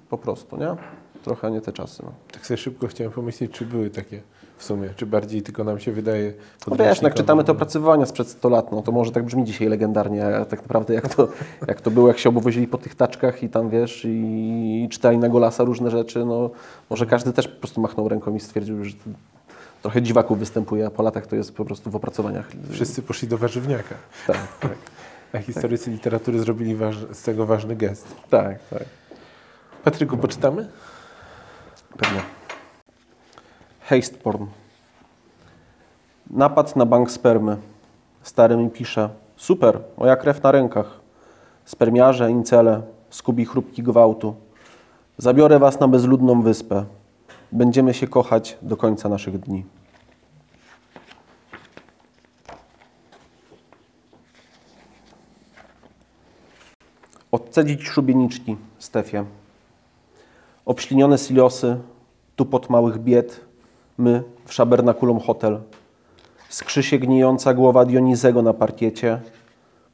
Po 0.09 0.17
prostu, 0.17 0.57
nie? 0.57 0.75
Trochę 1.23 1.51
nie 1.51 1.61
te 1.61 1.73
czasy. 1.73 2.03
No. 2.05 2.11
Tak 2.31 2.45
sobie 2.45 2.57
szybko 2.57 2.87
chciałem 2.87 3.13
pomyśleć, 3.13 3.51
czy 3.51 3.65
były 3.65 3.89
takie 3.89 4.21
w 4.57 4.63
sumie, 4.63 4.89
czy 4.95 5.05
bardziej 5.05 5.41
tylko 5.41 5.63
nam 5.63 5.79
się 5.79 5.91
wydaje 5.91 6.33
No 6.67 6.75
wiesz, 6.75 7.01
jak 7.01 7.13
czytamy 7.13 7.43
te 7.43 7.51
opracowania 7.51 8.05
sprzed 8.05 8.27
100 8.27 8.49
lat, 8.49 8.71
no 8.71 8.81
to 8.81 8.91
może 8.91 9.11
tak 9.11 9.23
brzmi 9.23 9.43
dzisiaj 9.43 9.67
legendarnie, 9.67 10.25
a 10.25 10.45
tak 10.45 10.61
naprawdę 10.61 10.93
jak 10.93 11.15
to, 11.15 11.27
jak 11.67 11.81
to 11.81 11.91
było, 11.91 12.07
jak 12.07 12.17
się 12.17 12.29
obwozili 12.29 12.67
po 12.67 12.77
tych 12.77 12.95
taczkach 12.95 13.43
i 13.43 13.49
tam, 13.49 13.69
wiesz, 13.69 14.05
i, 14.05 14.83
i 14.83 14.89
czytali 14.89 15.17
na 15.17 15.29
golasa 15.29 15.63
różne 15.63 15.91
rzeczy, 15.91 16.25
no 16.25 16.49
może 16.89 17.05
każdy 17.05 17.33
też 17.33 17.47
po 17.47 17.59
prostu 17.59 17.81
machnął 17.81 18.09
ręką 18.09 18.35
i 18.35 18.39
stwierdził, 18.39 18.83
że 18.83 18.91
trochę 19.81 20.01
dziwaków 20.01 20.39
występuje, 20.39 20.85
a 20.87 20.89
po 20.89 21.03
latach 21.03 21.27
to 21.27 21.35
jest 21.35 21.55
po 21.55 21.65
prostu 21.65 21.91
w 21.91 21.95
opracowaniach. 21.95 22.45
Wszyscy 22.71 23.01
poszli 23.01 23.27
do 23.27 23.37
warzywniaka, 23.37 23.95
Tak, 24.27 24.37
tak, 24.59 24.77
a 25.33 25.37
historycy 25.39 25.91
literatury 25.91 26.39
zrobili 26.39 26.75
waż, 26.75 26.95
z 27.11 27.23
tego 27.23 27.45
ważny 27.45 27.75
gest. 27.75 28.07
tak, 28.29 28.59
tak. 28.69 28.83
Patryku, 29.83 30.17
poczytamy? 30.17 30.67
Pewnie. 31.97 32.21
Haste 33.81 34.17
porn. 34.17 34.45
Napad 36.29 36.75
na 36.75 36.85
bank 36.85 37.11
spermy. 37.11 37.57
Stary 38.23 38.57
mi 38.57 38.69
pisze. 38.69 39.09
Super, 39.37 39.79
moja 39.97 40.15
krew 40.15 40.43
na 40.43 40.51
rękach. 40.51 40.99
Spermiarze, 41.65 42.31
incele, 42.31 42.81
skubi 43.09 43.45
chrupki 43.45 43.83
gwałtu. 43.83 44.35
Zabiorę 45.17 45.59
was 45.59 45.79
na 45.79 45.87
bezludną 45.87 46.41
wyspę. 46.41 46.85
Będziemy 47.51 47.93
się 47.93 48.07
kochać 48.07 48.57
do 48.61 48.77
końca 48.77 49.09
naszych 49.09 49.39
dni. 49.39 49.65
Odcedzić 57.31 57.87
szubieniczki, 57.87 58.57
Stefie. 58.79 59.25
Obślinione 60.65 61.17
silosy, 61.17 61.77
tupot 62.35 62.69
małych 62.69 62.97
bied, 62.97 63.41
my 63.97 64.23
w 64.45 64.53
szabernakulum 64.53 65.19
hotel. 65.19 65.61
Skrzy 66.49 66.83
się 66.83 66.97
gnijąca 66.99 67.53
głowa 67.53 67.85
Dionizego 67.85 68.41
na 68.41 68.53
parkiecie, 68.53 69.21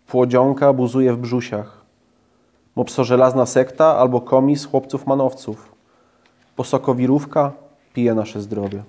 płodzionka 0.08 0.74
buzuje 0.74 1.14
w 1.14 1.18
brzusiach. 1.18 1.86
Mopso-żelazna 2.76 3.46
sekta 3.46 3.98
albo 3.98 4.22
komis 4.22 4.66
chłopców 4.66 5.08
manowców. 5.08 5.77
Posokowirówka 6.58 7.52
pije 7.94 8.14
nasze 8.14 8.42
zdrowie. 8.42 8.84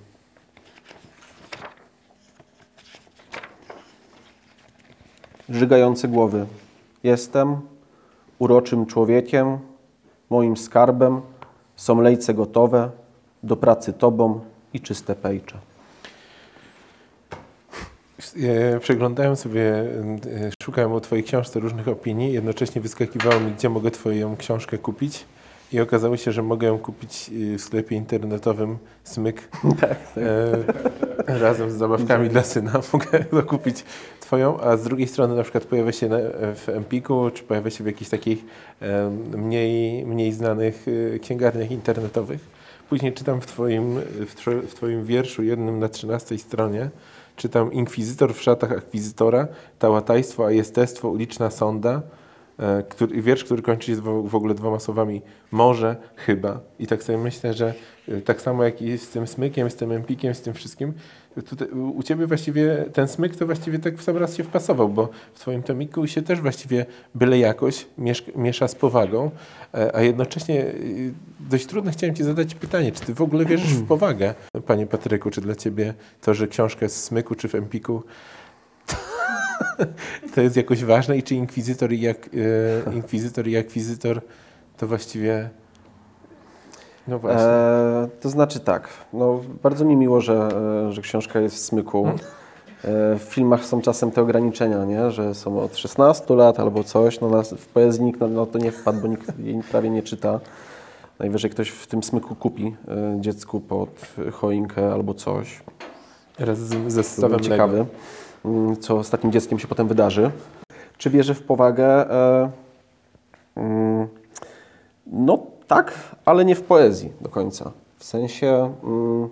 Żygające 5.48 6.08
głowy. 6.08 6.46
Jestem 7.02 7.60
uroczym 8.38 8.86
człowiekiem, 8.86 9.58
moim 10.30 10.56
skarbem, 10.56 11.20
są 11.76 12.00
lejce 12.00 12.34
gotowe, 12.34 12.90
do 13.42 13.56
pracy 13.56 13.92
tobą 13.92 14.40
i 14.72 14.80
czyste 14.80 15.14
pejcze. 15.14 15.58
E, 18.42 18.80
Przeglądałem 18.80 19.36
sobie, 19.36 19.62
e, 19.62 19.86
szukałem 20.62 20.92
o 20.92 21.00
Twojej 21.00 21.24
książce 21.24 21.60
różnych 21.60 21.88
opinii, 21.88 22.32
jednocześnie 22.32 22.80
wyskakiwało 22.80 23.40
mi, 23.40 23.52
gdzie 23.52 23.68
mogę 23.68 23.90
Twoją 23.90 24.36
książkę 24.36 24.78
kupić 24.78 25.24
i 25.72 25.80
okazało 25.80 26.16
się, 26.16 26.32
że 26.32 26.42
mogę 26.42 26.66
ją 26.66 26.78
kupić 26.78 27.30
e, 27.54 27.58
w 27.58 27.60
sklepie 27.60 27.96
internetowym 27.96 28.78
Smyk 29.04 29.48
Tak, 29.80 29.98
e, 30.16 31.38
razem 31.38 31.70
z 31.70 31.74
zabawkami 31.74 32.28
dla 32.28 32.42
syna. 32.42 32.72
Mogę 32.92 33.24
dokupić 33.32 33.84
Twoją, 34.20 34.60
a 34.60 34.76
z 34.76 34.82
drugiej 34.82 35.08
strony 35.08 35.36
na 35.36 35.42
przykład 35.42 35.64
pojawia 35.64 35.92
się 35.92 36.08
w 36.54 36.68
Empiku, 36.68 37.30
czy 37.34 37.42
pojawia 37.42 37.70
się 37.70 37.84
w 37.84 37.86
jakichś 37.86 38.10
takich 38.10 38.44
mniej, 39.36 40.06
mniej 40.06 40.32
znanych 40.32 40.86
e, 41.14 41.18
księgarniach 41.18 41.70
internetowych. 41.70 42.40
Później 42.88 43.12
czytam 43.12 43.40
w 43.40 43.46
Twoim, 43.46 44.00
w, 44.26 44.74
twoim 44.74 45.04
wierszu, 45.04 45.42
jednym 45.42 45.78
na 45.78 45.88
13 45.88 46.38
stronie, 46.38 46.90
czytam 47.36 47.72
Inkwizytor 47.72 48.34
w 48.34 48.42
szatach 48.42 48.72
akwizytora, 48.72 49.48
tałatajstwo, 49.78 50.46
a 50.46 50.50
jestestwo, 50.50 51.08
uliczna 51.08 51.50
sonda, 51.50 52.02
który, 52.88 53.22
wiersz, 53.22 53.44
który 53.44 53.62
kończy 53.62 53.86
się 53.86 53.96
w, 54.24 54.34
ogóle 54.34 54.54
dwoma 54.54 54.78
słowami 54.78 55.22
może, 55.50 55.96
chyba. 56.16 56.60
I 56.78 56.86
tak 56.86 57.02
sobie 57.02 57.18
myślę, 57.18 57.54
że 57.54 57.74
e, 58.08 58.20
tak 58.20 58.40
samo 58.40 58.64
jak 58.64 58.82
i 58.82 58.98
z 58.98 59.08
tym 59.08 59.26
smykiem, 59.26 59.70
z 59.70 59.74
tym 59.76 59.92
empikiem, 59.92 60.34
z 60.34 60.40
tym 60.40 60.54
wszystkim, 60.54 60.92
tutaj, 61.42 61.68
u 61.68 62.02
Ciebie 62.02 62.26
właściwie 62.26 62.84
ten 62.92 63.08
smyk 63.08 63.36
to 63.36 63.46
właściwie 63.46 63.78
tak 63.78 63.96
w 63.98 64.02
sam 64.02 64.16
raz 64.16 64.36
się 64.36 64.44
wpasował, 64.44 64.88
bo 64.88 65.08
w 65.34 65.40
Twoim 65.40 65.62
tomiku 65.62 66.06
się 66.06 66.22
też 66.22 66.40
właściwie 66.40 66.86
byle 67.14 67.38
jakoś 67.38 67.86
miesz, 67.98 68.24
miesza 68.36 68.68
z 68.68 68.74
powagą, 68.74 69.30
e, 69.74 69.96
a 69.96 70.02
jednocześnie 70.02 70.66
e, 70.66 70.74
dość 71.40 71.66
trudno 71.66 71.90
chciałem 71.90 72.16
Ci 72.16 72.24
zadać 72.24 72.54
pytanie, 72.54 72.92
czy 72.92 73.00
Ty 73.00 73.14
w 73.14 73.22
ogóle 73.22 73.44
wierzysz 73.44 73.74
w 73.74 73.86
powagę, 73.86 74.34
Panie 74.66 74.86
Patryku, 74.86 75.30
czy 75.30 75.40
dla 75.40 75.54
Ciebie 75.54 75.94
to, 76.20 76.34
że 76.34 76.48
książka 76.48 76.84
jest 76.84 76.96
w 76.96 77.00
smyku 77.00 77.34
czy 77.34 77.48
w 77.48 77.54
empiku 77.54 78.02
to 80.34 80.40
jest 80.40 80.56
jakoś 80.56 80.84
ważne 80.84 81.18
i 81.18 81.22
czy 81.22 81.34
inkwizytor 81.34 81.92
i, 81.92 82.00
jak, 82.00 82.30
e, 82.88 82.94
inkwizytor 82.94 83.48
i 83.48 83.56
akwizytor 83.56 84.20
to 84.76 84.86
właściwie 84.86 85.50
no 87.08 87.18
właśnie. 87.18 87.42
E, 87.42 88.08
to 88.20 88.28
znaczy 88.28 88.60
tak, 88.60 88.88
no, 89.12 89.40
bardzo 89.62 89.84
mi 89.84 89.96
miło, 89.96 90.20
że, 90.20 90.48
e, 90.88 90.92
że 90.92 91.02
książka 91.02 91.40
jest 91.40 91.56
w 91.56 91.58
smyku. 91.58 92.06
E, 92.08 93.18
w 93.18 93.22
filmach 93.22 93.64
są 93.64 93.80
czasem 93.80 94.10
te 94.10 94.22
ograniczenia, 94.22 94.84
nie? 94.84 95.10
że 95.10 95.34
są 95.34 95.60
od 95.60 95.76
16 95.76 96.34
lat 96.34 96.60
albo 96.60 96.84
coś. 96.84 97.20
No, 97.20 97.42
w 97.42 97.66
poezji 97.66 98.04
nikt 98.04 98.20
na, 98.20 98.28
na 98.28 98.46
to 98.46 98.58
nie 98.58 98.72
wpadł, 98.72 99.00
bo 99.00 99.08
nikt 99.08 99.38
jej 99.38 99.62
prawie 99.70 99.90
nie 99.90 100.02
czyta. 100.02 100.40
Najwyżej 101.18 101.50
ktoś 101.50 101.68
w 101.68 101.86
tym 101.86 102.02
smyku 102.02 102.34
kupi 102.34 102.74
e, 102.88 103.20
dziecku 103.20 103.60
pod 103.60 104.06
choinkę 104.32 104.92
albo 104.92 105.14
coś. 105.14 105.62
Raz 106.38 106.58
z, 106.58 106.68
ze 106.68 106.76
Byłem 106.76 107.04
stawem 107.04 107.40
ciekawy, 107.40 107.86
co 108.80 109.04
z 109.04 109.10
takim 109.10 109.32
dzieckiem 109.32 109.58
się 109.58 109.68
potem 109.68 109.88
wydarzy. 109.88 110.30
Czy 110.98 111.10
wierzę 111.10 111.34
w 111.34 111.42
powagę? 111.42 112.10
E, 112.10 112.50
mm, 113.56 114.08
no 115.06 115.46
tak, 115.66 115.92
ale 116.24 116.44
nie 116.44 116.54
w 116.54 116.62
poezji 116.62 117.12
do 117.20 117.28
końca. 117.28 117.72
W 117.98 118.04
sensie 118.04 118.72
mm, 118.84 119.28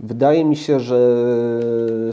Wydaje 0.00 0.44
mi 0.44 0.56
się, 0.56 0.80
że 0.80 1.18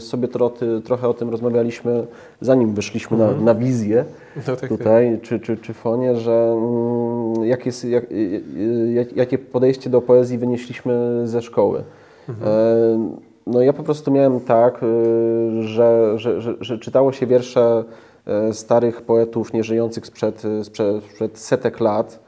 sobie 0.00 0.28
troty, 0.28 0.80
trochę 0.84 1.08
o 1.08 1.14
tym 1.14 1.30
rozmawialiśmy, 1.30 2.06
zanim 2.40 2.74
wyszliśmy 2.74 3.18
na, 3.18 3.32
na 3.32 3.54
wizję 3.54 4.04
No 4.36 4.42
tak, 4.42 4.60
tak. 4.60 4.68
tutaj, 4.68 5.18
czy, 5.22 5.40
czy, 5.40 5.56
czy 5.56 5.74
fonie, 5.74 6.16
że 6.16 6.52
mm, 6.52 7.44
jak 7.44 7.66
jest, 7.66 7.84
jak, 7.84 8.04
jak, 8.94 9.16
jakie 9.16 9.38
podejście 9.38 9.90
do 9.90 10.00
poezji 10.00 10.38
wynieśliśmy 10.38 11.22
ze 11.24 11.42
szkoły. 11.42 11.82
E, 12.28 12.34
No 13.46 13.60
ja 13.60 13.72
po 13.72 13.82
prostu 13.82 14.10
miałem 14.10 14.40
tak, 14.40 14.82
y, 14.82 15.62
że, 15.62 16.18
że, 16.18 16.40
że, 16.40 16.54
że 16.60 16.78
czytało 16.78 17.12
się 17.12 17.26
wiersze 17.26 17.84
e, 18.26 18.52
starych 18.52 19.02
poetów 19.02 19.52
nieżyjących 19.52 20.06
sprzed, 20.06 20.42
sprzed, 20.62 21.04
sprzed 21.04 21.38
setek 21.38 21.80
lat, 21.80 22.26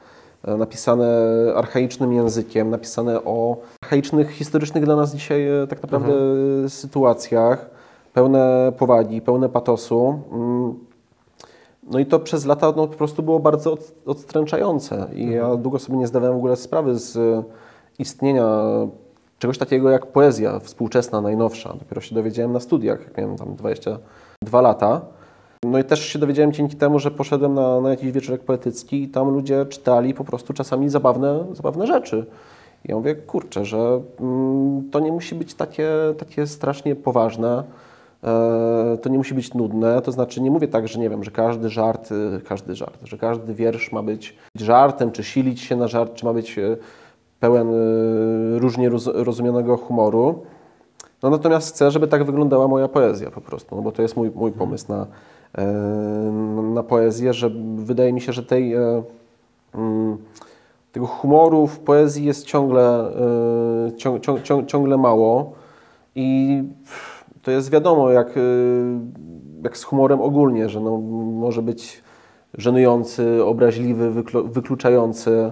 napisane 0.57 1.07
archaicznym 1.55 2.13
językiem, 2.13 2.69
napisane 2.69 3.23
o 3.23 3.57
archaicznych, 3.81 4.31
historycznych 4.31 4.85
dla 4.85 4.95
nas 4.95 5.15
dzisiaj 5.15 5.47
tak 5.69 5.81
naprawdę 5.81 6.13
sytuacjach, 6.69 7.69
pełne 8.13 8.71
powagi, 8.77 9.21
pełne 9.21 9.49
patosu. 9.49 10.19
Mm. 10.31 10.73
No 11.91 11.99
i 11.99 12.05
to 12.05 12.19
przez 12.19 12.45
lata 12.45 12.73
no, 12.77 12.87
po 12.87 12.97
prostu 12.97 13.23
było 13.23 13.39
bardzo 13.39 13.73
od, 13.73 13.93
odstręczające 14.05 15.07
i 15.13 15.31
ja 15.31 15.55
długo 15.55 15.79
sobie 15.79 15.97
nie 15.97 16.07
zdawałem 16.07 16.35
w 16.35 16.37
ogóle 16.37 16.55
sprawy 16.55 16.95
z 16.95 17.45
istnienia 17.99 18.61
czegoś 19.39 19.57
takiego 19.57 19.89
jak 19.89 20.05
poezja 20.05 20.59
współczesna, 20.59 21.21
najnowsza. 21.21 21.73
Dopiero 21.79 22.01
się 22.01 22.15
dowiedziałem 22.15 22.53
na 22.53 22.59
studiach, 22.59 22.99
jak 22.99 23.17
miałem 23.17 23.37
tam 23.37 23.55
22 23.55 24.61
lata. 24.61 25.01
No 25.63 25.79
i 25.79 25.83
też 25.83 25.99
się 25.99 26.19
dowiedziałem 26.19 26.51
dzięki 26.51 26.75
temu, 26.75 26.99
że 26.99 27.11
poszedłem 27.11 27.53
na, 27.53 27.81
na 27.81 27.89
jakiś 27.89 28.11
wieczorek 28.11 28.43
poetycki 28.43 29.03
i 29.03 29.07
tam 29.07 29.29
ludzie 29.29 29.65
czytali 29.65 30.13
po 30.13 30.23
prostu 30.23 30.53
czasami 30.53 30.89
zabawne, 30.89 31.45
zabawne 31.53 31.87
rzeczy. 31.87 32.25
I 32.85 32.91
ja 32.91 32.95
mówię, 32.95 33.15
kurczę, 33.15 33.65
że 33.65 34.01
mm, 34.19 34.89
to 34.91 34.99
nie 34.99 35.11
musi 35.11 35.35
być 35.35 35.53
takie, 35.53 35.89
takie 36.17 36.47
strasznie 36.47 36.95
poważne, 36.95 37.63
e, 38.23 38.97
to 39.01 39.09
nie 39.09 39.17
musi 39.17 39.33
być 39.33 39.53
nudne, 39.53 40.01
to 40.01 40.11
znaczy 40.11 40.41
nie 40.41 40.51
mówię 40.51 40.67
tak, 40.67 40.87
że 40.87 40.99
nie 40.99 41.09
wiem, 41.09 41.23
że 41.23 41.31
każdy 41.31 41.69
żart, 41.69 42.09
e, 42.11 42.41
każdy 42.41 42.75
żart, 42.75 42.99
że 43.03 43.17
każdy 43.17 43.53
wiersz 43.53 43.91
ma 43.91 44.03
być 44.03 44.35
żartem, 44.55 45.11
czy 45.11 45.23
silić 45.23 45.61
się 45.61 45.75
na 45.75 45.87
żart, 45.87 46.13
czy 46.13 46.25
ma 46.25 46.33
być 46.33 46.57
e, 46.57 46.77
pełen 47.39 47.69
e, 47.69 47.73
różnie 48.59 48.89
roz, 48.89 49.09
rozumianego 49.13 49.77
humoru. 49.77 50.43
No 51.23 51.29
natomiast 51.29 51.75
chcę, 51.75 51.91
żeby 51.91 52.07
tak 52.07 52.23
wyglądała 52.23 52.67
moja 52.67 52.87
poezja 52.87 53.31
po 53.31 53.41
prostu, 53.41 53.75
no 53.75 53.81
bo 53.81 53.91
to 53.91 54.01
jest 54.01 54.17
mój, 54.17 54.31
mój 54.35 54.51
pomysł 54.51 54.85
na, 54.89 55.07
e, 55.57 55.65
na 56.73 56.83
poezję, 56.83 57.33
że 57.33 57.51
wydaje 57.75 58.13
mi 58.13 58.21
się, 58.21 58.33
że 58.33 58.43
tej, 58.43 58.73
e, 58.73 59.03
mm, 59.75 60.17
tego 60.91 61.07
humoru 61.07 61.67
w 61.67 61.79
poezji 61.79 62.25
jest 62.25 62.45
ciągle, 62.45 63.11
e, 63.87 63.95
ciąg, 63.97 64.23
ciąg, 64.23 64.41
ciąg, 64.41 64.67
ciągle 64.67 64.97
mało. 64.97 65.53
I 66.15 66.63
to 67.41 67.51
jest 67.51 67.71
wiadomo, 67.71 68.11
jak, 68.11 68.39
jak 69.63 69.77
z 69.77 69.83
humorem 69.83 70.21
ogólnie, 70.21 70.69
że 70.69 70.79
no, 70.79 70.97
może 71.33 71.61
być 71.61 72.03
żenujący, 72.57 73.43
obraźliwy, 73.43 74.11
wyklu, 74.11 74.47
wykluczający, 74.47 75.51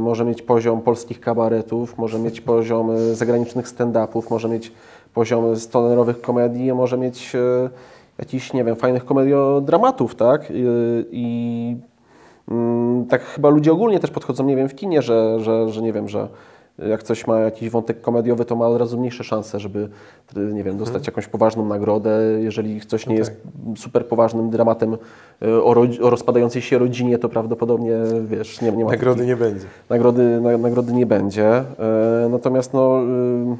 może 0.00 0.24
mieć 0.24 0.42
poziom 0.42 0.80
polskich 0.80 1.20
kabaretów, 1.20 1.98
może 1.98 2.18
mieć 2.18 2.40
poziom 2.40 2.90
e, 2.90 3.14
zagranicznych 3.14 3.68
stand-upów, 3.68 4.30
może 4.30 4.48
mieć 4.48 4.72
poziom 5.14 5.56
stonerowych 5.56 6.20
komedii, 6.20 6.72
może 6.72 6.98
mieć 6.98 7.34
e, 7.34 7.70
jakichś, 8.18 8.52
nie 8.52 8.64
wiem, 8.64 8.76
fajnych 8.76 9.04
komediodramatów, 9.04 10.14
tak? 10.14 10.50
I, 10.50 10.64
i 11.10 11.76
mm, 12.50 13.06
tak 13.06 13.22
chyba 13.22 13.48
ludzie 13.48 13.72
ogólnie 13.72 14.00
też 14.00 14.10
podchodzą, 14.10 14.44
nie 14.44 14.56
wiem, 14.56 14.68
w 14.68 14.74
kinie, 14.74 15.02
że, 15.02 15.40
że, 15.40 15.68
że 15.68 15.82
nie 15.82 15.92
wiem, 15.92 16.08
że 16.08 16.28
jak 16.78 17.02
coś 17.02 17.26
ma 17.26 17.40
jakiś 17.40 17.70
wątek 17.70 18.00
komediowy, 18.00 18.44
to 18.44 18.56
ma 18.56 18.66
od 18.68 18.78
razu 18.78 18.98
mniejsze 18.98 19.24
szanse, 19.24 19.60
żeby, 19.60 19.88
nie 20.36 20.64
wiem, 20.64 20.78
dostać 20.78 21.06
jakąś 21.06 21.26
poważną 21.26 21.66
nagrodę. 21.66 22.10
Jeżeli 22.40 22.80
coś 22.80 23.06
nie 23.06 23.14
No 23.14 23.18
jest 23.18 23.32
super 23.76 24.06
poważnym 24.06 24.50
dramatem 24.50 24.94
y, 25.42 25.62
o, 25.62 25.74
o 26.02 26.10
rozpadającej 26.10 26.62
się 26.62 26.78
rodzinie, 26.78 27.18
to 27.18 27.28
prawdopodobnie, 27.28 27.92
wiesz, 28.24 28.60
nie, 28.60 28.72
nie 28.72 28.84
ma 28.84 28.90
Nagrody 28.90 29.16
takich- 29.20 29.28
nie 29.28 29.36
będzie. 29.36 29.66
nagrody, 29.90 30.40
na, 30.40 30.58
nagrody 30.58 30.92
nie 30.92 31.06
będzie. 31.06 31.48
E, 31.48 31.64
Natomiast 32.30 32.72
no, 32.74 33.02
y, 33.02 33.56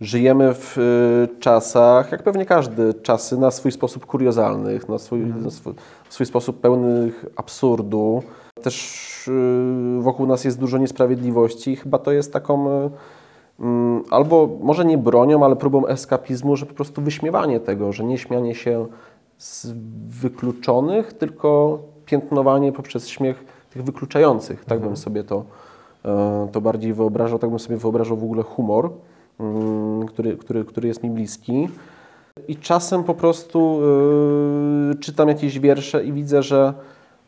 żyjemy 0.00 0.54
w 0.54 0.78
y, 0.78 1.40
czasach, 1.40 2.12
jak 2.12 2.22
pewnie 2.22 2.46
każdy, 2.46 2.94
czasy 2.94 3.38
na 3.38 3.50
swój 3.50 3.72
sposób 3.72 4.06
kuriozalnych, 4.06 4.88
na 4.88 4.98
swój, 4.98 5.20
na 5.20 5.50
swój, 5.50 5.74
swój 6.08 6.26
sposób 6.26 6.60
pełnych 6.60 7.26
absurdu. 7.36 8.22
Też 8.62 9.28
y, 9.28 10.00
wokół 10.00 10.26
nas 10.26 10.44
jest 10.44 10.58
dużo 10.58 10.78
niesprawiedliwości 10.78 11.70
i 11.70 11.76
chyba 11.76 11.98
to 11.98 12.12
jest 12.12 12.32
taką 12.32 12.68
y, 12.68 12.90
mm, 13.60 14.02
albo 14.10 14.48
może 14.60 14.84
nie 14.84 14.98
bronią, 14.98 15.44
ale 15.44 15.56
próbą 15.56 15.86
eskapizmu, 15.86 16.56
że 16.56 16.66
po 16.66 16.74
prostu 16.74 17.02
wyśmiewanie 17.02 17.60
tego, 17.60 17.92
że 17.92 18.04
nie 18.04 18.18
śmianie 18.18 18.54
się 18.54 18.86
z 19.38 19.72
wykluczonych, 20.08 21.12
tylko 21.12 21.78
piętnowanie 22.06 22.72
poprzez 22.72 23.08
śmiech 23.08 23.44
tych 23.70 23.84
wykluczających. 23.84 24.64
Tak 24.64 24.80
bym 24.80 24.96
sobie 24.96 25.24
to, 25.24 25.44
e, 26.04 26.48
to 26.52 26.60
bardziej 26.60 26.94
wyobrażał, 26.94 27.38
tak 27.38 27.50
bym 27.50 27.58
sobie 27.58 27.76
wyobrażał 27.76 28.16
w 28.16 28.24
ogóle 28.24 28.42
humor, 28.42 28.90
mm, 29.40 30.06
który, 30.06 30.36
który, 30.36 30.64
który 30.64 30.88
jest 30.88 31.02
mi 31.02 31.10
bliski. 31.10 31.68
I 32.48 32.56
czasem 32.56 33.04
po 33.04 33.14
prostu 33.14 33.80
y, 34.92 34.94
czytam 34.94 35.28
jakieś 35.28 35.58
wiersze 35.58 36.04
i 36.04 36.12
widzę, 36.12 36.42
że 36.42 36.74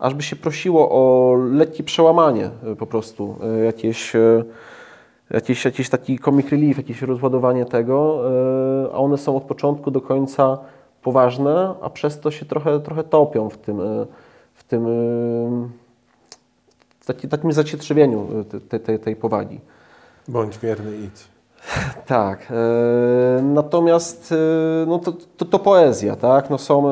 aż 0.03 0.15
by 0.15 0.23
się 0.23 0.37
prosiło 0.37 0.91
o 0.91 1.35
lekkie 1.35 1.83
przełamanie 1.83 2.51
y, 2.73 2.77
po 2.77 2.87
prostu, 2.87 3.37
y, 3.61 3.65
jakieś, 3.65 4.15
y, 4.17 4.45
jakieś, 5.31 5.65
jakiś 5.65 5.89
taki 5.89 6.19
comic 6.19 6.49
relief, 6.51 6.77
jakieś 6.77 7.03
rozładowanie 7.03 7.65
tego, 7.65 8.23
a 8.93 8.97
one 8.97 9.19
są 9.19 9.37
od 9.37 9.43
początku 9.43 9.91
do 9.91 10.01
końca 10.01 10.59
poważne, 11.03 11.75
a 11.83 11.91
przez 11.91 12.21
to 12.21 12.31
się 12.31 12.47
trochę, 12.47 12.81
trochę 12.81 13.05
topią 13.05 13.51
w 13.51 13.59
tym, 13.59 13.81
w 14.55 14.65
tym 14.65 14.87
w 17.01 17.07
taki, 17.07 17.29
takim 17.29 17.53
zacietrzewieniu 17.53 18.29
y, 18.55 18.61
te- 18.61 18.81
tej, 18.81 18.99
tej 18.99 19.17
powagi. 19.17 19.61
Bądź 20.29 20.59
wierny, 20.59 20.97
idź. 20.97 21.25
Tak. 22.07 22.49
e, 22.51 23.43
natomiast 23.43 24.33
e, 24.33 24.87
no 24.87 24.99
to, 24.99 25.13
to, 25.37 25.45
to 25.45 25.59
poezja, 25.59 26.17
tak? 26.17 26.51
No 26.51 26.59
są. 26.59 26.83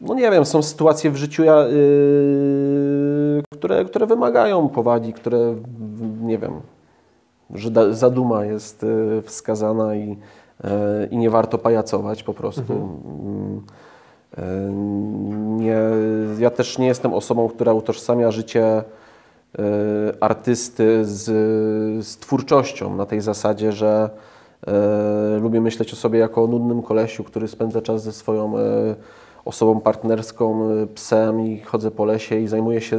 No 0.00 0.14
nie 0.14 0.30
wiem, 0.30 0.44
są 0.44 0.62
sytuacje 0.62 1.10
w 1.10 1.16
życiu, 1.16 1.44
ja, 1.44 1.56
e, 1.56 1.68
które, 3.52 3.84
które 3.84 4.06
wymagają 4.06 4.68
powagi, 4.68 5.12
które 5.12 5.54
nie 6.22 6.38
wiem, 6.38 6.52
że 7.54 7.70
da, 7.70 7.92
zaduma 7.92 8.44
jest 8.44 8.84
e, 8.84 9.22
wskazana 9.22 9.94
i, 9.94 10.18
e, 10.64 11.06
i 11.10 11.16
nie 11.16 11.30
warto 11.30 11.58
pajacować 11.58 12.22
po 12.22 12.34
prostu. 12.34 12.72
Mm, 12.72 13.62
e, 14.38 14.70
Nie, 15.60 15.78
ja 16.38 16.50
też 16.50 16.78
nie 16.78 16.86
jestem 16.86 17.14
osobą, 17.14 17.48
która 17.48 17.72
utożsamia 17.72 18.30
życie 18.30 18.64
e, 18.64 18.82
artysty 20.20 21.04
z, 21.04 21.24
z 22.06 22.16
twórczością 22.16 22.96
na 22.96 23.06
tej 23.06 23.20
zasadzie, 23.20 23.72
że 23.72 24.10
e, 24.66 25.38
lubię 25.38 25.60
myśleć 25.60 25.92
o 25.92 25.96
sobie 25.96 26.18
jako 26.18 26.44
o 26.44 26.46
nudnym 26.46 26.82
kolesiu, 26.82 27.24
który 27.24 27.48
spędza 27.48 27.82
czas 27.82 28.02
ze 28.02 28.12
swoją 28.12 28.54
osobą 29.50 29.80
partnerską, 29.80 30.70
e, 30.70 30.86
psem 30.86 31.40
i 31.40 31.60
chodzę 31.60 31.90
po 31.90 32.04
lesie 32.04 32.40
i 32.40 32.48
zajmuję 32.48 32.80
się 32.80 32.96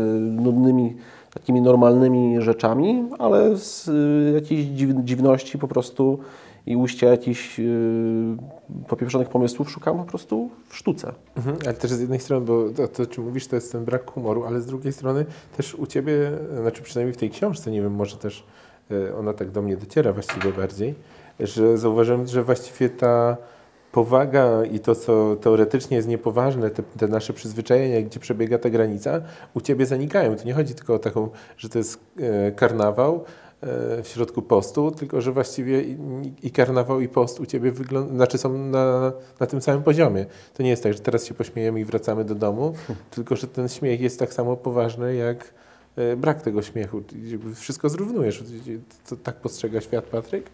nudnymi, 0.47 0.95
takimi 1.33 1.61
normalnymi 1.61 2.41
rzeczami, 2.41 3.09
ale 3.19 3.57
z 3.57 3.89
e, 3.89 4.31
jakiejś 4.33 4.65
dziw, 4.65 4.89
dziwności 5.03 5.57
po 5.57 5.67
prostu 5.67 6.19
i 6.65 6.75
ujścia 6.75 7.07
jakichś 7.07 7.59
e, 7.59 7.63
popieprzonych 8.87 9.29
pomysłów 9.29 9.71
szukam 9.71 9.97
po 9.97 10.03
prostu 10.03 10.49
w 10.69 10.75
sztuce. 10.75 11.13
Mhm, 11.37 11.57
ale 11.65 11.73
też 11.73 11.91
z 11.91 11.99
jednej 11.99 12.19
strony, 12.19 12.45
bo 12.45 12.69
to, 12.69 12.87
to, 12.87 13.05
czym 13.05 13.23
mówisz, 13.23 13.47
to 13.47 13.55
jest 13.55 13.71
ten 13.71 13.85
brak 13.85 14.11
humoru, 14.11 14.43
ale 14.45 14.61
z 14.61 14.65
drugiej 14.65 14.93
strony 14.93 15.25
też 15.57 15.75
u 15.75 15.87
Ciebie, 15.87 16.31
znaczy 16.61 16.81
przynajmniej 16.81 17.13
w 17.13 17.17
tej 17.17 17.29
książce, 17.29 17.71
nie 17.71 17.81
wiem, 17.81 17.93
może 17.93 18.17
też 18.17 18.43
e, 18.91 19.15
ona 19.15 19.33
tak 19.33 19.51
do 19.51 19.61
mnie 19.61 19.77
dociera 19.77 20.13
właściwie 20.13 20.51
bardziej, 20.53 20.95
że 21.39 21.77
zauważyłem, 21.77 22.27
że 22.27 22.43
właściwie 22.43 22.89
ta 22.89 23.37
powaga 23.91 24.65
i 24.65 24.79
to, 24.79 24.95
co 24.95 25.35
teoretycznie 25.35 25.97
jest 25.97 26.07
niepoważne, 26.07 26.69
te, 26.69 26.83
te 26.83 27.07
nasze 27.07 27.33
przyzwyczajenia, 27.33 28.01
gdzie 28.01 28.19
przebiega 28.19 28.57
ta 28.57 28.69
granica, 28.69 29.21
u 29.53 29.61
Ciebie 29.61 29.85
zanikają. 29.85 30.35
To 30.35 30.43
nie 30.43 30.53
chodzi 30.53 30.75
tylko 30.75 30.93
o 30.93 30.99
taką, 30.99 31.29
że 31.57 31.69
to 31.69 31.77
jest 31.77 31.99
e, 32.19 32.51
karnawał, 32.51 33.15
e, 33.61 34.03
w 34.03 34.07
środku 34.07 34.41
postu, 34.41 34.91
tylko 34.91 35.21
że 35.21 35.31
właściwie 35.31 35.81
i, 35.81 35.97
i 36.43 36.51
karnawał 36.51 37.01
i 37.01 37.07
post 37.07 37.39
u 37.39 37.45
Ciebie 37.45 37.71
wygląda, 37.71 38.13
znaczy 38.13 38.37
są 38.37 38.57
na, 38.57 39.11
na 39.39 39.47
tym 39.47 39.61
samym 39.61 39.83
poziomie. 39.83 40.25
To 40.53 40.63
nie 40.63 40.69
jest 40.69 40.83
tak, 40.83 40.93
że 40.93 40.99
teraz 40.99 41.25
się 41.25 41.33
pośmiejemy 41.33 41.79
i 41.79 41.85
wracamy 41.85 42.25
do 42.25 42.35
domu, 42.35 42.73
tylko 43.15 43.35
że 43.35 43.47
ten 43.47 43.69
śmiech 43.69 44.01
jest 44.01 44.19
tak 44.19 44.33
samo 44.33 44.57
poważny 44.57 45.15
jak 45.15 45.53
e, 45.95 46.15
brak 46.15 46.41
tego 46.41 46.61
śmiechu. 46.61 47.01
Wszystko 47.55 47.89
zrównujesz. 47.89 48.43
To 49.09 49.15
tak 49.15 49.35
postrzega 49.35 49.81
świat 49.81 50.05
Patryk? 50.05 50.49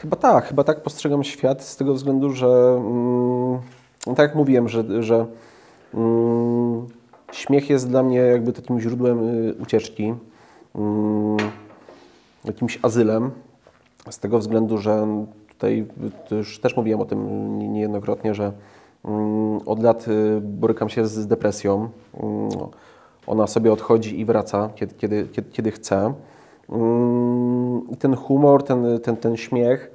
Chyba 0.00 0.16
tak, 0.16 0.44
chyba 0.44 0.64
tak 0.64 0.82
postrzegam 0.82 1.24
świat 1.24 1.62
z 1.62 1.76
tego 1.76 1.94
względu, 1.94 2.30
że 2.30 2.46
mm, 2.76 3.52
no 4.06 4.14
tak 4.14 4.18
jak 4.18 4.34
mówiłem, 4.34 4.68
że, 4.68 5.02
że 5.02 5.26
mm, 5.94 6.86
śmiech 7.32 7.70
jest 7.70 7.88
dla 7.88 8.02
mnie 8.02 8.18
jakby 8.18 8.52
takim 8.52 8.80
źródłem 8.80 9.28
y, 9.48 9.54
ucieczki. 9.62 10.14
Mm, 10.74 11.36
jakimś 12.44 12.78
azylem, 12.82 13.30
z 14.10 14.18
tego 14.18 14.38
względu, 14.38 14.78
że 14.78 15.06
tutaj 15.48 15.86
już 16.30 16.60
też 16.60 16.76
mówiłem 16.76 17.00
o 17.00 17.04
tym 17.04 17.58
nie- 17.58 17.68
niejednokrotnie, 17.68 18.34
że 18.34 18.52
mm, 19.04 19.60
od 19.66 19.82
lat 19.82 20.08
y, 20.08 20.40
borykam 20.40 20.88
się 20.88 21.06
z 21.06 21.26
depresją. 21.26 21.88
Mm, 22.22 22.48
Ona 23.26 23.46
sobie 23.46 23.72
odchodzi 23.72 24.20
i 24.20 24.24
wraca, 24.24 24.70
kiedy, 24.74 24.94
kiedy, 24.94 25.28
kiedy, 25.32 25.50
kiedy 25.50 25.70
chce. 25.70 26.14
Mm, 26.72 27.82
I 27.90 27.96
ten 27.96 28.16
humor, 28.16 28.62
ten, 28.62 29.00
ten, 29.02 29.16
ten 29.16 29.36
śmiech, 29.36 29.90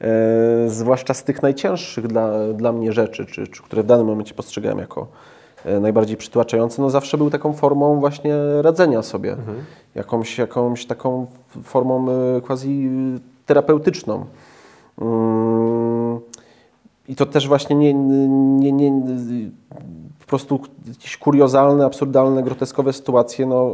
e, 0.00 0.68
zwłaszcza 0.68 1.14
z 1.14 1.24
tych 1.24 1.42
najcięższych 1.42 2.06
dla, 2.06 2.52
dla 2.54 2.72
mnie 2.72 2.92
rzeczy, 2.92 3.26
czy, 3.26 3.46
czy 3.46 3.62
które 3.62 3.82
w 3.82 3.86
danym 3.86 4.06
momencie 4.06 4.34
postrzegałem 4.34 4.78
jako 4.78 5.06
e, 5.64 5.80
najbardziej 5.80 6.16
przytłaczające, 6.16 6.82
no 6.82 6.90
zawsze 6.90 7.18
był 7.18 7.30
taką 7.30 7.52
formą 7.52 8.00
właśnie 8.00 8.36
radzenia 8.60 9.02
sobie. 9.02 9.36
Jakąś, 9.94 10.38
jakąś 10.38 10.86
taką 10.86 11.26
formą 11.62 12.06
e, 12.10 12.40
quasi 12.40 12.90
terapeutyczną. 13.46 14.24
Mm, 15.00 16.20
I 17.08 17.16
to 17.16 17.26
też 17.26 17.48
właśnie 17.48 17.76
nie, 17.76 17.94
nie, 17.94 18.72
nie, 18.72 19.02
po 20.20 20.26
prostu 20.26 20.60
jakieś 20.88 21.16
kuriozalne, 21.16 21.84
absurdalne, 21.84 22.42
groteskowe 22.42 22.92
sytuacje, 22.92 23.46
no, 23.46 23.70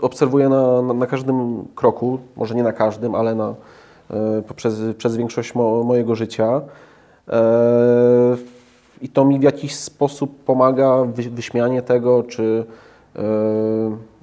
obserwuję 0.00 0.48
na, 0.48 0.82
na, 0.82 0.94
na 0.94 1.06
każdym 1.06 1.64
kroku, 1.74 2.18
może 2.36 2.54
nie 2.54 2.62
na 2.62 2.72
każdym, 2.72 3.14
ale 3.14 3.34
na, 3.34 3.54
y, 4.38 4.42
poprzez, 4.42 4.80
przez 4.98 5.16
większość 5.16 5.54
mo, 5.54 5.84
mojego 5.84 6.14
życia. 6.14 6.60
E, 7.28 8.36
I 9.02 9.08
to 9.08 9.24
mi 9.24 9.38
w 9.38 9.42
jakiś 9.42 9.74
sposób 9.74 10.44
pomaga, 10.44 11.04
wy, 11.04 11.22
wyśmianie 11.22 11.82
tego, 11.82 12.22
czy 12.22 12.64
e, 13.16 13.22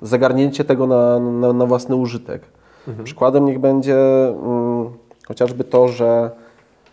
zagarnięcie 0.02 0.63
tego 0.63 0.88
na, 0.88 1.19
na, 1.19 1.54
na 1.54 1.65
własny 1.65 1.95
użytek. 1.95 2.41
Przykładem 3.04 3.45
niech 3.45 3.60
będzie 3.60 3.97
mm, 4.30 4.89
chociażby 5.28 5.63
to, 5.63 5.88
że 5.88 6.32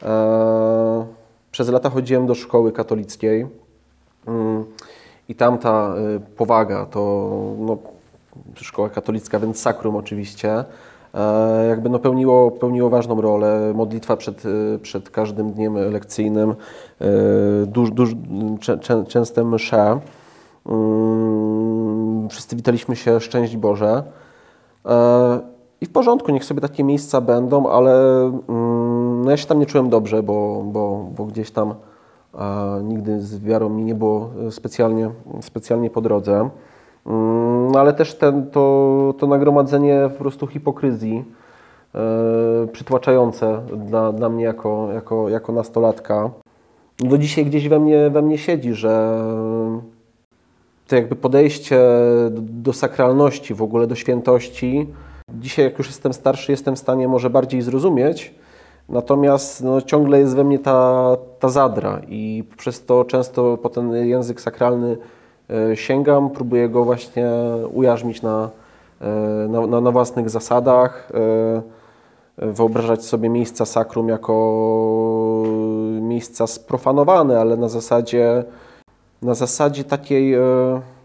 e, 0.03 1.07
przez 1.51 1.69
lata 1.69 1.91
chodziłem 1.91 2.27
do 2.27 2.35
szkoły 2.35 2.73
katolickiej 2.73 3.47
mm, 4.27 4.65
i 5.29 5.35
tam 5.35 5.59
ta 5.59 5.95
powaga 6.37 6.87
to 6.87 7.31
no, 7.59 7.79
szkoła 8.55 8.91
katolicka, 8.91 9.39
więc 9.39 9.61
sakrum 9.61 9.97
oczywiście, 9.97 10.65
e, 11.15 11.67
jakby 11.69 11.89
no 11.89 11.99
pełniło, 11.99 12.51
pełniło 12.51 12.91
ważną 12.91 13.21
rolę. 13.21 13.73
Modlitwa 13.75 14.17
przed, 14.17 14.45
y, 14.45 14.79
przed 14.83 15.11
każdym 15.11 15.53
dniem 15.53 15.75
lekcyjnym, 15.75 16.51
y, 17.03 17.67
duż, 17.67 17.91
duż, 17.91 18.11
czę, 18.61 18.79
czę, 18.79 19.05
częste 19.05 19.45
msze. 19.45 20.01
Mm, 20.67 22.29
Wszyscy 22.29 22.57
witaliśmy 22.57 22.97
się 22.97 23.21
Szczęść 23.21 23.57
Boże. 23.57 24.03
E, 24.87 25.41
I 25.81 25.87
w 25.87 25.93
porządku, 25.93 26.33
niech 26.33 26.45
sobie 26.45 26.61
takie 26.61 26.85
miejsca 26.85 27.21
będą, 27.21 27.69
ale 27.69 28.23
mm, 28.49 29.25
no 29.25 29.31
ja 29.31 29.37
się 29.37 29.47
tam 29.47 29.59
nie 29.59 29.67
czułem 29.67 29.91
dobrze, 29.91 30.23
bo, 30.23 30.63
bo, 30.67 31.07
bo 31.17 31.25
gdzieś 31.25 31.51
tam 31.51 31.75
e, 32.35 32.81
nigdy 32.83 33.21
z 33.21 33.39
wiarą 33.39 33.69
mi 33.69 33.85
nie 33.85 33.95
było 33.95 34.31
specjalnie, 34.51 35.11
specjalnie 35.41 35.91
po 35.91 36.01
drodze. 36.01 36.51
Mm, 37.07 37.77
ale 37.77 37.93
też 37.93 38.15
ten, 38.15 38.51
to, 38.51 39.15
to 39.19 39.27
nagromadzenie 39.27 40.11
po 40.13 40.19
prostu 40.19 40.47
hipokryzji 40.47 41.25
e, 41.95 42.67
przytłaczające 42.73 43.61
dla, 43.77 44.13
dla 44.13 44.29
mnie 44.29 44.45
jako, 44.45 44.89
jako, 44.93 45.29
jako 45.29 45.53
nastolatka. 45.53 46.31
Do 46.99 47.19
dzisiaj 47.19 47.45
gdzieś 47.45 47.69
we 47.69 47.81
mnie, 47.81 48.11
we 48.11 48.23
mnie 48.23 48.39
siedzi, 48.39 48.75
że 48.75 49.23
to 50.87 50.97
jakby 50.97 51.17
podejście 51.17 51.81
do, 52.31 52.41
do 52.43 52.73
sakralności, 52.73 53.55
w 53.55 53.63
ogóle 53.63 53.87
do 53.87 53.95
świętości. 53.95 54.87
Dzisiaj, 55.35 55.65
jak 55.65 55.79
już 55.79 55.87
jestem 55.87 56.13
starszy, 56.13 56.53
jestem 56.53 56.77
w 56.77 56.79
stanie 56.79 57.09
może 57.09 57.31
bardziej 57.31 57.63
zrozumieć, 57.63 58.35
natomiast 58.89 59.65
no, 59.65 59.81
ciągle 59.81 60.19
jest 60.19 60.37
we 60.37 60.45
mnie 60.45 60.59
ta, 60.59 61.17
ta 61.39 61.49
zadra 61.49 62.01
i 62.09 62.45
przez 62.57 62.85
to 62.85 63.05
często 63.05 63.57
po 63.57 63.69
ten 63.69 63.93
język 63.93 64.41
sakralny 64.41 64.97
sięgam, 65.75 66.31
próbuję 66.31 66.69
go 66.69 66.85
właśnie 66.85 67.31
ujarzmić 67.73 68.23
na, 68.23 68.51
e, 69.01 69.09
na, 69.49 69.67
na, 69.67 69.81
na 69.81 69.91
własnych 69.91 70.31
zasadach, 70.31 71.09
e, 71.15 71.63
wyobrażać 72.53 73.05
sobie 73.05 73.29
miejsca 73.29 73.67
sakrum 73.67 74.09
jako 74.09 75.43
miejsca 76.01 76.47
sprofanowane, 76.47 77.41
ale 77.41 77.57
na 77.57 77.69
zasadzie 77.69 78.45
na 79.23 79.35
zasadzie 79.35 79.85
takiej, 79.85 80.35
e, 80.35 80.41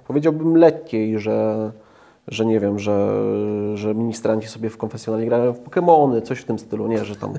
powiedziałbym, 0.08 0.58
lekkiej, 0.58 1.20
że, 1.20 1.72
że 2.28 2.46
nie 2.46 2.60
wiem, 2.60 2.80
że, 2.80 3.24
że 3.74 3.96
ministranci 3.96 4.48
sobie 4.48 4.70
w 4.70 4.78
konfesjonalnie 4.78 5.28
grają 5.28 5.54
w 5.54 5.60
Pokemony, 5.60 6.22
coś 6.22 6.40
w 6.40 6.46
tym 6.46 6.60
stylu, 6.60 6.88
nie, 6.88 7.06
że 7.06 7.16
tam 7.16 7.34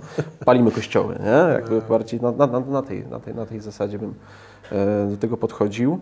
palimy 0.44 0.70
kościoły, 0.70 1.18
nie? 1.20 1.52
Jakby 1.54 1.82
bardziej 1.88 2.20
na, 2.20 2.32
na, 2.32 2.46
na, 2.60 2.82
tej, 2.82 3.04
na, 3.06 3.20
tej, 3.20 3.34
na 3.34 3.46
tej 3.46 3.60
zasadzie 3.60 3.98
bym 3.98 4.14
e, 4.72 5.06
do 5.10 5.16
tego 5.16 5.36
podchodził. 5.36 5.98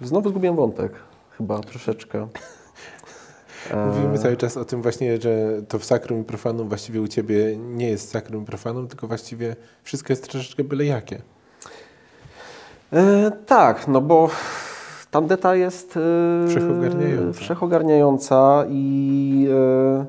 Znowu 0.00 0.28
zgubiłem 0.28 0.56
wątek, 0.56 0.92
chyba 1.38 1.58
troszeczkę. 1.58 2.28
E, 3.70 3.86
Mówimy 3.86 4.18
cały 4.18 4.36
czas 4.36 4.56
o 4.56 4.64
tym 4.64 4.82
właśnie, 4.82 5.20
że 5.20 5.62
to 5.68 5.78
w 5.78 5.84
sakrum 5.84 6.20
i 6.20 6.24
profanum 6.24 6.68
właściwie 6.68 7.00
u 7.00 7.08
Ciebie 7.08 7.56
nie 7.56 7.88
jest 7.90 8.10
sakrum 8.10 8.42
i 8.42 8.46
profanum, 8.46 8.88
tylko 8.88 9.06
właściwie 9.06 9.56
wszystko 9.82 10.12
jest 10.12 10.30
troszeczkę 10.30 10.64
byle 10.64 10.84
jakie. 10.84 11.22
E, 12.92 13.30
tak, 13.46 13.88
no 13.88 14.00
bo 14.00 14.30
tandeta 15.10 15.54
jest 15.54 15.96
e, 15.96 16.48
Wszechogarniająca. 16.48 17.40
wszechogarniająca 17.40 18.64
i 18.68 19.48
e, 19.50 20.04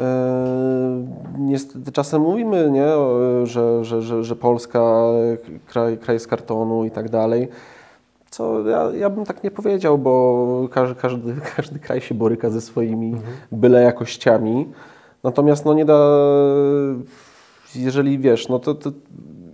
e, 0.00 1.06
niestety 1.38 1.92
czasem 1.92 2.22
mówimy, 2.22 2.70
nie, 2.70 2.86
że, 3.46 3.84
że, 3.84 4.02
że, 4.02 4.24
że 4.24 4.36
Polska 4.36 5.02
kraj, 5.66 5.98
kraj 5.98 6.20
z 6.20 6.26
kartonu 6.26 6.84
i 6.84 6.90
tak 6.90 7.08
dalej. 7.10 7.48
Co 8.34 8.68
ja, 8.68 8.90
ja 8.98 9.10
bym 9.10 9.24
tak 9.24 9.44
nie 9.44 9.50
powiedział, 9.50 9.98
bo 9.98 10.68
każdy, 10.70 10.94
każdy, 10.94 11.34
każdy 11.56 11.78
kraj 11.78 12.00
się 12.00 12.14
boryka 12.14 12.50
ze 12.50 12.60
swoimi 12.60 13.16
byle 13.52 13.82
jakościami. 13.82 14.68
Natomiast 15.22 15.64
no 15.64 15.74
nie 15.74 15.84
da, 15.84 16.18
jeżeli 17.74 18.18
wiesz, 18.18 18.48
no 18.48 18.58
to, 18.58 18.74
to 18.74 18.90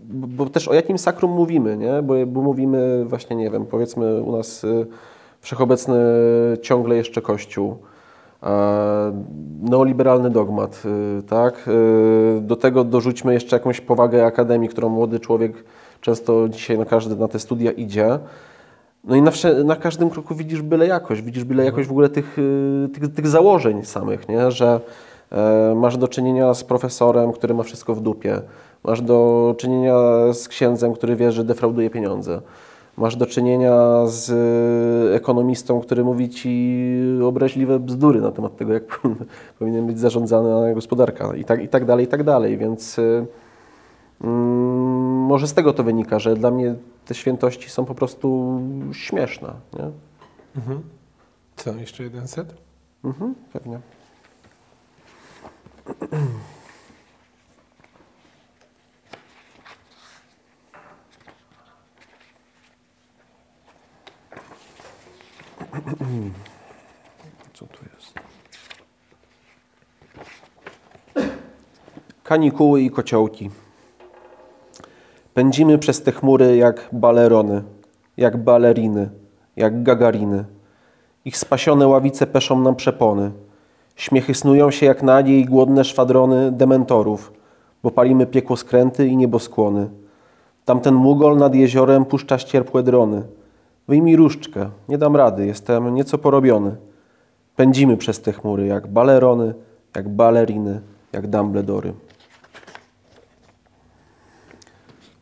bo 0.09 0.47
też 0.47 0.69
o 0.69 0.75
jakim 0.75 0.99
sakrum 0.99 1.31
mówimy, 1.31 1.77
nie? 1.77 2.03
Bo, 2.03 2.15
bo 2.27 2.43
mówimy 2.43 3.05
właśnie, 3.05 3.37
nie 3.37 3.51
wiem, 3.51 3.67
powiedzmy 3.67 4.23
u 4.23 4.37
nas 4.37 4.65
y, 4.65 4.87
wszechobecny 5.41 5.99
ciągle 6.63 6.97
jeszcze 6.97 7.23
Kościół, 7.23 7.79
neoliberalny 9.63 10.31
dogmat, 10.31 10.83
y, 11.19 11.23
tak? 11.23 11.69
Y, 11.69 12.41
Do 12.41 12.57
tego 12.57 12.85
dorzućmy 12.85 13.35
jeszcze 13.35 13.57
jakąś 13.57 13.81
powagę 13.81 14.27
akademii, 14.27 14.69
którą 14.69 14.89
młody 14.89 15.21
człowiek 15.21 15.65
często 16.01 16.49
dzisiaj 16.49 16.79
na 16.79 16.85
każdy 16.85 17.17
na 17.17 17.29
te 17.29 17.39
studia 17.39 17.73
idzie. 17.73 18.19
No 19.05 19.17
i 19.17 19.23
na, 19.23 19.31
na 19.65 19.77
każdym 19.77 20.11
kroku 20.11 20.35
widzisz 20.35 20.63
byle 20.63 20.87
jakość, 20.87 21.23
widzisz 21.23 21.45
byle 21.45 21.65
jakość 21.65 21.89
w 21.89 21.91
ogóle 21.91 22.09
tych, 22.09 22.39
y, 22.39 22.89
tych, 22.95 23.15
tych 23.15 23.29
założeń 23.29 23.85
samych, 23.85 24.29
nie? 24.29 24.51
że 24.51 24.81
e, 25.33 25.75
masz 25.77 25.97
do 25.97 26.09
czynienia 26.09 26.55
z 26.55 26.65
profesorem, 26.65 27.33
który 27.33 27.55
ma 27.55 27.63
wszystko 27.63 27.95
w 27.95 28.01
dupie, 28.01 28.41
masz 28.85 29.03
do 29.03 29.55
czynienia 29.59 29.95
z 30.33 30.49
księdzem, 30.49 30.93
który 30.93 31.17
wie, 31.17 31.33
że 31.33 31.45
defrauduje 31.45 31.91
pieniądze, 31.91 32.41
masz 32.97 33.17
do 33.17 33.27
czynienia 33.27 34.07
z 34.07 34.31
y, 34.31 35.15
ekonomistą, 35.15 35.81
który 35.81 36.05
mówi 36.05 36.29
ci 36.29 36.95
obraźliwe 37.25 37.79
bzdury 37.79 38.21
na 38.21 38.31
temat 38.33 38.57
tego, 38.57 38.73
jak 38.73 39.01
powinien 39.59 39.87
być 39.87 39.99
zarządzana 39.99 40.75
gospodarka 40.75 41.37
i 41.37 41.45
tak, 41.45 41.63
i 41.63 41.69
tak 41.69 41.85
dalej, 41.85 42.05
i 42.05 42.09
tak 42.09 42.25
dalej, 42.25 42.59
więc... 42.59 42.99
y, 42.99 43.27
Mm, 44.25 45.27
może 45.27 45.49
z 45.49 45.55
tego 45.55 45.73
to 45.73 45.85
wynika, 45.85 46.19
że 46.19 46.35
dla 46.35 46.51
mnie 46.51 46.75
te 47.11 47.15
świętości 47.15 47.71
są 47.71 47.85
po 47.85 47.95
prostu 47.95 48.61
śmieszne. 48.93 49.55
Nie? 49.73 49.91
Mhm. 50.57 50.83
Co, 51.57 51.75
jeszcze 51.75 52.03
jeden 52.03 52.29
set? 52.29 52.55
Mhm, 53.05 53.35
pewnie. 53.53 53.81
Co 67.55 67.67
tu 67.67 67.85
jest? 67.95 68.15
Kanikuły 72.25 72.83
i 72.83 72.91
kociołki. 72.91 73.51
Pędzimy 75.41 75.79
przez 75.79 76.03
te 76.03 76.13
chmury 76.13 76.57
jak 76.57 76.89
balerony, 76.93 77.63
jak 78.17 78.37
baleriny, 78.37 79.11
jak 79.57 79.83
gagariny. 79.83 80.45
Ich 81.25 81.37
spasione 81.37 81.89
ławice 81.89 82.27
peszą 82.27 82.61
nam 82.61 82.77
przepony. 82.77 83.31
Śmiechy 83.97 84.35
snują 84.35 84.71
się 84.71 84.87
jak 84.87 85.03
nagie 85.03 85.41
i 85.41 85.45
głodne 85.45 85.85
szwadrony 85.85 86.53
dementorów, 86.53 87.33
bo 87.83 87.91
palimy 87.91 88.27
piekło 88.27 88.57
skręty 88.57 89.07
i 89.07 89.17
nieboskłony. 89.17 89.89
Tamten 90.65 90.95
mugol 90.95 91.37
nad 91.37 91.55
jeziorem 91.55 92.05
puszcza 92.05 92.39
ścierpłe 92.39 92.83
drony. 92.83 93.23
Wyjmij 93.89 94.17
różdżkę, 94.17 94.71
nie 94.89 94.99
dam 94.99 95.17
rady, 95.17 95.47
jestem 95.47 95.95
nieco 95.95 96.19
porobiony. 96.19 96.77
Pędzimy 97.57 97.97
przez 97.97 98.21
te 98.21 98.33
chmury 98.33 98.67
jak 98.67 98.87
balerony, 98.87 99.55
jak 99.97 100.09
baleriny, 100.09 100.81
jak 101.13 101.27
dumbledory. 101.27 101.93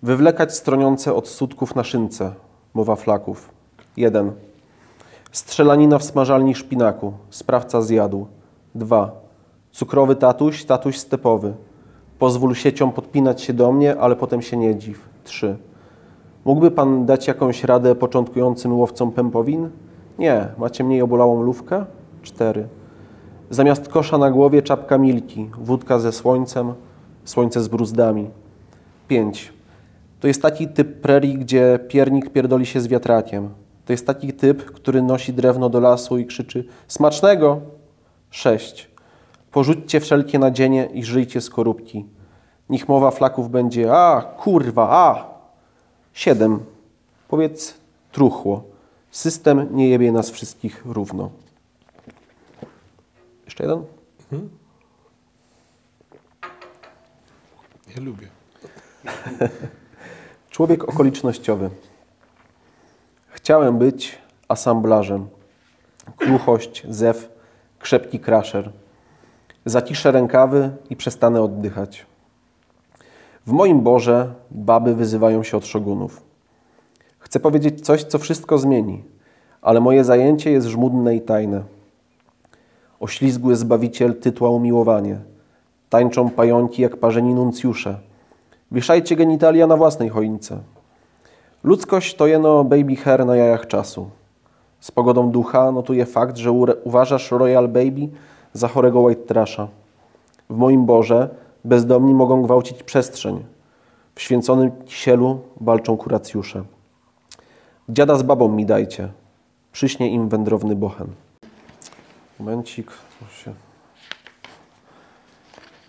Wywlekać 0.03 0.55
stroniące 0.55 1.14
od 1.14 1.28
sutków 1.28 1.74
na 1.74 1.84
szynce. 1.84 2.32
Mowa 2.74 2.96
flaków. 2.96 3.51
1. 3.96 4.32
Strzelanina 5.32 5.99
w 5.99 6.05
smażalni 6.05 6.55
szpinaku. 6.55 7.12
Sprawca 7.30 7.82
zjadł. 7.82 8.26
2. 8.74 9.12
Cukrowy 9.70 10.16
tatuś, 10.16 10.64
tatuś 10.64 10.99
stepowy. 10.99 11.55
Pozwól 12.18 12.55
sieciom 12.55 12.92
podpinać 12.92 13.42
się 13.42 13.53
do 13.53 13.72
mnie, 13.72 14.01
ale 14.01 14.16
potem 14.16 14.42
się 14.42 14.57
nie 14.57 14.76
dziw. 14.76 15.09
3. 15.24 15.57
Mógłby 16.44 16.70
pan 16.70 17.07
dać 17.07 17.28
jakąś 17.28 17.64
radę 17.64 17.94
początkującym 17.94 18.78
łowcom 18.78 19.12
pępowin? 19.12 19.70
Nie. 20.18 20.49
Macie 20.59 20.84
mniej 20.84 21.03
obolałą 21.03 21.42
lówkę? 21.42 21.84
4. 22.22 22.68
Zamiast 23.51 23.88
kosza 23.88 24.18
na 24.18 24.30
głowie 24.30 24.62
czapka 24.62 24.99
milki, 24.99 25.51
wódka 25.61 25.99
ze 25.99 26.12
słońcem, 26.12 26.74
słońce 27.24 27.62
z 27.62 27.68
bruzdami. 27.68 28.30
5. 29.09 29.57
To 30.20 30.26
jest 30.28 30.42
taki 30.42 30.68
typ 30.68 31.00
prerii, 31.00 31.38
gdzie 31.38 31.78
piernik 31.88 32.30
pierdoli 32.30 32.66
się 32.66 32.80
z 32.80 32.86
wiatrakiem. 32.86 33.50
To 33.84 33.92
jest 33.92 34.06
taki 34.06 34.32
typ, 34.32 34.64
który 34.64 35.02
nosi 35.02 35.32
drewno 35.32 35.68
do 35.68 35.80
lasu 35.80 36.18
i 36.18 36.26
krzyczy 36.26 36.64
smacznego. 36.88 37.60
6. 38.30 38.90
Porzućcie 39.52 40.00
wszelkie 40.00 40.38
nadzienie 40.38 40.86
i 40.86 41.04
żyjcie 41.04 41.40
z 41.40 41.50
korupki. 41.50 42.06
Niech 42.68 42.88
mowa 42.88 43.10
flaków 43.10 43.50
będzie 43.50 43.92
a, 43.92 44.22
kurwa, 44.22 44.88
a. 44.90 45.34
7. 46.12 46.58
Powiedz 47.28 47.74
truchło. 48.12 48.64
System 49.10 49.68
nie 49.70 49.88
jebie 49.88 50.12
nas 50.12 50.30
wszystkich 50.30 50.82
równo. 50.86 51.30
Jeszcze 53.44 53.64
jeden? 53.64 53.84
Ja 57.96 58.02
lubię. 58.02 58.28
Człowiek 60.59 60.88
okolicznościowy. 60.88 61.70
Chciałem 63.28 63.78
być 63.78 64.18
asamblażem. 64.48 65.28
Kruchość, 66.16 66.86
zew, 66.88 67.28
krzepki 67.78 68.20
kraszer. 68.20 68.70
Zaciszę 69.64 70.12
rękawy 70.12 70.70
i 70.90 70.96
przestanę 70.96 71.42
oddychać. 71.42 72.06
W 73.46 73.52
moim 73.52 73.80
Boże 73.80 74.34
baby 74.50 74.94
wyzywają 74.94 75.42
się 75.42 75.56
od 75.56 75.66
szogunów. 75.66 76.22
Chcę 77.18 77.40
powiedzieć 77.40 77.80
coś, 77.80 78.04
co 78.04 78.18
wszystko 78.18 78.59
zmieni, 78.59 79.04
ale 79.62 79.80
moje 79.80 80.04
zajęcie 80.04 80.50
jest 80.50 80.66
żmudne 80.66 81.16
i 81.16 81.20
tajne. 81.20 81.62
Oślizgły 83.00 83.56
Zbawiciel 83.56 84.20
tytła 84.20 84.50
umiłowanie. 84.50 85.18
Tańczą 85.90 86.30
pająki 86.30 86.82
jak 86.82 86.96
parzeni 86.96 87.34
nuncjusze. 87.34 88.07
Wieszajcie 88.72 89.16
genitalia 89.16 89.66
na 89.66 89.76
własnej 89.76 90.08
choince. 90.08 90.58
Ludzkość 91.64 92.14
to 92.14 92.26
jeno 92.26 92.64
baby 92.64 92.96
hair 92.96 93.26
na 93.26 93.36
jajach 93.36 93.66
czasu. 93.66 94.10
Z 94.80 94.90
pogodą 94.90 95.30
ducha 95.30 95.72
notuje 95.72 96.06
fakt, 96.06 96.36
że 96.36 96.52
uważasz 96.84 97.30
Royal 97.30 97.68
Baby 97.68 98.08
za 98.52 98.68
chorego 98.68 99.00
white 99.00 99.22
trasha. 99.22 99.68
W 100.50 100.56
moim 100.56 100.86
Boże 100.86 101.28
bezdomni 101.64 102.14
mogą 102.14 102.42
gwałcić 102.42 102.82
przestrzeń. 102.82 103.44
W 104.14 104.20
święconym 104.20 104.70
kisielu 104.84 105.40
walczą 105.60 105.96
kuracjusze. 105.96 106.62
Dziada 107.88 108.16
z 108.16 108.22
babą 108.22 108.48
mi 108.48 108.66
dajcie. 108.66 109.08
Przyśnie 109.72 110.10
im 110.10 110.28
wędrowny 110.28 110.76
bochen. 110.76 111.06
Momencik, 112.38 112.90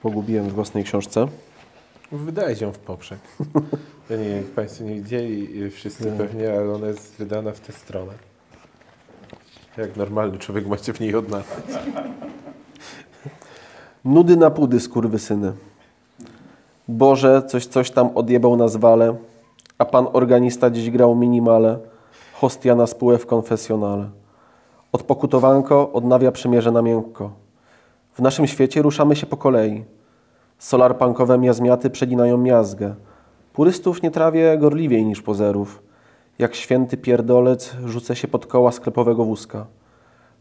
pogubiłem 0.02 0.46
w 0.50 0.54
własnej 0.54 0.84
książce. 0.84 1.28
Wydaje 2.12 2.56
się 2.56 2.74
w 2.74 2.80
poprzek. 2.80 3.20
Ja 4.10 4.18
nie 4.18 4.26
wiem, 4.26 4.38
jak 4.38 4.46
Państwo 4.46 4.84
nie 4.84 4.96
widzieli, 4.96 5.64
y, 5.64 5.72
wszyscy 5.72 6.12
pewnie, 6.18 6.54
ale 6.54 6.74
ona 6.74 6.88
jest 6.88 7.16
wydana 7.16 7.52
w 7.52 7.60
tę 7.60 7.74
stronę. 7.74 8.12
Jak 9.78 9.98
normalny 9.98 10.38
człowiek 10.38 10.68
macie 10.68 10.94
w 10.94 11.00
niej 11.00 11.16
odnaleźć. 11.16 11.50
Nudy 14.06 14.38
na 14.38 14.50
pudy, 14.52 14.80
skurwysyny. 14.80 15.54
Boże, 16.88 17.44
coś, 17.48 17.66
coś 17.66 17.92
tam 17.92 18.10
odjebał 18.16 18.58
na 18.58 18.68
zwale, 18.68 19.16
a 19.78 19.86
pan 19.86 20.08
organista 20.14 20.70
dziś 20.70 20.90
grał 20.90 21.16
minimale, 21.16 21.80
hostia 22.34 22.76
na 22.76 22.88
spółę 22.88 23.18
w 23.18 23.26
konfesjonale. 23.26 24.10
Odpokutowanko 24.92 25.92
odnawia 25.92 26.32
przymierze 26.32 26.72
na 26.72 26.82
miękko. 26.82 27.32
W 28.14 28.22
naszym 28.22 28.48
świecie 28.48 28.82
ruszamy 28.82 29.16
się 29.16 29.26
po 29.26 29.38
kolei. 29.38 29.84
Solarpunkowe 30.60 31.38
miazmiaty 31.38 31.90
przeginają 31.90 32.38
miazgę. 32.38 32.96
Purystów 33.54 34.04
nie 34.04 34.12
trawię 34.12 34.58
gorliwiej 34.58 35.06
niż 35.06 35.22
pozerów. 35.22 35.84
Jak 36.40 36.56
święty 36.56 36.98
pierdolec 36.98 37.76
rzucę 37.86 38.16
się 38.16 38.28
pod 38.28 38.46
koła 38.46 38.72
sklepowego 38.72 39.26
wózka. 39.26 39.66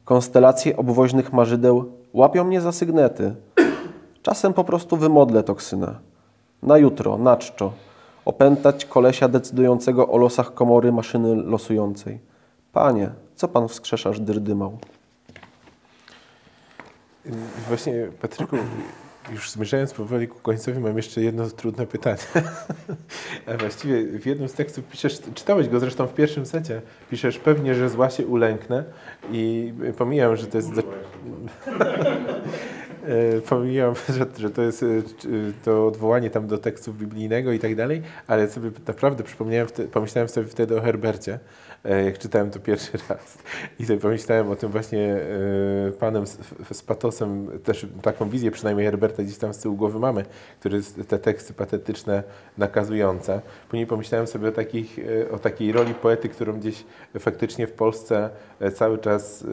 Konstelacje 0.04 0.76
obwoźnych 0.76 1.32
marzydeł 1.32 1.92
łapią 2.12 2.44
mnie 2.44 2.60
za 2.60 2.72
sygnety. 2.72 3.34
Czasem 4.22 4.52
po 4.54 4.64
prostu 4.64 4.96
wymodlę 4.96 5.42
toksynę. 5.42 5.94
Na 6.62 6.78
jutro, 6.78 7.18
na 7.18 7.36
czczo. 7.36 7.72
Opętać 8.24 8.84
kolesia 8.84 9.28
decydującego 9.28 10.08
o 10.08 10.16
losach 10.16 10.54
komory 10.54 10.92
maszyny 10.92 11.34
losującej. 11.34 12.20
Panie, 12.72 13.10
co 13.34 13.48
pan 13.48 13.68
wskrzeszasz 13.68 14.20
dyrdymał? 14.20 14.78
Właśnie, 17.68 18.08
Patryku, 18.20 18.56
już 19.32 19.50
zmierzając 19.50 19.92
powoli 19.92 20.28
ku 20.28 20.38
końcowi, 20.38 20.80
mam 20.80 20.96
jeszcze 20.96 21.20
jedno 21.20 21.50
trudne 21.50 21.86
pytanie. 21.86 22.18
A 23.46 23.56
właściwie 23.56 24.04
w 24.04 24.26
jednym 24.26 24.48
z 24.48 24.52
tekstów 24.52 24.84
piszesz, 24.84 25.18
czytałeś 25.34 25.68
go 25.68 25.80
zresztą 25.80 26.06
w 26.06 26.14
pierwszym 26.14 26.46
secie, 26.46 26.82
piszesz 27.10 27.38
pewnie, 27.38 27.74
że 27.74 27.90
zła 27.90 28.10
się 28.10 28.26
ulęknę 28.26 28.84
i 29.32 29.72
pomijam, 29.98 30.36
że 30.36 30.46
to 30.46 30.58
jest... 30.58 30.70
E, 33.08 33.40
Pomijam, 33.40 33.94
że, 34.18 34.26
że 34.38 34.50
to 34.50 34.62
jest 34.62 34.82
e, 34.82 34.86
to 35.64 35.86
odwołanie 35.86 36.30
tam 36.30 36.46
do 36.46 36.58
tekstów 36.58 36.98
biblijnego 36.98 37.52
i 37.52 37.58
tak 37.58 37.74
dalej, 37.74 38.02
ale 38.26 38.48
sobie 38.48 38.70
naprawdę 38.86 39.24
przypomniałem, 39.24 39.68
pomyślałem 39.92 40.28
sobie 40.28 40.46
wtedy 40.46 40.76
o 40.76 40.80
Herbercie, 40.80 41.38
jak 41.84 42.18
czytałem 42.18 42.50
to 42.50 42.60
pierwszy 42.60 42.92
raz. 43.08 43.38
I 43.78 43.86
sobie 43.86 43.98
pomyślałem 43.98 44.50
o 44.50 44.56
tym 44.56 44.70
właśnie 44.70 45.16
e, 45.88 45.92
panem 45.92 46.26
z, 46.26 46.38
z 46.72 46.82
patosem, 46.82 47.60
też 47.64 47.86
taką 48.02 48.28
wizję 48.28 48.50
przynajmniej 48.50 48.86
Herberta 48.86 49.22
gdzieś 49.22 49.38
tam 49.38 49.54
z 49.54 49.58
tyłu 49.58 49.76
głowy 49.76 49.98
mamy, 49.98 50.24
który 50.60 50.82
te 51.08 51.18
teksty 51.18 51.54
patetyczne 51.54 52.22
nakazujące. 52.58 53.40
Później 53.68 53.86
pomyślałem 53.86 54.26
sobie 54.26 54.48
o, 54.48 54.52
takich, 54.52 54.98
e, 54.98 55.30
o 55.30 55.38
takiej 55.38 55.72
roli 55.72 55.94
poety, 55.94 56.28
którą 56.28 56.52
gdzieś 56.52 56.84
faktycznie 57.18 57.66
w 57.66 57.72
Polsce 57.72 58.30
e, 58.60 58.70
cały 58.70 58.98
czas 58.98 59.42
e, 59.42 59.46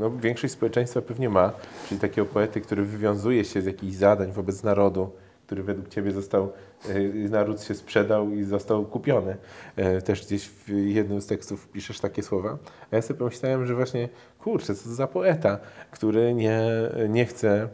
no, 0.00 0.10
większość 0.10 0.52
społeczeństwa 0.52 1.02
pewnie 1.02 1.28
ma, 1.28 1.52
czyli 1.88 2.00
takiego 2.00 2.26
poety, 2.26 2.60
który 2.60 2.84
wywiązuje 2.84 3.44
się 3.44 3.62
z 3.62 3.66
jakichś 3.66 3.94
zadań 3.94 4.32
wobec 4.32 4.62
narodu, 4.62 5.10
który 5.48 5.62
według 5.62 5.88
Ciebie 5.88 6.12
został, 6.12 6.52
e, 6.88 7.28
naród 7.28 7.62
się 7.62 7.74
sprzedał 7.74 8.30
i 8.30 8.42
został 8.44 8.84
kupiony. 8.84 9.36
E, 9.76 10.02
Też 10.02 10.26
gdzieś 10.26 10.48
w 10.48 10.68
jednym 10.68 11.20
z 11.20 11.26
tekstów 11.26 11.68
piszesz 11.68 12.00
takie 12.00 12.22
słowa. 12.22 12.58
A 12.90 12.96
ja 12.96 13.02
sobie 13.02 13.18
pomyślałem, 13.18 13.66
że 13.66 13.74
właśnie, 13.74 14.08
kurczę, 14.38 14.74
co 14.74 14.84
to 14.84 14.94
za 14.94 15.06
poeta, 15.06 15.58
który 15.90 16.34
nie, 16.34 16.62
nie 17.08 17.26
chce 17.26 17.68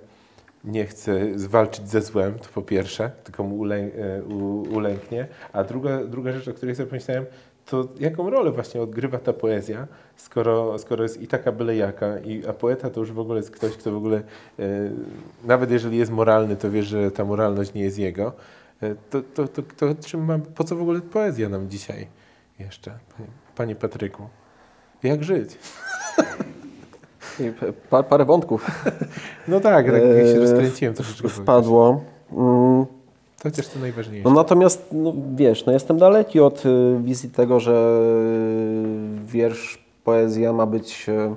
nie 0.64 0.86
chce 0.86 1.38
zwalczyć 1.38 1.88
ze 1.88 2.02
złem, 2.02 2.38
to 2.38 2.48
po 2.54 2.62
pierwsze, 2.62 3.10
tylko 3.24 3.42
mu 3.42 3.64
e, 3.64 4.22
ulęknie, 4.70 5.26
a 5.52 5.64
druga, 5.64 6.04
druga 6.04 6.32
rzecz, 6.32 6.48
o 6.48 6.54
której 6.54 6.74
sobie 6.74 6.86
pomyślałem, 6.86 7.24
to 7.66 7.84
jaką 8.00 8.30
rolę 8.30 8.50
właśnie 8.50 8.82
odgrywa 8.82 9.18
ta 9.18 9.32
poezja, 9.32 9.86
skoro, 10.16 10.78
skoro 10.78 11.02
jest 11.02 11.22
i 11.22 11.26
taka 11.26 11.52
byle 11.52 11.76
jaka, 11.76 12.18
i, 12.18 12.46
a 12.46 12.52
poeta 12.52 12.90
to 12.90 13.00
już 13.00 13.12
w 13.12 13.18
ogóle 13.18 13.36
jest 13.36 13.50
ktoś, 13.50 13.76
kto 13.76 13.92
w 13.92 13.96
ogóle, 13.96 14.16
e, 14.58 14.62
nawet 15.44 15.70
jeżeli 15.70 15.96
jest 15.98 16.12
moralny, 16.12 16.56
to 16.56 16.70
wie, 16.70 16.82
że 16.82 17.10
ta 17.10 17.24
moralność 17.24 17.74
nie 17.74 17.82
jest 17.82 17.98
jego, 17.98 18.32
e, 18.82 18.94
to, 19.10 19.22
to, 19.34 19.48
to, 19.48 19.62
to 19.76 19.94
czym 20.04 20.24
mam, 20.24 20.42
po 20.42 20.64
co 20.64 20.76
w 20.76 20.82
ogóle 20.82 21.00
poezja 21.00 21.48
nam 21.48 21.68
dzisiaj 21.70 22.06
jeszcze, 22.58 22.90
panie, 23.16 23.28
panie 23.56 23.74
Patryku? 23.76 24.28
Jak 25.02 25.24
żyć? 25.24 25.58
I 27.40 27.50
p- 27.52 27.72
Pa, 27.90 28.02
parę 28.02 28.24
wątków 28.24 28.66
No 29.48 29.60
tak, 29.60 29.86
tak 29.86 29.94
się 30.32 30.40
rozkręciłem 30.40 30.94
troszeczkę. 30.94 31.28
wpadło. 31.28 32.04
Mm, 32.32 32.86
To 33.44 33.50
chociaż 33.50 33.68
to 33.68 33.78
najważniejsze. 33.78 34.28
No 34.28 34.34
natomiast, 34.34 34.86
no, 34.92 35.12
wiesz, 35.36 35.66
no 35.66 35.72
jestem 35.72 35.98
daleki 35.98 36.40
od 36.40 36.66
y, 36.66 36.96
wizji 37.02 37.30
tego, 37.30 37.60
że 37.60 38.00
y, 39.22 39.26
wiersz, 39.26 39.84
poezja 40.04 40.52
ma 40.52 40.66
być 40.66 41.08
y, 41.08 41.34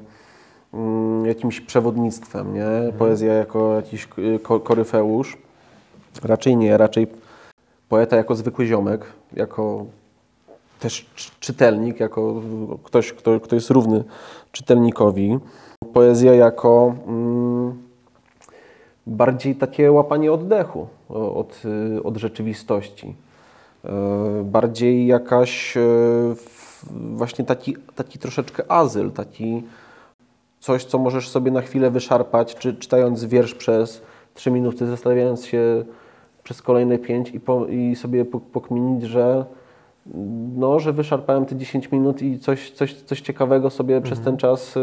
mm, 0.74 1.26
jakimś 1.26 1.62
przewodnictwem, 1.62 2.54
nie? 2.54 2.94
Poezja 2.98 3.34
jako 3.34 3.76
jakiś 3.76 4.08
ko- 4.44 4.60
koryfeusz. 4.60 5.38
Raczej 6.24 6.58
nie, 6.58 6.78
raczej 6.78 7.08
poeta 7.90 8.16
jako 8.16 8.36
zwykły 8.36 8.66
ziomek, 8.66 9.06
jako 9.34 9.86
też 10.80 11.10
czy- 11.16 11.32
czytelnik, 11.40 12.00
jako 12.00 12.42
ktoś, 12.84 13.14
kto, 13.14 13.40
kto 13.40 13.56
jest 13.56 13.70
równy 13.70 14.04
czytelnikowi. 14.52 15.40
poezja 15.94 16.34
jako 16.36 16.96
mm, 17.08 17.78
bardziej 19.08 19.56
takie 19.56 19.92
łapanie 19.92 20.32
oddechu 20.34 20.88
od, 21.10 21.62
y, 21.98 22.04
od 22.04 22.18
rzeczywistości. 22.18 23.16
E, 23.86 23.92
Bardziej 24.44 25.08
jakaś 25.08 25.78
e, 25.78 25.82
właśnie 26.94 27.46
taki, 27.46 27.76
taki 27.96 28.20
troszeczkę 28.20 28.72
azyl, 28.72 29.12
taki 29.12 29.64
coś, 30.60 30.86
co 30.86 30.98
możesz 30.98 31.30
sobie 31.30 31.52
na 31.52 31.62
chwilę 31.62 31.92
wyszarpać, 31.92 32.56
czy 32.56 32.76
czytając 32.76 33.26
wiersz 33.26 33.56
przez 33.56 34.02
3 34.34 34.52
minuty, 34.52 34.88
zastanawiając 34.88 35.46
się 35.46 35.86
przez 36.44 36.62
kolejne 36.62 36.98
5 36.98 37.30
i, 37.30 37.40
po, 37.40 37.66
i 37.66 37.96
sobie 37.96 38.26
pok- 38.26 38.40
pokminić, 38.54 39.04
że 39.04 39.46
no, 40.58 40.80
że 40.80 40.94
wyszarpałem 40.94 41.46
te 41.46 41.56
10 41.56 41.92
minut 41.92 42.22
i 42.22 42.40
coś, 42.40 42.72
coś, 42.72 42.94
coś 42.94 43.22
ciekawego 43.22 43.70
sobie 43.70 44.02
przez 44.02 44.20
ten 44.20 44.38
czas, 44.38 44.76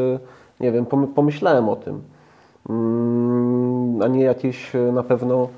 nie 0.60 0.72
wiem, 0.72 0.86
pomy- 0.86 1.06
pomyślałem 1.14 1.68
o 1.68 1.76
tym. 1.76 2.02
Mm, 2.70 4.02
A 4.02 4.08
nie 4.08 4.22
jakieś 4.24 4.72
na 4.92 5.02
pewno 5.02 5.48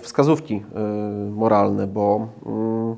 wskazówki 0.00 0.54
y, 0.54 1.30
moralne, 1.30 1.86
bo 1.86 2.28
mm, 2.46 2.96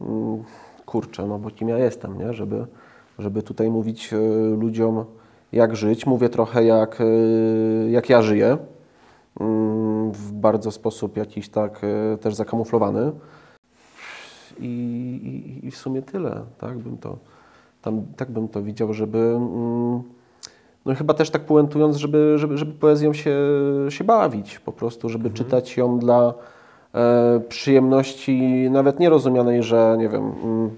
mm, 0.00 0.44
kurczę, 0.86 1.26
no 1.26 1.38
bo 1.38 1.50
kim 1.50 1.68
ja 1.68 1.78
jestem, 1.78 2.18
nie? 2.18 2.32
Żeby, 2.32 2.66
żeby 3.18 3.42
tutaj 3.42 3.70
mówić 3.70 4.12
y, 4.12 4.16
ludziom 4.60 5.04
jak 5.52 5.76
żyć. 5.76 6.06
Mówię 6.06 6.28
trochę 6.28 6.64
jak, 6.64 7.02
jak 7.90 8.10
ja 8.10 8.22
żyję, 8.22 8.58
mm, 9.40 10.12
w 10.12 10.32
bardzo 10.32 10.70
sposób 10.70 11.16
jakiś 11.16 11.48
tak 11.48 11.80
też 12.20 12.34
zakamuflowany. 12.34 13.12
I, 14.58 14.66
i, 15.62 15.66
I 15.66 15.70
w 15.70 15.76
sumie 15.76 16.02
tyle, 16.02 16.42
tak 16.58 16.78
bym 16.78 16.98
to, 16.98 17.18
tam, 17.82 18.02
tak 18.16 18.30
bym 18.30 18.48
to 18.48 18.62
widział, 18.62 18.92
żeby, 18.92 19.18
mm, 19.18 20.02
no 20.86 20.94
chyba 20.94 21.14
też 21.14 21.30
tak 21.30 21.44
puentując, 21.44 21.96
żeby, 21.96 22.38
żeby, 22.38 22.58
żeby 22.58 22.72
poezją 22.72 23.12
się, 23.12 23.36
się 23.88 24.04
bawić, 24.04 24.58
po 24.58 24.72
prostu, 24.72 25.08
żeby 25.08 25.30
czytać 25.30 25.76
ją 25.76 25.98
dla 25.98 26.34
e, 26.94 27.40
przyjemności, 27.48 28.68
nawet 28.70 29.00
nierozumianej, 29.00 29.62
że 29.62 29.96
nie 29.98 30.08
wiem, 30.08 30.32
mm, 30.44 30.70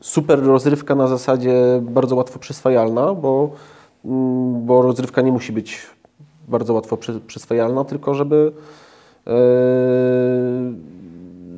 super 0.00 0.42
rozrywka 0.42 0.94
na 0.94 1.06
zasadzie 1.08 1.54
bardzo 1.82 2.16
łatwo 2.16 2.38
przyswajalna, 2.38 3.14
bo, 3.14 3.50
mm, 4.04 4.66
bo 4.66 4.82
rozrywka 4.82 5.22
nie 5.22 5.32
musi 5.32 5.52
być 5.52 5.86
bardzo 6.48 6.72
łatwo 6.74 6.96
przy, 6.96 7.20
przyswajalna, 7.20 7.84
tylko 7.84 8.14
żeby 8.14 8.52
e, 9.26 9.32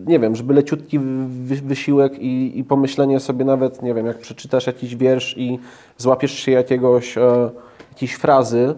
nie 0.07 0.21
wiem, 0.21 0.37
żeby 0.37 0.55
leciutki 0.55 0.99
wy, 0.99 1.57
wysiłek 1.57 2.19
i, 2.19 2.59
i 2.59 2.65
pomyślenie 2.65 3.21
sobie 3.21 3.45
nawet, 3.45 3.83
nie 3.83 3.95
wiem, 3.95 4.07
jak 4.07 4.19
przeczytasz 4.19 4.67
jakiś 4.67 4.97
wiersz 4.97 5.39
i 5.39 5.59
złapiesz 5.99 6.33
się 6.33 6.53
jakiegoś, 6.53 7.19
e, 7.19 7.51
jakiejś 7.93 8.15
frazy 8.15 8.75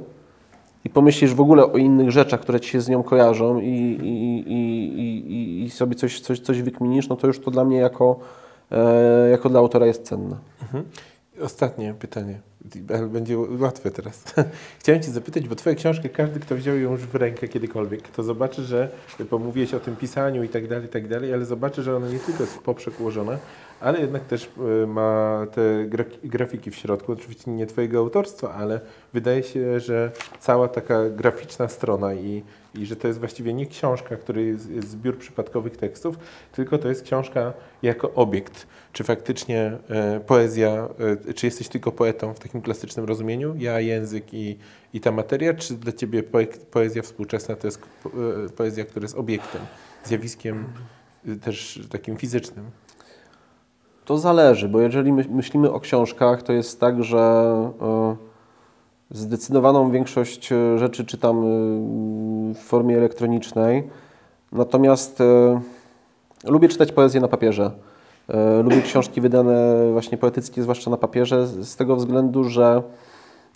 i 0.85 0.91
pomyślisz 0.91 1.35
w 1.35 1.41
ogóle 1.41 1.72
o 1.72 1.76
innych 1.76 2.11
rzeczach, 2.11 2.41
które 2.41 2.61
ci 2.61 2.70
się 2.70 2.81
z 2.81 2.89
nią 2.89 3.03
kojarzą 3.03 3.61
i, 3.61 3.99
i, 4.47 5.64
i, 5.64 5.70
sobie 5.70 5.95
coś, 5.95 6.20
coś, 6.20 6.41
coś 6.41 6.62
wykminisz, 6.62 7.09
no 7.09 7.16
to 7.16 7.26
już 7.26 7.41
to 7.41 7.51
dla 7.51 7.64
mnie 7.64 7.76
jako, 7.76 8.18
e, 8.70 9.31
jako 9.31 9.49
dla 9.49 9.61
autora 9.61 9.87
jest 9.87 10.03
cenne. 10.03 10.37
Ostatnie 11.41 11.95
pytanie, 11.95 12.41
ale 12.89 13.07
będzie 13.07 13.39
łatwe 13.39 13.91
teraz. 13.91 14.24
Chciałem 14.80 15.03
Cię 15.03 15.11
zapytać, 15.11 15.49
bo 15.49 15.55
Twoja 15.55 15.76
książka, 15.76 16.09
każdy, 16.09 16.41
kto 16.41 16.57
wziął 16.57 16.76
ją 16.76 16.93
już 16.93 17.01
w 17.01 17.14
rękę 17.14 17.49
kiedykolwiek, 17.49 18.09
to 18.09 18.22
zobaczy, 18.22 18.64
że, 18.64 18.91
bo 19.30 19.39
mówiłeś 19.39 19.74
o 19.74 19.80
tym 19.80 19.97
pisaniu 19.97 20.43
i 20.43 20.49
tak 20.49 20.68
dalej, 20.68 20.86
i 20.86 20.89
tak 20.89 21.09
dalej, 21.09 21.34
ale 21.34 21.45
zobaczy, 21.45 21.82
że 21.82 21.97
ona 21.97 22.09
nie 22.09 22.18
tylko 22.18 22.43
jest 22.43 22.55
w 22.55 22.62
poprzek 22.62 23.01
ułożona, 23.01 23.39
ale 23.81 24.01
jednak 24.01 24.24
też 24.24 24.51
y, 24.83 24.87
ma 24.87 25.47
te 25.53 25.61
gra- 25.89 26.18
grafiki 26.24 26.70
w 26.70 26.74
środku. 26.76 27.12
Oczywiście 27.12 27.51
nie 27.51 27.66
Twojego 27.66 27.99
autorstwa, 27.99 28.55
ale 28.55 28.81
wydaje 29.12 29.43
się, 29.43 29.81
że 29.81 30.12
cała 30.41 30.68
taka 30.68 31.11
graficzna 31.11 31.68
strona 31.68 32.14
i, 32.14 32.43
i 32.74 32.87
że 32.87 32.97
to 32.97 33.09
jest 33.09 33.20
właściwie 33.20 33.55
nie 33.55 33.66
książka, 33.66 34.16
który 34.16 34.45
jest, 34.45 34.70
jest 34.70 34.89
zbiór 34.91 35.18
przypadkowych 35.18 35.76
tekstów, 35.76 36.18
tylko 36.53 36.79
to 36.79 36.89
jest 36.89 37.03
książka 37.03 37.53
jako 37.83 38.14
obiekt. 38.14 38.66
Czy 38.93 39.05
faktycznie 39.05 39.79
e, 39.89 40.20
poezja, 40.20 40.89
e, 41.29 41.35
czy 41.35 41.47
jesteś 41.47 41.68
tylko 41.68 41.93
poetą 41.93 42.35
w 42.35 42.39
takim 42.39 42.62
klasycznym 42.62 43.07
rozumieniu? 43.07 43.55
Ja, 43.59 43.81
język 43.81 44.35
i, 44.35 44.59
i 44.95 45.01
ta 45.01 45.11
materia, 45.11 45.55
czy 45.55 45.74
dla 45.74 45.93
Ciebie 45.93 46.22
poe- 46.22 46.59
poezja 46.70 47.03
współczesna 47.03 47.57
to 47.57 47.66
jest 47.66 47.81
po- 48.03 48.09
e, 48.45 48.49
poezja, 48.57 48.85
która 48.85 49.05
jest 49.05 49.16
obiektem, 49.18 49.61
zjawiskiem 50.05 50.64
e, 51.29 51.37
też 51.37 51.81
takim 51.91 52.16
fizycznym? 52.16 52.64
To 54.09 54.19
zależy, 54.19 54.69
bo 54.69 54.81
jeżeli 54.81 55.13
my, 55.13 55.25
myślimy 55.31 55.73
o 55.73 55.81
książkach, 55.81 56.43
to 56.43 56.53
jest 56.53 56.81
tak, 56.81 57.05
że 57.05 57.19
e, 57.83 58.17
zdecydowaną 59.11 59.91
większość 59.91 60.53
e, 60.53 60.79
rzeczy 60.79 61.05
czytam 61.05 61.37
e, 61.39 61.45
w 62.55 62.59
formie 62.59 62.97
elektronicznej. 62.97 63.89
Natomiast 64.53 65.23
lubię 66.45 66.69
czytać 66.69 66.93
poezję 66.93 67.21
na 67.21 67.29
papierze. 67.29 67.71
Lubię 68.65 68.83
książki 68.83 69.21
wydane 69.21 69.89
właśnie 69.93 70.19
poetyckie, 70.19 70.63
zwłaszcza 70.63 70.91
na 70.91 70.97
papierze, 70.97 71.47
z 71.47 71.77
tego 71.77 71.97
względu, 71.97 72.45
że 72.45 72.83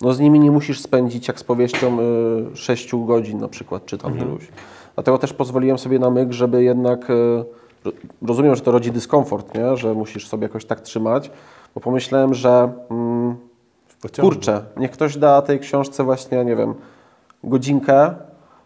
no 0.01 0.13
z 0.13 0.19
nimi 0.19 0.39
nie 0.39 0.51
musisz 0.51 0.81
spędzić 0.81 1.27
jak 1.27 1.39
z 1.39 1.43
powieścią 1.43 1.97
y, 1.99 2.55
6 2.55 2.95
godzin 2.95 3.39
na 3.39 3.47
przykład, 3.47 3.85
czy 3.85 3.97
tam 3.97 4.19
iluś. 4.19 4.47
Dlatego 4.95 5.17
też 5.17 5.33
pozwoliłem 5.33 5.77
sobie 5.77 5.99
na 5.99 6.09
myk, 6.09 6.31
żeby 6.31 6.63
jednak, 6.63 7.07
rozumiem, 8.21 8.55
że 8.55 8.61
to 8.61 8.71
rodzi 8.71 8.91
dyskomfort, 8.91 9.55
nie? 9.55 9.77
że 9.77 9.93
musisz 9.93 10.27
sobie 10.27 10.43
jakoś 10.43 10.65
tak 10.65 10.81
trzymać, 10.81 11.31
bo 11.75 11.81
pomyślałem, 11.81 12.33
że 12.33 12.71
mm, 12.91 13.35
kurczę, 14.21 14.61
niech 14.77 14.91
ktoś 14.91 15.17
da 15.17 15.41
tej 15.41 15.59
książce 15.59 16.03
właśnie, 16.03 16.45
nie 16.45 16.55
wiem, 16.55 16.73
godzinkę, 17.43 18.15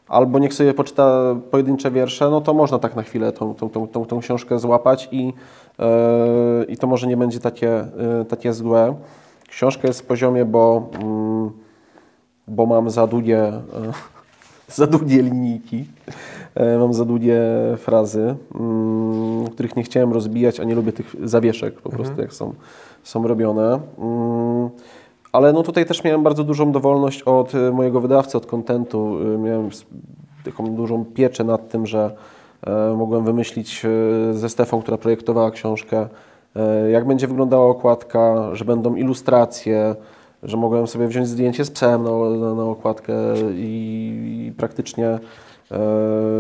albo 0.08 0.40
niech 0.40 0.54
sobie 0.54 0.74
poczyta 0.74 1.36
pojedyncze 1.52 1.92
wiersze, 1.92 2.30
no 2.30 2.42
to 2.42 2.54
można 2.54 2.80
tak 2.80 2.96
na 2.96 3.04
chwilę 3.04 3.32
tą, 3.32 3.56
tą, 3.56 3.70
tą, 3.70 3.88
tą, 3.88 4.06
tą 4.06 4.20
książkę 4.20 4.60
złapać 4.60 5.10
i, 5.12 5.34
e, 5.80 6.64
i 6.68 6.78
to 6.78 6.88
może 6.88 7.08
nie 7.08 7.18
będzie 7.18 7.40
takie, 7.40 7.72
e, 7.72 8.26
takie 8.30 8.54
złe. 8.54 8.96
Książka 9.50 9.88
jest 9.88 10.02
w 10.02 10.06
poziomie, 10.06 10.46
bo, 10.46 10.90
mm, 10.94 11.52
bo 12.48 12.66
mam 12.66 12.90
za 12.90 13.08
długie, 13.08 13.40
e, 13.40 13.62
za 14.68 14.88
długie 14.88 15.22
linijki, 15.22 15.86
e, 16.56 16.78
mam 16.78 16.94
za 16.94 17.06
długie 17.06 17.42
frazy, 17.78 18.36
mm, 18.60 19.48
których 19.48 19.76
nie 19.76 19.84
chciałem 19.84 20.14
rozbijać, 20.14 20.60
a 20.60 20.64
nie 20.64 20.76
lubię 20.76 20.92
tych 20.92 21.16
zawieszek 21.24 21.82
po 21.82 21.90
prostu, 21.90 22.22
jak 22.22 22.34
są, 22.34 22.54
są 23.04 23.28
robione. 23.28 23.80
Mm, 24.00 24.70
ale 25.32 25.54
no 25.54 25.64
tutaj 25.64 25.86
też 25.86 26.04
miałem 26.04 26.24
bardzo 26.24 26.44
dużą 26.44 26.72
dowolność 26.72 27.22
od 27.22 27.56
e, 27.56 27.72
mojego 27.72 28.02
wydawcy, 28.02 28.38
od 28.38 28.46
kontentu. 28.46 29.18
E, 29.36 29.38
Miałem 29.38 29.70
taką 30.46 30.76
dużą 30.76 31.06
pieczę 31.06 31.44
nad 31.44 31.70
tym, 31.70 31.86
że 31.86 32.12
mogłem 32.98 33.26
wymyślić 33.26 33.86
ze 34.32 34.50
Stefą, 34.50 34.82
która 34.82 34.98
projektowała 34.98 35.52
książkę, 35.52 36.08
jak 36.92 37.08
będzie 37.08 37.28
wyglądała 37.28 37.66
okładka, 37.66 38.56
że 38.56 38.66
będą 38.66 38.96
ilustracje, 38.96 39.96
że 40.44 40.58
mogłem 40.58 40.88
sobie 40.88 41.08
wziąć 41.08 41.28
zdjęcie 41.28 41.66
z 41.66 41.72
psem 41.72 42.04
na, 42.04 42.12
na, 42.12 42.54
na 42.54 42.64
okładkę 42.64 43.14
i, 43.54 44.48
i 44.48 44.52
praktycznie 44.58 45.08
e, 45.08 45.20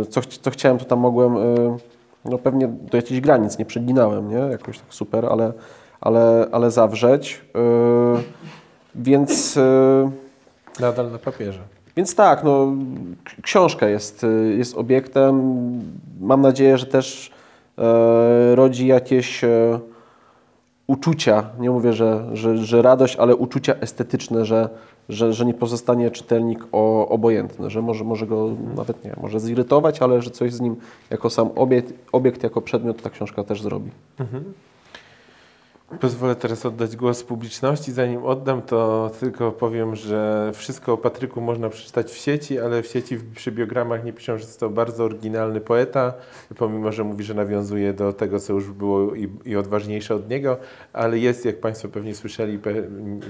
co, 0.10 0.22
co 0.22 0.52
chciałem, 0.52 0.78
to 0.78 0.86
tam 0.86 1.00
mogłem, 1.00 1.38
e, 1.38 1.78
no 2.26 2.38
pewnie 2.38 2.68
do 2.68 2.98
jakichś 2.98 3.20
granic 3.22 3.58
nie 3.58 3.66
przeginałem, 3.66 4.30
nie? 4.30 4.36
Jakoś 4.38 4.80
tak 4.80 4.93
super, 4.93 5.26
ale, 5.26 5.54
ale, 6.02 6.48
ale 6.52 6.72
zawrzeć. 6.72 7.41
E, 7.56 7.60
więc, 8.95 9.58
e, 9.58 10.12
Nadal 10.80 11.12
na 11.12 11.18
papierze. 11.18 11.60
więc 11.95 12.16
tak, 12.16 12.43
no, 12.43 12.74
książka 13.41 13.88
jest, 13.88 14.24
e, 14.24 14.28
jest 14.58 14.78
obiektem. 14.78 15.62
Mam 16.20 16.41
nadzieję, 16.41 16.78
że 16.78 16.86
też 16.86 17.32
e, 17.78 18.56
rodzi 18.56 18.88
jakieś 18.88 19.41
uczucia, 20.88 21.50
nie 21.60 21.72
mówię, 21.72 21.94
że, 21.94 22.30
że, 22.34 22.58
że 22.58 22.82
radość, 22.82 23.16
ale 23.16 23.36
uczucia 23.36 23.76
estetyczne, 23.76 24.46
że, 24.46 24.70
że, 25.10 25.34
że 25.34 25.46
nie 25.46 25.54
pozostanie 25.54 26.12
czytelnik 26.12 26.60
o, 26.72 27.08
obojętny, 27.10 27.70
że 27.70 27.82
może, 27.82 28.04
może 28.04 28.28
go 28.28 28.50
nawet 28.76 29.06
nie, 29.06 29.16
może 29.22 29.40
zirytować, 29.40 30.02
ale 30.02 30.22
że 30.22 30.30
coś 30.32 30.54
z 30.54 30.62
nim 30.62 30.76
jako 31.10 31.30
sam 31.30 31.50
obiekt, 31.56 31.94
obiekt 32.12 32.44
jako 32.44 32.62
przedmiot 32.62 33.02
ta 33.02 33.10
książka 33.10 33.44
też 33.44 33.62
zrobi. 33.62 33.92
Pozwolę 35.88 36.36
teraz 36.36 36.66
oddać 36.66 36.96
głos 36.96 37.24
publiczności. 37.24 37.92
Zanim 37.92 38.24
oddam, 38.26 38.62
to 38.62 39.12
tylko 39.20 39.52
powiem, 39.52 39.96
że 39.96 40.52
wszystko 40.54 40.94
o 40.94 40.98
Patryku 40.98 41.42
można 41.42 41.70
przeczytać 41.70 42.12
w 42.12 42.18
sieci, 42.18 42.60
ale 42.60 42.84
w 42.84 42.88
sieci 42.88 43.18
przy 43.36 43.52
biogramach 43.52 44.04
nie 44.04 44.14
piszą, 44.14 44.38
że 44.38 44.44
jest 44.44 44.60
to 44.60 44.70
bardzo 44.70 45.04
oryginalny 45.04 45.62
poeta, 45.62 46.14
pomimo, 46.58 46.92
że 46.92 47.04
mówi, 47.04 47.24
że 47.24 47.34
nawiązuje 47.34 47.94
do 47.94 48.14
tego, 48.14 48.40
co 48.40 48.54
już 48.54 48.72
było 48.72 49.16
i, 49.16 49.30
i 49.46 49.56
odważniejsze 49.56 50.16
od 50.16 50.30
niego, 50.30 50.58
ale 50.94 51.20
jest, 51.20 51.46
jak 51.46 51.60
Państwo 51.60 51.90
pewnie 51.90 52.16
słyszeli, 52.16 52.60
pe, 52.60 52.74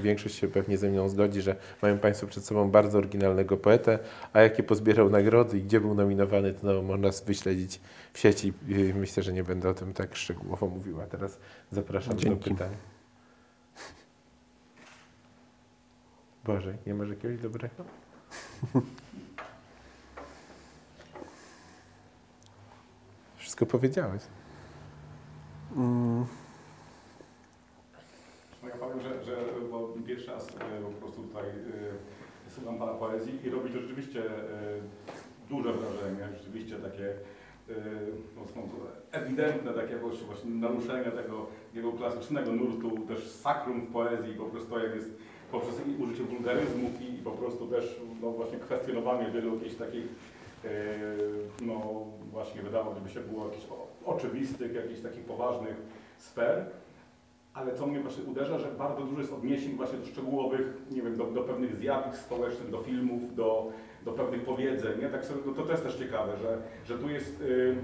większość 0.02 0.36
się 0.36 0.48
pewnie 0.48 0.78
ze 0.78 0.90
mną 0.90 1.10
zgodzi, 1.10 1.42
że 1.42 1.56
mają 1.82 1.98
Państwo 1.98 2.28
przed 2.28 2.46
sobą 2.46 2.72
bardzo 2.72 2.98
oryginalnego 2.98 3.58
poetę, 3.58 4.00
a 4.34 4.42
jakie 4.42 4.64
pozbierał 4.64 5.10
nagrody 5.10 5.58
i 5.58 5.62
gdzie 5.62 5.80
był 5.82 5.96
nominowany, 5.96 6.54
to 6.54 6.60
no, 6.68 6.82
można 6.82 7.10
wyśledzić 7.26 7.80
w 8.14 8.20
sieci. 8.20 8.54
Myślę, 8.96 9.24
że 9.24 9.34
nie 9.34 9.44
będę 9.44 9.70
o 9.70 9.74
tym 9.74 9.94
tak 9.94 10.16
szczegółowo 10.16 10.68
mówiła. 10.68 11.06
Teraz 11.06 11.40
zapraszam 11.72 12.18
do 12.18 12.47
Pytań. 12.50 12.76
Boże, 16.46 16.78
nie 16.88 16.94
masz 16.94 17.10
jakiegoś 17.10 17.40
dobrego? 17.42 17.84
Wszystko 23.38 23.66
powiedziałeś. 23.66 24.22
Mm, 25.76 26.26
No 28.64 28.70
ja 28.70 28.76
powiem, 28.76 29.02
że, 29.02 29.24
że 29.24 29.36
bo 29.72 29.94
pierwszy 30.08 30.28
raz 30.32 30.48
e, 30.50 30.82
po 30.82 30.90
prostu 31.02 31.24
tutaj 31.24 31.44
e, 31.50 32.52
słucham 32.56 32.80
Pana 32.80 32.94
poezji 32.94 33.46
i 33.46 33.50
robi 33.50 33.72
to 33.74 33.80
rzeczywiście 33.80 34.26
e, 34.26 34.32
duże 35.50 35.74
wrażenie, 35.74 36.28
rzeczywiście 36.38 36.76
takie 36.76 37.14
no, 38.36 38.42
są 38.54 38.70
ewidentne 39.12 39.74
takie 39.74 39.98
właśnie 39.98 40.52
naruszenia 40.52 41.12
tego 41.12 41.46
jego 41.74 41.92
klasycznego 41.92 42.52
nurtu, 42.52 43.00
też 43.08 43.28
sakrum 43.28 43.82
w 43.82 43.92
poezji, 43.92 44.34
po 44.34 44.46
prostu 44.46 44.80
jak 44.80 44.96
jest 44.96 45.18
poprzez 45.52 45.76
i 45.88 46.04
użycie 46.04 46.24
wulgaryzmów 46.24 47.02
i 47.02 47.24
po 47.24 47.32
prostu 47.32 47.68
też 47.68 48.02
no 48.22 48.32
właśnie 48.32 48.58
kwestionowanie 48.58 49.32
wielu 49.32 49.56
jakichś 49.56 49.76
takich 49.76 50.06
e, 50.66 50.70
no 51.62 52.06
właśnie 52.32 52.62
wydawałoby 52.62 53.10
się 53.10 53.20
było 53.20 53.46
jakichś 53.46 53.66
oczywistych, 54.06 54.74
jakichś 54.74 55.02
takich 55.02 55.24
poważnych 55.24 55.76
sfer. 56.18 56.66
Ale 57.54 57.76
co 57.76 57.88
mnie 57.88 58.00
właśnie 58.00 58.24
uderza, 58.24 58.60
że 58.60 58.68
bardzo 58.68 59.02
dużo 59.02 59.22
jest 59.22 59.34
odniesień 59.34 59.76
właśnie 59.76 59.98
do 59.98 60.06
szczegółowych, 60.06 60.74
nie 60.92 61.02
wiem, 61.02 61.18
do, 61.18 61.24
do 61.24 61.42
pewnych 61.42 61.76
zjawisk 61.76 62.20
społecznych, 62.20 62.70
do 62.70 62.82
filmów, 62.82 63.36
do, 63.36 63.72
do 64.08 64.14
pewnych 64.14 64.42
powiedzeń, 64.42 65.02
nie? 65.02 65.10
Tak 65.10 65.26
sobie, 65.26 65.40
no 65.46 65.54
to, 65.54 65.62
to 65.62 65.72
jest 65.72 65.84
też 65.84 65.96
ciekawe, 65.96 66.32
że, 66.42 66.58
że 66.86 66.98
tu 67.00 67.10
jest, 67.10 67.42
y, 67.42 67.76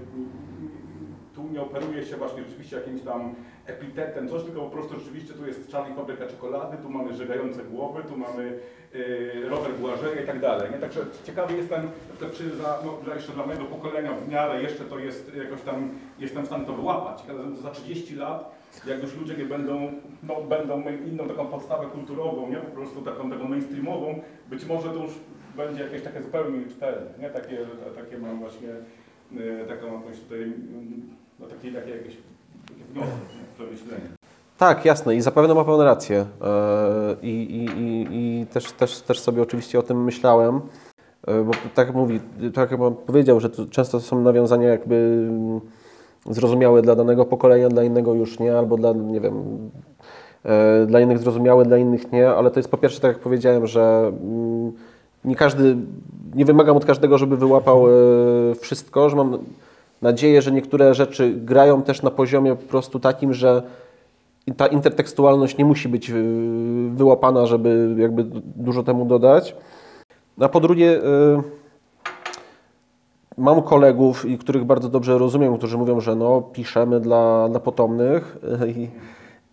tu 1.34 1.42
nie 1.52 1.60
operuje 1.60 2.04
się 2.04 2.16
właśnie 2.16 2.42
rzeczywiście 2.42 2.76
jakimś 2.76 3.02
tam 3.02 3.34
epitetem, 3.66 4.28
coś, 4.28 4.42
tylko 4.42 4.60
po 4.60 4.70
prostu 4.70 4.98
rzeczywiście 4.98 5.34
tu 5.34 5.46
jest 5.46 5.72
Charlie 5.72 5.94
Fabryka 5.94 6.26
Czekolady, 6.26 6.76
tu 6.82 6.90
mamy 6.90 7.14
żegające 7.14 7.64
głowy, 7.64 8.02
tu 8.08 8.16
mamy 8.16 8.58
y, 8.94 9.48
Robert 9.48 9.76
Błażeja 9.76 10.22
i 10.22 10.26
tak 10.26 10.40
dalej, 10.40 10.70
nie? 10.70 10.78
Także 10.78 11.00
ciekawy 11.24 11.56
jestem, 11.56 11.90
to 12.20 12.26
czy 12.30 12.56
za, 12.56 12.78
no, 12.84 12.98
dla, 13.04 13.14
jeszcze 13.14 13.32
dla 13.32 13.46
mojego 13.46 13.64
pokolenia 13.64 14.12
w 14.12 14.28
miarę 14.28 14.62
jeszcze 14.62 14.84
to 14.84 14.98
jest 14.98 15.36
jakoś 15.36 15.60
tam, 15.60 15.90
jestem 16.18 16.42
w 16.42 16.46
stanie 16.46 16.66
to 16.66 16.72
wyłapać, 16.72 17.22
za 17.62 17.70
30 17.70 18.14
lat 18.14 18.64
jak 18.86 19.02
już 19.02 19.16
ludzie 19.16 19.34
nie 19.34 19.44
będą, 19.44 19.92
no, 20.22 20.42
będą 20.42 20.82
inną 21.06 21.28
taką 21.28 21.46
podstawę 21.46 21.86
kulturową, 21.86 22.50
nie? 22.50 22.56
Po 22.56 22.70
prostu 22.70 23.02
taką, 23.02 23.30
taką 23.30 23.48
mainstreamową, 23.48 24.20
być 24.50 24.64
może 24.64 24.88
to 24.88 25.04
już 25.04 25.12
będzie 25.56 25.84
jakieś 25.84 26.02
takie 26.02 26.22
zupełnie 26.22 26.66
cztery, 26.76 27.00
nie? 27.18 27.30
Takie, 27.30 27.58
takie 27.96 28.18
mam 28.18 28.38
właśnie, 28.38 28.68
e, 28.70 29.64
taką 29.66 29.86
jakąś 29.86 30.20
tutaj, 30.20 30.52
no 31.40 31.46
takie, 31.46 31.72
takie 31.72 31.90
jakieś 31.90 32.16
wnioski, 32.92 33.36
nie? 33.38 33.54
przemyślenia. 33.54 34.08
Tak, 34.58 34.84
jasne 34.84 35.16
i 35.16 35.20
zapewne 35.20 35.54
ma 35.54 35.64
Pan 35.64 35.80
rację. 35.80 36.26
E, 36.42 37.16
I, 37.22 37.28
i, 37.28 37.64
i, 37.64 38.06
i 38.10 38.46
też, 38.46 38.72
też, 38.72 39.00
też 39.00 39.20
sobie 39.20 39.42
oczywiście 39.42 39.78
o 39.78 39.82
tym 39.82 40.04
myślałem, 40.04 40.60
E, 41.26 41.44
bo 41.44 41.52
tak 41.74 41.86
jak 41.86 41.96
mówi, 41.96 42.20
tak 42.54 42.70
jak 42.70 42.80
Pan 42.80 42.94
powiedział, 42.94 43.40
że 43.40 43.50
to 43.50 43.66
często 43.66 44.00
są 44.00 44.20
nawiązania 44.20 44.68
jakby 44.68 44.94
mm, 45.28 45.60
zrozumiałe 46.30 46.82
dla 46.82 46.96
danego 46.96 47.24
pokolenia, 47.24 47.68
dla 47.68 47.84
innego 47.84 48.14
już 48.14 48.38
nie, 48.38 48.58
albo 48.58 48.76
dla, 48.76 48.92
nie 48.92 49.20
wiem, 49.20 49.70
dla 50.86 51.00
innych 51.00 51.18
zrozumiałe, 51.18 51.64
dla 51.64 51.76
innych 51.76 52.12
nie, 52.12 52.30
ale 52.30 52.50
to 52.50 52.58
jest 52.58 52.70
po 52.70 52.78
pierwsze, 52.78 53.00
tak 53.00 53.12
jak 53.12 53.22
powiedziałem, 53.22 53.66
że 53.66 54.12
mm, 54.22 54.72
nie 55.24 55.36
każdy, 55.36 55.76
nie 56.34 56.44
wymagam 56.44 56.76
od 56.76 56.84
każdego, 56.84 57.18
żeby 57.18 57.36
wyłapał 57.36 57.86
e, 57.88 57.90
wszystko, 58.54 59.10
że 59.10 59.16
mam 59.16 59.38
nadzieję, 60.02 60.42
że 60.42 60.52
niektóre 60.52 60.94
rzeczy 60.94 61.34
grają 61.36 61.82
też 61.82 62.02
na 62.02 62.10
poziomie 62.10 62.56
po 62.56 62.68
prostu 62.68 63.00
takim, 63.00 63.34
że 63.34 63.62
ta 64.56 64.66
intertekstualność 64.66 65.58
nie 65.58 65.64
musi 65.64 65.88
być 65.88 66.10
y, 66.10 66.14
wyłapana, 66.94 67.46
żeby 67.46 67.94
jakby 67.98 68.24
dużo 68.56 68.82
temu 68.82 69.04
dodać. 69.04 69.56
A 70.40 70.48
po 70.48 70.60
drugie, 70.60 70.96
y, 70.96 71.42
mam 73.38 73.62
kolegów, 73.62 74.26
których 74.40 74.64
bardzo 74.64 74.88
dobrze 74.88 75.18
rozumiem, 75.18 75.58
którzy 75.58 75.78
mówią, 75.78 76.00
że 76.00 76.16
no, 76.16 76.42
piszemy 76.42 77.00
dla, 77.00 77.48
dla 77.48 77.60
potomnych, 77.60 78.36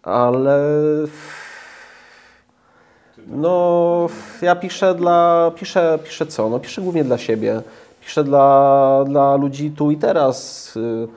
ale 0.03 0.59
no, 3.31 4.07
ja 4.41 4.55
piszę 4.55 4.95
dla, 4.95 5.51
piszę, 5.55 5.99
piszę 6.03 6.25
co? 6.25 6.49
No, 6.49 6.59
piszę 6.59 6.81
głównie 6.81 7.03
dla 7.03 7.17
siebie. 7.17 7.61
Piszę 8.01 8.23
dla, 8.23 9.03
dla 9.07 9.35
ludzi 9.35 9.71
tu 9.71 9.91
i 9.91 9.97
teraz. 9.97 10.67
Y, 10.77 11.07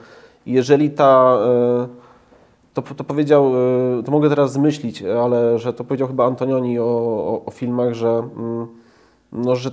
Jeżeli 0.45 0.91
ta, 0.91 1.37
y, 1.85 2.73
to, 2.73 2.81
to 2.81 3.03
powiedział, 3.03 3.51
y, 3.99 4.03
to 4.03 4.11
mogę 4.11 4.29
teraz 4.29 4.53
zmyślić, 4.53 5.03
ale 5.03 5.59
że 5.59 5.73
to 5.73 5.83
powiedział 5.83 6.07
chyba 6.07 6.25
Antonioni 6.25 6.79
o, 6.79 6.83
o, 6.83 7.41
o 7.45 7.51
filmach, 7.51 7.93
że, 7.93 8.09
mm, 8.09 8.67
no, 9.31 9.55
że 9.55 9.71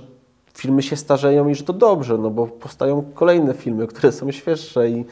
filmy 0.53 0.81
się 0.81 0.95
starzeją 0.95 1.47
i 1.47 1.55
że 1.55 1.63
to 1.63 1.73
dobrze, 1.73 2.17
no 2.17 2.29
bo 2.29 2.47
powstają 2.47 3.03
kolejne 3.13 3.53
filmy, 3.53 3.87
które 3.87 4.11
są 4.11 4.31
świeższe 4.31 4.89
i 4.89 5.05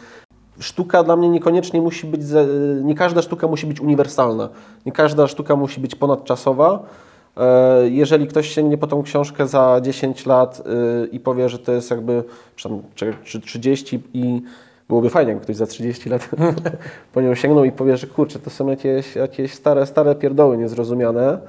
sztuka 0.60 1.04
dla 1.04 1.16
mnie 1.16 1.30
niekoniecznie 1.30 1.82
musi 1.82 2.08
być, 2.08 2.22
nie 2.84 2.96
każda 2.96 3.22
sztuka 3.22 3.48
musi 3.48 3.68
być 3.68 3.80
uniwersalna, 3.80 4.50
nie 4.86 4.92
każda 4.92 5.28
sztuka 5.28 5.56
musi 5.56 5.82
być 5.82 5.96
ponadczasowa. 5.96 6.84
E, 7.38 7.90
Jeżeli 7.90 8.28
ktoś 8.28 8.50
sięgnie 8.50 8.78
po 8.78 8.88
tą 8.88 9.04
książkę 9.04 9.48
za 9.48 9.80
10 9.82 10.26
lat 10.26 10.64
y, 11.04 11.08
i 11.08 11.20
powie, 11.20 11.50
że 11.50 11.60
to 11.60 11.72
jest 11.72 11.92
jakby, 11.92 12.24
czy, 12.56 12.70
czy- 12.96 13.14
czy 13.24 13.42
30 13.42 14.04
i 14.14 14.42
byłoby 14.90 15.10
fajnie, 15.10 15.30
jakby 15.30 15.44
ktoś 15.44 15.56
za 15.56 15.66
30 15.68 16.10
lat 16.10 16.30
po 17.14 17.22
nią 17.22 17.36
sięgnął 17.36 17.64
i 17.64 17.72
powie, 17.72 17.98
że 17.98 18.08
kurczę, 18.08 18.40
to 18.40 18.50
są 18.50 18.68
jakieś, 18.68 19.16
jakieś 19.16 19.54
stare, 19.54 19.86
stare 19.86 20.16
pierdoły 20.16 20.58
niezrozumiane, 20.58 21.40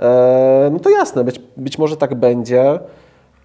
e, 0.00 0.68
no 0.72 0.78
to 0.80 0.90
jasne, 0.90 1.24
być, 1.24 1.40
być 1.56 1.78
może 1.78 1.96
tak 1.96 2.14
będzie, 2.14 2.78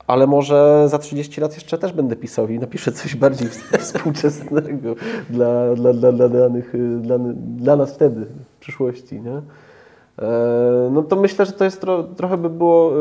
ale 0.07 0.27
może 0.27 0.85
za 0.89 0.99
30 0.99 1.41
lat 1.41 1.53
jeszcze 1.55 1.77
też 1.77 1.93
będę 1.93 2.15
pisał 2.15 2.47
i 2.47 2.59
napiszę 2.59 2.91
coś 2.91 3.15
bardziej 3.15 3.47
współczesnego 3.79 4.95
dla, 5.29 5.75
dla, 5.75 5.93
dla, 5.93 6.11
dla, 6.11 6.29
danych, 6.29 6.73
dla, 7.01 7.15
dla 7.57 7.75
nas 7.75 7.93
wtedy, 7.93 8.25
w 8.55 8.59
przyszłości, 8.59 9.21
nie? 9.21 9.41
E, 10.21 10.89
No 10.91 11.03
to 11.03 11.15
myślę, 11.15 11.45
że 11.45 11.51
to 11.51 11.63
jest 11.63 11.81
tro, 11.81 12.03
trochę 12.03 12.37
by 12.37 12.49
było 12.49 12.91
y, 12.91 12.95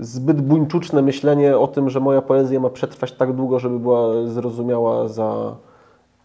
y, 0.00 0.04
zbyt 0.04 0.40
buńczuczne 0.40 1.02
myślenie 1.02 1.58
o 1.58 1.66
tym, 1.66 1.90
że 1.90 2.00
moja 2.00 2.22
poezja 2.22 2.60
ma 2.60 2.70
przetrwać 2.70 3.12
tak 3.12 3.32
długo, 3.32 3.58
żeby 3.58 3.78
była 3.78 4.26
zrozumiała 4.26 5.08
za 5.08 5.56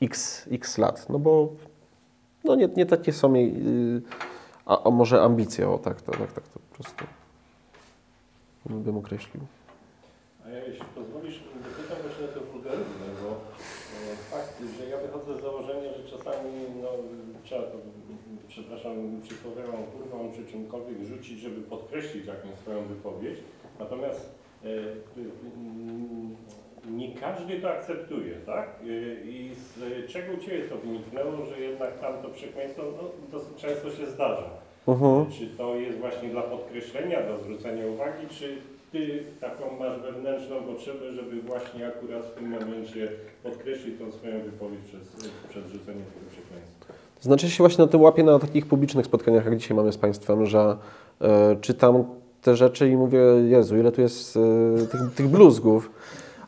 x, 0.01 0.47
x 0.51 0.77
lat. 0.77 1.09
No 1.09 1.19
bo 1.19 1.49
no 2.43 2.55
nie, 2.55 2.69
nie 2.77 2.85
takie 2.85 3.13
są 3.13 3.33
jej, 3.33 3.53
a, 4.65 4.83
a 4.83 4.89
może 4.89 5.21
ambicje, 5.21 5.69
o 5.69 5.77
tak 5.77 6.01
to, 6.01 6.11
tak, 6.11 6.31
tak 6.31 6.47
to 6.47 6.59
po 6.69 6.75
prostu 6.75 7.05
bym 8.65 8.97
określił. 8.97 9.43
A 10.45 10.49
ja 10.49 10.65
jeśli 10.65 10.85
pozwolisz, 10.95 11.43
dopytam 11.63 11.97
właśnie 12.03 12.25
o 12.25 12.27
te 12.27 12.39
wulgaryzmy, 12.51 13.07
bo 13.21 13.29
e, 13.29 14.15
fakt, 14.15 14.61
że 14.79 14.89
ja 14.89 14.97
wychodzę 14.97 15.39
z 15.39 15.41
założenia, 15.41 15.89
że 15.97 16.17
czasami 16.17 16.51
no, 16.81 16.89
trzeba 17.43 17.63
to, 17.63 17.77
przepraszam, 18.85 19.21
przysłowiową 19.21 19.83
kurwą 19.83 20.31
czy 20.35 20.51
czymkolwiek 20.51 21.03
rzucić, 21.03 21.39
żeby 21.39 21.61
podkreślić 21.61 22.25
jakąś 22.25 22.55
swoją 22.55 22.83
wypowiedź. 22.83 23.39
Natomiast 23.79 24.29
e, 24.63 24.67
y, 24.67 24.71
y, 26.87 26.91
nie 26.91 27.15
każdy 27.15 27.59
to 27.59 27.71
akceptuje, 27.71 28.35
tak? 28.45 28.69
Y, 28.83 29.17
I 29.25 29.51
z 29.55 30.07
czego 30.11 30.33
u 30.33 30.37
Ciebie 30.37 30.63
to 30.63 30.77
wyniknęło, 30.77 31.45
że 31.45 31.59
jednak 31.59 31.99
tam 31.99 32.13
to 32.21 32.29
przekleństwo 32.29 32.83
no, 32.83 33.09
dosyć 33.31 33.57
często 33.57 33.91
się 33.91 34.05
zdarza? 34.05 34.49
Mhm. 34.87 35.31
Czy 35.31 35.47
to 35.47 35.75
jest 35.75 35.99
właśnie 35.99 36.29
dla 36.29 36.41
podkreślenia, 36.41 37.27
do 37.27 37.37
zwrócenia 37.37 37.87
uwagi, 37.87 38.27
czy 38.29 38.57
ty 38.91 39.23
taką 39.41 39.79
masz 39.79 39.99
wewnętrzną 39.99 40.63
potrzebę, 40.63 41.11
żeby 41.11 41.41
właśnie 41.41 41.87
akurat 41.87 42.25
w 42.25 42.35
tym 42.35 42.49
momencie 42.49 43.09
podkreślić 43.43 43.99
tą 43.99 44.11
swoją 44.11 44.39
wypowiedź 44.39 44.81
przez, 44.87 45.15
przed 45.49 45.67
rzuceniem 45.67 46.05
tego 46.05 46.29
przekleństwa? 46.31 46.74
Znaczy 47.25 47.49
się 47.49 47.63
właśnie 47.63 47.85
na 47.85 47.91
tym 47.91 48.01
łapię 48.01 48.23
na 48.23 48.39
takich 48.39 48.65
publicznych 48.65 49.05
spotkaniach, 49.05 49.45
jak 49.45 49.57
dzisiaj 49.57 49.77
mamy 49.77 49.91
z 49.91 49.97
Państwem, 49.97 50.45
że 50.45 50.77
e, 51.21 51.55
czytam 51.61 52.03
te 52.41 52.55
rzeczy 52.55 52.89
i 52.89 52.97
mówię, 52.97 53.19
Jezu, 53.47 53.77
ile 53.77 53.91
tu 53.91 54.01
jest 54.01 54.37
e, 54.37 54.87
tych, 54.87 55.01
tych 55.15 55.27
bluzgów. 55.27 55.91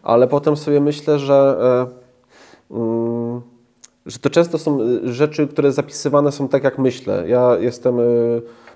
Ale 0.03 0.27
potem 0.27 0.57
sobie 0.57 0.81
myślę, 0.81 1.19
że, 1.19 1.57
e, 2.71 2.75
mm, 2.75 3.41
że 4.05 4.19
to 4.19 4.29
często 4.29 4.57
są 4.57 4.79
rzeczy, 5.03 5.47
które 5.47 5.71
zapisywane 5.71 6.31
są 6.31 6.47
tak, 6.47 6.63
jak 6.63 6.77
myślę. 6.77 7.23
Ja 7.27 7.57
jestem 7.59 7.97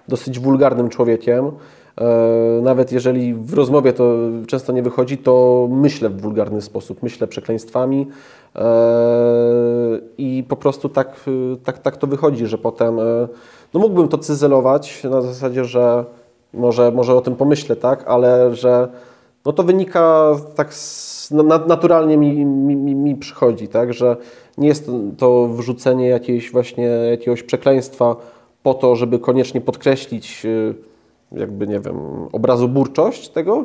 dosyć 0.08 0.40
wulgarnym 0.40 0.90
człowiekiem. 0.90 1.52
Nawet 2.62 2.92
jeżeli 2.92 3.34
w 3.34 3.54
rozmowie 3.54 3.94
to 3.94 4.16
często 4.48 4.74
nie 4.74 4.84
wychodzi, 4.84 5.18
to 5.18 5.68
myślę 5.72 6.10
w 6.10 6.22
wulgarny 6.22 6.62
sposób. 6.62 7.04
Myślę 7.04 7.28
przekleństwami 7.28 8.08
i 10.18 10.44
po 10.50 10.56
prostu 10.56 10.90
tak, 10.90 11.08
e, 11.54 11.58
tak, 11.58 11.80
tak 11.80 11.98
to 11.98 12.08
wychodzi, 12.08 12.48
że 12.48 12.58
potem 12.58 13.00
e, 13.00 13.28
no 13.74 13.80
mógłbym 13.80 14.08
to 14.08 14.18
cyzelować 14.18 15.04
na 15.04 15.22
zasadzie, 15.22 15.66
że 15.66 16.06
może, 16.54 16.92
może 16.92 17.16
o 17.16 17.22
tym 17.22 17.36
pomyślę, 17.36 17.76
tak, 17.76 18.04
ale 18.08 18.56
że 18.56 18.88
no 19.46 19.54
to 19.54 19.64
wynika 19.64 20.36
tak 20.56 20.74
z, 20.74 21.32
na, 21.32 21.58
naturalnie 21.58 22.18
mi, 22.18 22.46
mi, 22.46 22.96
mi, 22.96 23.16
przychodzi, 23.16 23.68
tak, 23.68 23.94
że 23.94 24.18
nie 24.58 24.68
jest 24.68 24.92
to- 25.18 25.48
wrzucenie 25.48 26.08
jakiejś 26.08 26.52
właśnie 26.52 26.84
jakiegoś 26.86 27.44
przekleństwa 27.44 28.16
po 28.64 28.74
to, 28.74 28.96
żeby 28.96 29.20
koniecznie 29.20 29.62
podkreślić 29.62 30.46
y, 30.46 30.76
jakby, 31.32 31.68
nie 31.68 31.80
wiem, 31.80 31.98
obrazoburczość 32.32 33.30
tego, 33.30 33.64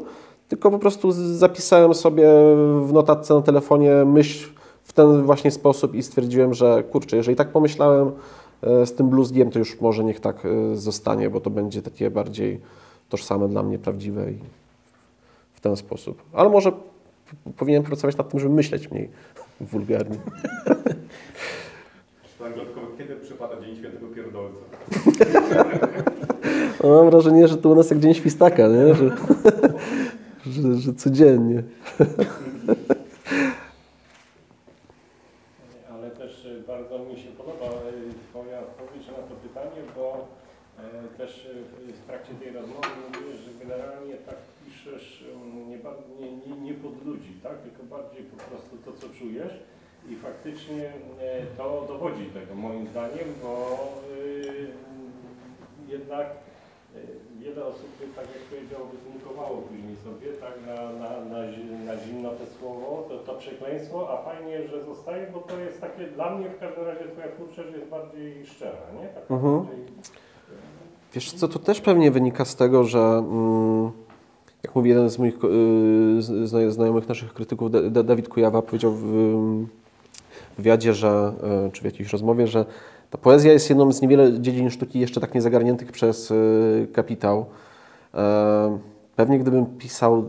tylko 0.49 0.71
po 0.71 0.79
prostu 0.79 1.13
zapisałem 1.13 1.95
sobie 1.95 2.29
w 2.83 2.91
notatce 2.93 3.35
na 3.35 3.43
telefonie 3.43 4.05
myśl 4.05 4.56
w 4.87 4.93
ten 4.93 5.23
właśnie 5.23 5.51
sposób 5.51 5.95
i 5.95 6.03
stwierdziłem, 6.03 6.55
że 6.55 6.83
kurczę, 6.83 7.17
jeżeli 7.17 7.37
tak 7.37 7.49
pomyślałem 7.49 8.13
e, 8.63 8.87
z 8.87 8.95
tym 8.95 9.09
bluzgiem, 9.09 9.51
to 9.51 9.59
już 9.59 9.81
może 9.81 10.05
niech 10.05 10.21
tak 10.21 10.47
e, 10.47 10.77
zostanie, 10.77 11.31
bo 11.31 11.41
to 11.41 11.51
będzie 11.51 11.83
takie 11.83 12.11
bardziej 12.11 12.61
tożsame 13.09 13.49
dla 13.49 13.63
mnie, 13.63 13.79
prawdziwe 13.79 14.31
i 14.31 14.39
w 15.55 15.61
ten 15.61 15.77
sposób. 15.77 16.23
Ale 16.33 16.49
może 16.49 16.73
powinienem 17.57 17.85
pracować 17.85 18.17
nad 18.17 18.29
tym, 18.29 18.41
żeby 18.41 18.55
myśleć 18.55 18.91
mniej 18.91 19.11
wulgarnie. 19.61 20.19
Kiedy 22.99 23.17
przypada 23.17 23.61
Dzień 23.61 23.77
Świętego 23.77 24.07
Pierdolca? 24.07 24.61
No, 26.83 26.89
mam 26.89 27.11
wrażenie, 27.11 27.49
że 27.49 27.57
to 27.57 27.69
u 27.69 27.75
nas 27.75 27.91
jak 27.91 28.01
dzień 28.01 28.15
świstaka, 28.15 28.69
nie? 28.69 28.95
Że, 28.95 29.17
że, 30.47 30.75
że 30.75 30.95
codziennie. 30.95 31.63
Ale 35.93 36.11
też 36.11 36.47
e, 36.47 36.67
bardzo 36.67 36.99
mi 36.99 37.17
się 37.17 37.29
podoba 37.29 37.65
e, 37.65 37.71
Twoja 38.31 38.56
odpowiedź 38.67 39.07
na 39.07 39.23
to 39.29 39.35
pytanie, 39.47 39.81
bo 39.97 40.29
e, 40.79 41.19
też 41.19 41.47
e, 41.47 41.93
w 41.93 42.07
trakcie 42.07 42.35
tej 42.35 42.53
rozmowy 42.53 42.89
mówiłeś, 43.09 43.37
że 43.41 43.51
generalnie 43.65 44.15
tak 44.15 44.37
piszesz 44.65 45.25
mm, 45.35 45.69
nie, 45.71 45.79
nie, 46.47 46.57
nie, 46.61 46.75
pod 46.75 47.07
ludzi, 47.07 47.33
tak? 47.43 47.59
tylko 47.59 47.83
bardziej 47.83 48.23
po 48.25 48.37
prostu 48.37 48.77
to, 48.85 48.93
co 48.93 49.07
czujesz. 49.19 49.53
I 50.09 50.17
faktycznie 50.17 50.93
e, 51.21 51.47
to 51.57 51.85
dowodzi 51.89 52.27
tego 52.27 52.55
moim 52.55 52.89
zdaniem, 52.89 53.29
bo 53.43 53.79
jednak 55.89 56.46
wiele 57.41 57.65
osób 57.65 57.89
by, 58.01 58.07
tak 58.17 58.27
jak 58.35 58.43
powiedział, 58.51 58.81
wytynkowało 58.95 59.57
później 59.57 59.97
sobie 60.05 60.29
tak 60.45 60.55
na, 60.67 60.77
na, 61.03 61.11
na, 61.33 61.39
na 61.89 61.95
zimno 62.03 62.31
to 62.31 62.45
słowo, 62.59 63.07
to, 63.09 63.19
to 63.19 63.39
przekleństwo, 63.39 64.09
a 64.13 64.17
fajnie, 64.31 64.69
że 64.69 64.85
zostaje, 64.85 65.27
bo 65.35 65.41
to 65.41 65.59
jest 65.59 65.81
takie, 65.81 66.07
dla 66.07 66.35
mnie 66.37 66.49
w 66.51 66.59
każdym 66.61 66.85
razie 66.85 67.05
twoja 67.13 67.29
twórczość 67.29 67.69
jest 67.79 67.89
bardziej 67.91 68.47
szczera, 68.47 68.79
nie? 69.03 69.09
Taka 69.09 69.35
Mhm. 69.35 69.57
bardziej, 69.67 69.85
Wiesz 71.15 71.33
co, 71.33 71.49
to 71.49 71.59
też 71.59 71.81
pewnie 71.81 72.11
wynika 72.11 72.45
z 72.45 72.57
tego, 72.57 72.85
że 72.85 72.99
mm, 72.99 73.91
jak 74.65 74.75
mówi 74.75 74.89
jeden 74.91 75.11
z 75.11 75.19
moich 75.19 75.35
y, 75.45 76.71
znajomych 76.73 77.09
naszych 77.09 77.35
krytyków, 77.35 77.71
Da- 77.71 77.91
Da- 77.91 78.03
Dawid 78.03 78.29
Kujawa, 78.29 78.63
powiedział 78.63 78.93
w 78.93 79.05
ym, 79.15 79.69
wywiadzie, 80.59 80.95
że, 80.95 81.33
y, 81.69 81.73
czy 81.73 81.83
w 81.83 81.85
jakiejś 81.85 82.13
rozmowie, 82.13 82.47
że 82.47 82.65
ta 83.11 83.19
poezja 83.19 83.53
jest 83.53 83.69
jedną 83.69 83.93
z 83.93 84.03
niewiele 84.03 84.41
dziedzin 84.41 84.71
sztuki 84.71 85.01
jeszcze 85.01 85.21
tak 85.21 85.35
niezagarniętych 85.35 85.93
przez 85.93 86.31
y, 86.31 86.89
kapitał. 86.93 87.47
E, 88.15 88.79
Pewnie 89.17 89.39
gdybym 89.39 89.67
pisał 89.67 90.19
y, 90.19 90.23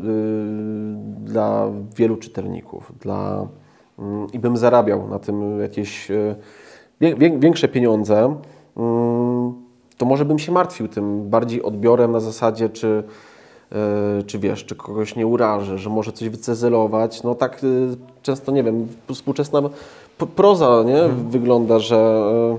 dla 1.19 1.67
wielu 1.95 2.17
czytelników, 2.17 2.91
dla, 3.01 3.47
mm, 3.99 4.28
i 4.34 4.39
bym 4.39 4.57
zarabiał 4.57 5.07
na 5.07 5.19
tym 5.19 5.59
jakieś 5.59 6.11
y, 6.11 6.36
większe 7.39 7.67
pieniądze, 7.67 8.36
mm, 8.78 9.53
to 9.97 10.05
może 10.05 10.25
bym 10.25 10.39
się 10.39 10.51
martwił 10.51 10.88
tym 10.88 11.30
bardziej 11.30 11.63
odbiorem 11.63 12.11
na 12.11 12.19
zasadzie, 12.19 12.69
czy, 12.69 13.03
czy 14.28 14.39
wiesz, 14.39 14.65
czy 14.65 14.75
kogoś 14.75 15.15
nie 15.15 15.28
urażę, 15.28 15.78
że 15.78 15.89
może 15.89 16.11
coś 16.11 16.30
wycezelować. 16.30 17.23
No 17.23 17.36
tak 17.36 17.61
często, 18.21 18.51
nie 18.51 18.63
wiem, 18.63 18.88
współczesna 19.13 19.61
proza 20.26 20.84
nie? 20.86 21.01
wygląda, 21.30 21.80
że, 21.80 21.95
e, 21.95 22.57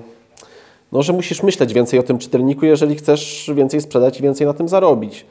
no, 0.92 1.02
że 1.02 1.12
musisz 1.12 1.42
myśleć 1.42 1.74
więcej 1.74 2.00
o 2.00 2.02
tym 2.02 2.18
czytelniku, 2.18 2.66
jeżeli 2.66 2.96
chcesz 2.96 3.50
więcej 3.54 3.80
sprzedać 3.80 4.20
i 4.20 4.22
więcej 4.22 4.46
na 4.46 4.54
tym 4.54 4.68
zarobić. 4.68 5.26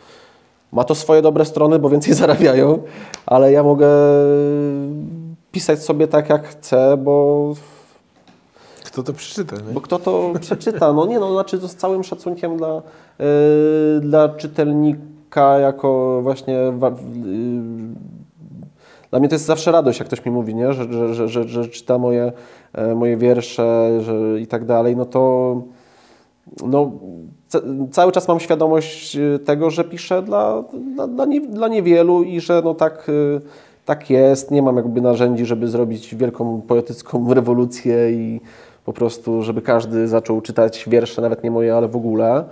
Ma 0.71 0.83
to 0.83 0.95
swoje 0.95 1.21
dobre 1.21 1.45
strony, 1.45 1.79
bo 1.79 1.89
więcej 1.89 2.13
zarabiają, 2.23 2.79
ale 3.25 3.51
ja 3.51 3.63
mogę 3.63 3.89
pisać 5.51 5.83
sobie 5.83 6.07
tak, 6.07 6.29
jak 6.29 6.47
chcę, 6.47 6.97
bo 6.97 7.53
Kto 8.97 9.03
to 9.03 9.13
przeczyta, 9.13 9.55
nie? 9.55 9.73
bo 9.73 9.81
kto 9.81 9.99
to 9.99 10.33
przeczyta? 10.41 10.93
No 10.93 11.05
nie, 11.05 11.19
no 11.19 11.33
znaczy 11.33 11.59
to 11.59 11.67
z 11.67 11.75
całym 11.75 12.03
szacunkiem 12.03 12.57
dla, 12.57 12.81
yy, 13.19 13.25
dla 14.01 14.29
czytelnika 14.29 15.59
jako 15.59 16.19
właśnie... 16.23 16.53
Yy, 16.53 18.16
dla 19.17 19.19
mnie 19.19 19.29
to 19.29 19.35
jest 19.35 19.45
zawsze 19.45 19.71
radość, 19.71 19.99
jak 19.99 20.07
ktoś 20.07 20.25
mi 20.25 20.31
mówi, 20.31 20.55
nie? 20.55 20.73
Że, 20.73 20.93
że, 20.93 21.13
że, 21.13 21.27
że, 21.27 21.43
że 21.43 21.67
czyta 21.67 21.97
moje, 21.97 22.31
e, 22.73 22.95
moje 22.95 23.17
wiersze 23.17 23.99
że, 24.01 24.41
i 24.41 24.47
tak 24.47 24.65
dalej, 24.65 24.95
no 24.95 25.05
to 25.05 25.55
no, 26.65 26.91
ca, 27.47 27.59
cały 27.91 28.11
czas 28.11 28.27
mam 28.27 28.39
świadomość 28.39 29.15
e, 29.15 29.39
tego, 29.39 29.69
że 29.69 29.83
piszę 29.83 30.21
dla, 30.21 30.63
dla, 30.95 31.07
dla, 31.07 31.25
nie, 31.25 31.41
dla 31.41 31.67
niewielu 31.67 32.23
i 32.23 32.39
że 32.39 32.61
no 32.65 32.73
tak, 32.73 33.07
e, 33.09 33.41
tak 33.85 34.09
jest. 34.09 34.51
Nie 34.51 34.61
mam 34.61 34.75
jakby 34.75 35.01
narzędzi, 35.01 35.45
żeby 35.45 35.67
zrobić 35.67 36.15
wielką 36.15 36.61
poetycką 36.61 37.27
rewolucję 37.33 38.11
i 38.11 38.41
po 38.85 38.93
prostu, 38.93 39.43
żeby 39.43 39.61
każdy 39.61 40.07
zaczął 40.07 40.41
czytać 40.41 40.85
wiersze, 40.87 41.21
nawet 41.21 41.43
nie 41.43 41.51
moje, 41.51 41.75
ale 41.75 41.87
w 41.87 41.95
ogóle. 41.95 42.43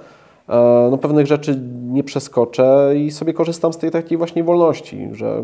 No, 0.92 0.98
pewnych 0.98 1.28
rzeczy 1.28 1.60
nie 1.88 2.04
przeskoczę 2.04 2.94
i 2.96 3.12
sobie 3.12 3.34
korzystam 3.34 3.74
z 3.74 3.78
tej 3.78 3.92
takiej 3.92 4.18
właśnie 4.18 4.44
wolności, 4.44 5.10
że, 5.12 5.44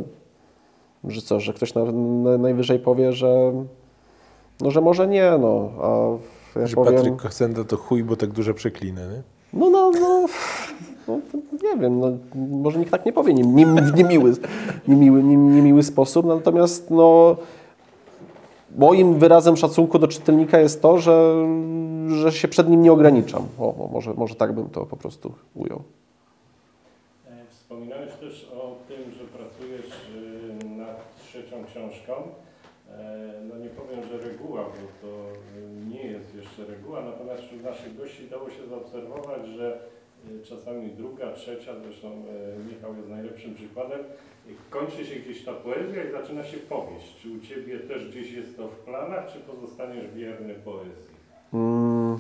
że 1.04 1.22
co, 1.22 1.40
że 1.40 1.54
ktoś 1.54 1.74
na, 1.74 1.86
na, 1.92 2.38
najwyżej 2.38 2.80
powie, 2.80 3.14
że, 3.14 3.54
no, 4.62 4.72
że 4.72 4.82
może 4.82 5.08
nie, 5.08 5.32
no, 5.40 5.70
a 5.82 6.60
ja 6.60 6.68
Że 6.68 6.76
powiem... 6.76 6.96
Patryk 6.96 7.16
Kosenda 7.16 7.64
to 7.64 7.78
chuj, 7.78 8.04
bo 8.04 8.16
tak 8.16 8.30
dużo 8.30 8.54
przeklina, 8.54 9.02
nie? 9.02 9.22
No, 9.54 9.70
no, 9.70 9.92
no, 9.92 10.28
no 11.08 11.20
nie 11.64 11.82
wiem, 11.82 12.00
no, 12.00 12.12
może 12.36 12.80
nikt 12.80 12.92
tak 12.92 13.06
nie 13.06 13.14
powie, 13.14 13.34
nie, 13.34 13.44
nie, 13.44 13.66
w 13.66 13.94
niemiły, 13.96 14.34
niemiły, 14.88 15.24
nie, 15.24 15.38
niemiły 15.38 15.84
sposób, 15.84 16.26
natomiast 16.26 16.90
no, 16.90 17.36
moim 18.78 19.20
wyrazem 19.20 19.58
szacunku 19.58 20.00
do 20.00 20.08
czytelnika 20.08 20.60
jest 20.60 20.82
to, 20.82 20.98
że, 20.98 21.46
że 22.08 22.32
się 22.32 22.48
przed 22.48 22.70
nim 22.70 22.82
nie 22.82 22.92
ograniczam. 22.92 23.48
O, 23.60 23.86
o, 23.86 23.90
może, 23.94 24.14
może 24.14 24.36
tak 24.36 24.54
bym 24.54 24.70
to 24.70 24.86
po 24.86 24.98
prostu 24.98 25.34
ujął. 25.56 25.82
E, 27.28 27.46
Wspominałeś 27.50 28.14
też 28.14 28.52
o 28.54 28.76
tym, 28.88 29.12
że 29.12 29.24
pracujesz 29.24 29.86
książką. 31.64 32.14
E, 32.92 33.42
No 33.50 33.58
nie 33.58 33.70
powiem, 33.70 34.04
że 34.08 34.18
reguła, 34.30 34.64
bo 34.64 35.08
to 35.08 35.32
y, 35.60 35.86
nie 35.90 36.04
jest 36.04 36.36
jeszcze 36.36 36.66
reguła, 36.66 37.02
natomiast 37.02 37.44
wśród 37.44 37.64
naszych 37.64 37.98
gości 37.98 38.30
dało 38.30 38.50
się 38.50 38.68
zaobserwować, 38.68 39.48
że 39.48 39.80
y, 40.32 40.44
czasami 40.46 40.90
druga, 40.90 41.32
trzecia, 41.34 41.72
zresztą 41.84 42.08
e, 42.08 42.60
Michał 42.74 42.96
jest 42.96 43.10
najlepszym 43.10 43.56
przykładem, 43.56 44.00
kończy 44.70 45.06
się 45.06 45.16
gdzieś 45.16 45.46
ta 45.46 45.54
poezja 45.54 46.04
i 46.04 46.12
zaczyna 46.12 46.44
się 46.44 46.58
powieść. 46.58 47.16
Czy 47.22 47.30
u 47.30 47.40
Ciebie 47.40 47.80
też 47.80 48.10
gdzieś 48.10 48.32
jest 48.32 48.58
to 48.58 48.68
w 48.68 48.76
planach, 48.76 49.34
czy 49.34 49.40
pozostaniesz 49.40 50.12
wierny 50.16 50.54
poezji? 50.56 51.16
Mm. 51.54 52.20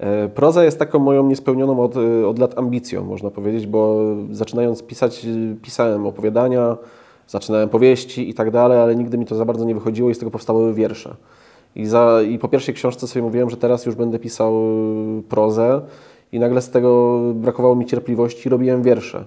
E, 0.00 0.28
Proza 0.28 0.64
jest 0.64 0.78
taką 0.78 0.98
moją 0.98 1.26
niespełnioną 1.26 1.80
od, 1.82 1.96
e, 1.96 2.26
od 2.26 2.38
lat 2.38 2.58
ambicją, 2.58 3.04
można 3.04 3.30
powiedzieć, 3.30 3.66
bo 3.66 3.98
zaczynając 4.30 4.82
pisać, 4.82 5.24
e, 5.24 5.28
pisałem 5.62 6.06
opowiadania, 6.06 6.76
zaczynałem 7.28 7.68
powieści 7.68 8.30
i 8.30 8.34
tak 8.34 8.50
dalej, 8.50 8.78
ale 8.78 8.96
nigdy 8.96 9.18
mi 9.18 9.26
to 9.26 9.34
za 9.34 9.44
bardzo 9.44 9.64
nie 9.64 9.74
wychodziło 9.74 10.10
i 10.10 10.14
z 10.14 10.18
tego 10.18 10.30
powstały 10.30 10.74
wiersze. 10.74 11.14
I, 11.76 11.86
za, 11.86 12.22
I 12.22 12.38
po 12.38 12.48
pierwszej 12.48 12.74
książce 12.74 13.06
sobie 13.06 13.22
mówiłem, 13.22 13.50
że 13.50 13.56
teraz 13.56 13.86
już 13.86 13.94
będę 13.94 14.18
pisał 14.18 14.54
prozę 15.28 15.80
i 16.32 16.38
nagle 16.38 16.62
z 16.62 16.70
tego 16.70 17.20
brakowało 17.34 17.76
mi 17.76 17.86
cierpliwości 17.86 18.48
i 18.48 18.50
robiłem 18.50 18.82
wiersze. 18.82 19.24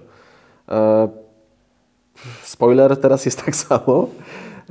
E, 0.68 1.08
Spoiler, 2.42 2.96
teraz 2.96 3.24
jest 3.24 3.44
tak 3.44 3.56
samo. 3.56 4.06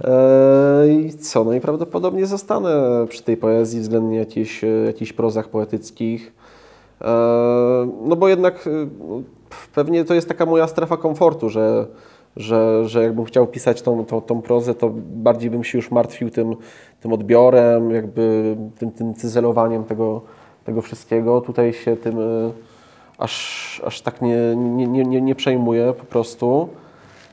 E, 0.01 0.87
I 0.89 1.13
co? 1.13 1.43
No 1.43 1.53
i 1.53 1.61
prawdopodobnie 1.61 2.25
zostanę 2.25 2.69
przy 3.09 3.23
tej 3.23 3.37
poezji 3.37 3.81
względnie 3.81 4.17
jakichś, 4.17 4.63
e, 4.63 4.67
jakichś 4.67 5.13
prozach 5.13 5.49
poetyckich. 5.49 6.33
E, 7.01 7.87
No 8.05 8.15
bo 8.15 8.27
jednak 8.27 8.67
e, 8.67 8.69
no, 9.09 9.21
pewnie 9.75 10.05
to 10.05 10.13
jest 10.13 10.27
taka 10.27 10.45
moja 10.45 10.67
strefa 10.67 10.97
komfortu, 10.97 11.49
że, 11.49 11.87
że, 12.35 12.89
że 12.89 13.03
jakbym 13.03 13.25
chciał 13.25 13.47
pisać 13.47 13.81
tą, 13.81 14.05
tą, 14.05 14.21
tą 14.21 14.41
prozę, 14.41 14.75
to 14.75 14.91
bardziej 14.95 15.49
bym 15.49 15.63
się 15.63 15.77
już 15.77 15.91
martwił 15.91 16.29
tym, 16.29 16.55
tym 17.01 17.13
odbiorem, 17.13 17.91
jakby 17.91 18.55
tym, 18.79 18.91
tym 18.91 19.13
cyzelowaniem 19.13 19.83
tego, 19.83 20.21
tego 20.63 20.81
wszystkiego. 20.81 21.41
Tutaj 21.41 21.73
się 21.73 21.95
tym 21.97 22.19
e, 22.19 22.51
aż, 23.17 23.81
aż 23.85 24.01
tak 24.01 24.21
nie, 24.21 24.55
nie, 24.55 24.87
nie, 24.87 25.21
nie 25.21 25.35
przejmuję 25.35 25.93
po 25.99 26.05
prostu. 26.05 26.69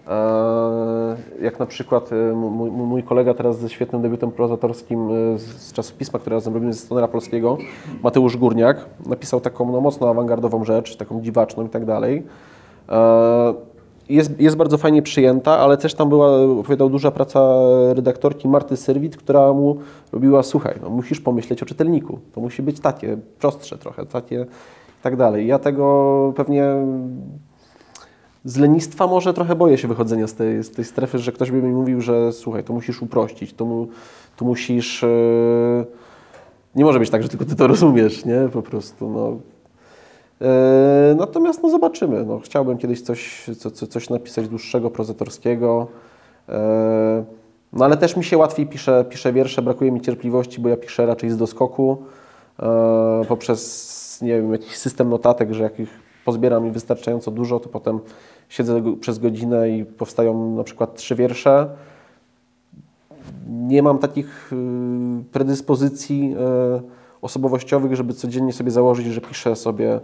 E, 0.09 1.17
Jak 1.43 1.59
na 1.59 1.67
przykład 1.67 2.13
e, 2.13 2.33
mój, 2.33 2.71
mój 2.71 3.03
kolega 3.03 3.35
teraz 3.35 3.59
ze 3.59 3.69
świetnym 3.69 4.03
debiutem 4.03 4.31
prozatorskim 4.31 5.09
e, 5.11 5.39
z 5.39 5.73
czasopisma, 5.73 6.19
które 6.19 6.37
razem 6.37 6.55
robimy 6.55 6.73
ze 6.73 6.81
Stonera 6.81 7.09
Polskiego, 7.09 7.59
Mateusz 8.03 8.37
Górniak, 8.37 8.87
napisał 9.07 9.41
taką 9.41 9.73
no, 9.73 9.81
mocno 9.81 10.11
awangardową 10.11 10.65
rzecz, 10.65 10.97
taką 10.97 11.23
dziwaczną 11.23 11.67
i 11.67 11.69
tak 11.69 11.85
dalej. 11.85 12.23
Jest, 14.09 14.41
jest 14.41 14.57
bardzo 14.57 14.79
fajnie 14.79 15.03
przyjęta, 15.03 15.59
ale 15.59 15.77
też 15.77 15.95
tam 15.95 16.09
była, 16.09 16.41
opowiadał, 16.41 16.91
duża 16.91 17.11
praca 17.11 17.41
redaktorki 17.93 18.49
Marty 18.49 18.77
Serwit, 18.77 19.17
która 19.17 19.53
mu 19.53 19.77
robiła, 20.13 20.43
słuchaj, 20.43 20.75
no, 20.83 20.91
musisz 20.91 21.21
pomyśleć 21.21 21.63
o 21.63 21.67
czytelniku. 21.67 22.19
To 22.33 22.41
musi 22.41 22.63
być 22.63 22.81
takie, 22.81 23.17
prostsze 23.39 23.79
trochę, 23.79 24.07
takie 24.07 24.47
tak 25.03 25.17
dalej. 25.17 25.47
Ja 25.47 25.59
tego 25.59 26.33
pewnie 26.37 26.65
z 28.45 28.57
lenistwa 28.57 29.07
może 29.07 29.35
trochę 29.35 29.55
boję 29.55 29.79
się 29.79 29.89
wychodzenia 29.89 30.27
z 30.27 30.35
tej, 30.35 30.63
z 30.63 30.71
tej 30.71 30.85
strefy, 30.85 31.19
że 31.19 31.33
ktoś 31.33 31.51
by 31.51 31.63
mi 31.63 31.73
mówił, 31.73 32.01
że 32.01 32.33
słuchaj, 32.33 32.65
to 32.65 32.73
musisz 32.73 33.03
uprościć, 33.03 33.53
to, 33.55 33.65
mu, 33.65 33.89
to 34.37 34.45
musisz... 34.45 35.03
Yy, 35.03 35.87
nie 36.75 36.85
może 36.85 36.99
być 36.99 37.11
tak, 37.11 37.23
że 37.23 37.29
tylko 37.29 37.45
ty 37.45 37.57
to 37.57 37.67
rozumiesz, 37.75 38.25
nie? 38.25 38.49
Po 38.53 38.63
prostu, 38.63 39.11
no. 39.11 39.37
E, 40.47 41.15
Natomiast 41.15 41.63
no 41.63 41.71
zobaczymy. 41.71 42.25
No, 42.25 42.41
chciałbym 42.45 42.79
kiedyś 42.79 43.03
coś, 43.03 43.51
co, 43.59 43.71
co, 43.71 43.87
coś 43.87 44.11
napisać 44.11 44.49
dłuższego, 44.49 44.91
prozatorskiego. 44.91 45.87
E, 46.49 47.25
No 47.73 47.85
ale 47.85 47.97
też 47.97 48.17
mi 48.17 48.25
się 48.25 48.39
łatwiej 48.39 48.67
pisze, 48.67 49.05
pisze 49.11 49.33
wiersze, 49.33 49.63
brakuje 49.63 49.93
mi 49.93 50.01
cierpliwości, 50.01 50.61
bo 50.61 50.69
ja 50.69 50.77
piszę 50.77 51.07
raczej 51.07 51.31
z 51.31 51.37
doskoku 51.37 52.03
poprzez, 53.29 54.19
nie 54.23 54.29
wiem, 54.29 54.53
jakiś 54.53 54.77
system 54.77 55.09
notatek, 55.09 55.53
że 55.53 55.63
jak 55.63 55.81
ich 55.81 56.10
pozbieram 56.25 56.67
i 56.67 56.71
wystarczająco 56.71 57.31
dużo, 57.31 57.61
to 57.61 57.69
potem 57.69 58.01
siedzę 58.49 58.83
przez 59.01 59.19
godzinę 59.19 59.71
i 59.71 59.85
powstają 59.85 60.57
na 60.57 60.65
przykład 60.65 60.95
trzy 60.95 61.15
wiersze. 61.15 61.69
Nie 63.49 63.83
mam 63.83 63.99
takich 63.99 64.53
y, 64.53 64.57
predyspozycji 65.33 66.35
y, 66.79 66.83
osobowościowych, 67.23 67.97
żeby 67.97 68.15
codziennie 68.15 68.53
sobie 68.53 68.71
założyć, 68.71 69.07
że 69.07 69.21
piszę 69.21 69.57
sobie 69.57 70.01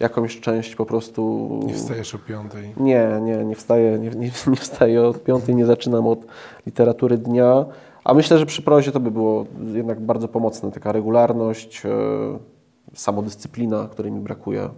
jakąś 0.00 0.40
część 0.40 0.76
po 0.76 0.86
prostu. 0.86 1.50
Nie 1.66 1.74
wstajesz 1.74 2.14
o 2.14 2.18
piątej. 2.18 2.74
Nie, 2.76 3.20
nie, 3.22 3.44
nie 3.44 3.56
wstaję, 3.56 3.98
nie, 3.98 4.10
nie, 4.10 4.30
nie 4.52 4.56
wstaję 4.56 5.02
od 5.02 5.24
piątej, 5.24 5.54
nie 5.54 5.66
zaczynam 5.66 6.06
od 6.06 6.26
literatury 6.66 7.18
dnia. 7.18 7.64
A 8.04 8.14
myślę, 8.14 8.38
że 8.38 8.46
przy 8.46 8.62
prozie 8.62 8.92
to 8.92 9.00
by 9.00 9.10
było 9.10 9.46
jednak 9.72 10.00
bardzo 10.00 10.28
pomocne. 10.28 10.72
Taka 10.72 10.92
regularność, 10.92 11.86
e, 11.86 11.90
samodyscyplina, 12.94 13.88
której 13.90 14.12
mi 14.12 14.20
brakuje. 14.20 14.68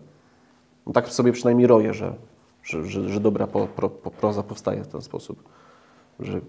No 0.87 0.93
tak 0.93 1.09
sobie 1.09 1.33
przynajmniej 1.33 1.66
roję, 1.66 1.95
że, 1.95 2.14
że, 2.62 2.85
że, 2.85 3.09
że 3.09 3.20
dobra 3.20 3.47
po, 3.47 3.66
pro, 3.66 3.91
po, 3.91 4.11
proza 4.11 4.43
powstaje 4.43 4.85
w 4.85 4.89
ten 4.89 5.03
sposób. 5.03 5.43
Że, 6.20 6.41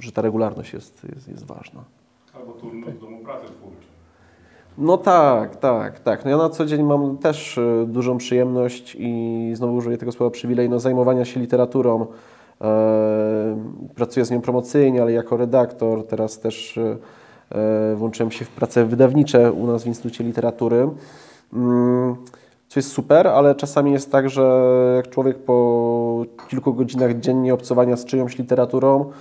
że 0.00 0.12
ta 0.12 0.22
regularność 0.22 0.72
jest, 0.72 1.06
jest, 1.14 1.28
jest 1.28 1.44
ważna. 1.46 1.84
Albo 2.34 2.52
turnus 2.52 3.00
domu 3.00 3.24
pracy 3.24 3.46
twórczej. 3.46 3.94
No 4.78 4.96
tak, 4.96 5.56
tak, 5.56 6.00
tak. 6.00 6.24
No 6.24 6.30
ja 6.30 6.36
na 6.36 6.50
co 6.50 6.66
dzień 6.66 6.82
mam 6.82 7.18
też 7.18 7.58
e, 7.58 7.86
dużą 7.86 8.18
przyjemność 8.18 8.96
i 8.98 9.50
znowu 9.54 9.74
użyję 9.74 9.98
tego 9.98 10.12
słowa 10.12 10.30
przywilej, 10.30 10.70
no 10.70 10.78
zajmowania 10.78 11.24
się 11.24 11.40
literaturą. 11.40 12.06
E, 12.60 13.56
pracuję 13.94 14.24
z 14.24 14.30
nią 14.30 14.40
promocyjnie, 14.40 15.02
ale 15.02 15.12
jako 15.12 15.36
redaktor. 15.36 16.06
Teraz 16.06 16.38
też 16.38 16.78
e, 16.78 17.94
włączyłem 17.96 18.30
się 18.30 18.44
w 18.44 18.50
prace 18.50 18.84
wydawnicze 18.84 19.52
u 19.52 19.66
nas 19.66 19.84
w 19.84 19.86
Instytucie 19.86 20.24
Literatury. 20.24 20.88
Co 22.68 22.80
jest 22.80 22.92
super, 22.92 23.26
ale 23.26 23.54
czasami 23.54 23.92
jest 23.92 24.12
tak, 24.12 24.30
że 24.30 24.72
jak 24.96 25.10
człowiek 25.10 25.38
po 25.38 26.24
kilku 26.48 26.74
godzinach 26.74 27.20
dziennie 27.20 27.54
obcowania 27.54 27.96
z 27.96 28.04
czyjąś 28.04 28.38
literaturą, 28.38 29.12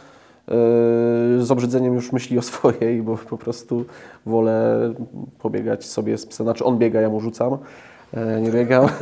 Yy, 0.47 1.45
z 1.45 1.51
obrzydzeniem 1.51 1.95
już 1.95 2.11
myśli 2.11 2.37
o 2.37 2.41
swojej, 2.51 3.01
bo 3.01 3.17
po 3.17 3.37
prostu 3.37 3.85
wolę 4.25 4.79
pobiegać 5.39 5.85
sobie 5.85 6.17
z 6.17 6.25
psem. 6.25 6.45
Znaczy 6.45 6.65
on 6.65 6.77
biega, 6.77 7.01
ja 7.01 7.09
mu 7.09 7.19
rzucam, 7.19 7.57
e, 8.13 8.41
nie 8.41 8.51
biegam. 8.51 8.87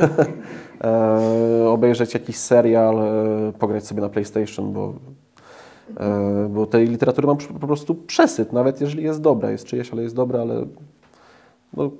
E, 0.84 1.68
Obejrzeć 1.68 2.14
jakiś 2.14 2.36
serial, 2.36 2.98
e, 2.98 3.52
pograć 3.58 3.86
sobie 3.86 4.00
na 4.00 4.08
PlayStation, 4.08 4.72
bo, 4.72 4.94
bo 6.50 6.66
tej 6.66 6.88
literatury 6.88 7.26
mam 7.26 7.36
po 7.36 7.66
prostu 7.66 7.94
przesyt, 7.94 8.52
nawet 8.52 8.80
jeżeli 8.80 9.04
jest 9.04 9.20
dobra, 9.20 9.50
jest 9.50 9.64
czyjeś, 9.64 9.92
ale 9.92 10.02
jest 10.02 10.14
dobra, 10.14 10.40
ale 10.40 10.66
no, 11.76 11.90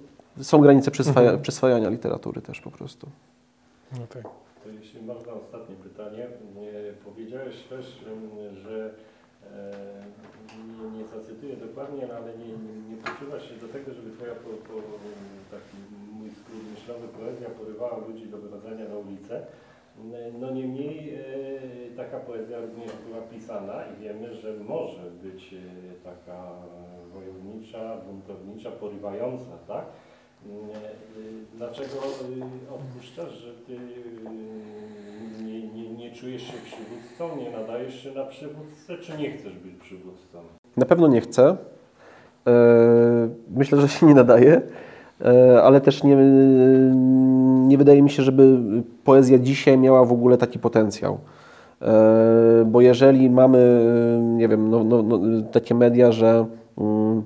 są 0.41 0.61
granice 0.61 0.91
przyswaja, 0.91 1.39
przyswajania 1.39 1.89
literatury 1.89 2.43
też 2.43 2.61
po 2.61 2.71
prostu. 2.71 3.09
No 3.93 4.07
tak. 4.07 4.23
To 4.65 4.69
jeśli 4.81 5.03
można 5.03 5.33
ostatnie 5.33 5.77
pytanie. 5.77 6.27
Nie, 6.55 6.93
powiedziałeś 7.05 7.63
też, 7.63 7.87
że 7.87 8.11
nie, 8.17 8.51
nie 10.99 11.05
zacytuję 11.05 11.57
dokładnie, 11.57 12.15
ale 12.17 12.39
nie, 12.39 12.47
nie, 12.89 12.97
poczuwasz 12.97 13.49
się 13.49 13.57
do 13.57 13.69
tego, 13.69 13.95
żeby 13.95 14.11
twoja 14.17 14.35
po, 14.35 14.51
po, 14.51 14.75
taki 15.51 15.77
mój 16.13 16.31
skrót 16.31 16.63
myślowy 16.71 17.09
poezja 17.09 17.51
porywała 17.51 17.99
ludzi 18.09 18.27
do 18.27 18.39
wychodzenia 18.39 18.89
na 18.89 18.97
ulicę. 18.97 19.47
No 20.41 20.51
niemniej 20.51 21.15
e, 21.15 21.21
taka 21.97 22.21
poezja 22.21 22.61
również 22.61 22.91
była 23.07 23.23
pisana 23.23 23.85
i 23.87 24.03
wiemy, 24.03 24.35
że 24.35 24.53
może 24.53 25.11
być 25.23 25.55
e, 25.55 25.59
taka 26.05 26.53
wojownicza, 27.15 27.97
buntownicza, 27.97 28.71
porywająca, 28.71 29.59
tak? 29.69 29.85
E, 30.47 31.57
Dlaczego 31.57 31.89
e, 31.89 32.75
odpuszczasz, 32.75 33.33
że 33.33 33.53
ty 33.67 33.75
e, 33.75 35.45
nie, 35.45 35.69
nie, 35.69 35.91
nie 35.91 36.11
czujesz 36.11 36.43
się 36.43 36.53
przywódcą, 36.65 37.43
nie 37.45 37.51
nadajesz 37.51 38.03
się 38.03 38.11
na 38.13 38.25
przywódcę, 38.25 38.99
czy 39.01 39.19
nie 39.19 39.31
chcesz 39.31 39.59
być 39.59 39.75
przywódcą? 39.75 40.39
Na 40.77 40.87
pewno 40.87 41.09
nie 41.09 41.21
chcę. 41.21 41.57
E, 42.47 42.53
Myślę, 43.57 43.81
że 43.81 43.89
się 43.89 44.07
nie 44.07 44.15
nadaje, 44.15 44.63
E, 45.25 45.63
ale 45.63 45.81
też 45.81 46.05
nie, 46.05 46.17
nie 47.67 47.79
wydaje 47.79 48.03
mi 48.03 48.11
się, 48.11 48.23
żeby 48.23 48.59
poezja 49.05 49.39
dzisiaj 49.39 49.79
miała 49.79 50.05
w 50.05 50.13
ogóle 50.13 50.37
taki 50.39 50.59
potencjał. 50.59 51.19
E, 51.83 52.65
Bo 52.67 52.81
jeżeli 52.81 53.31
mamy, 53.31 53.85
nie 54.37 54.49
wiem, 54.49 54.71
no, 54.71 54.85
no, 54.85 55.03
no, 55.03 55.21
takie 55.53 55.75
media, 55.75 56.13
że, 56.13 56.47
mm, 56.79 57.23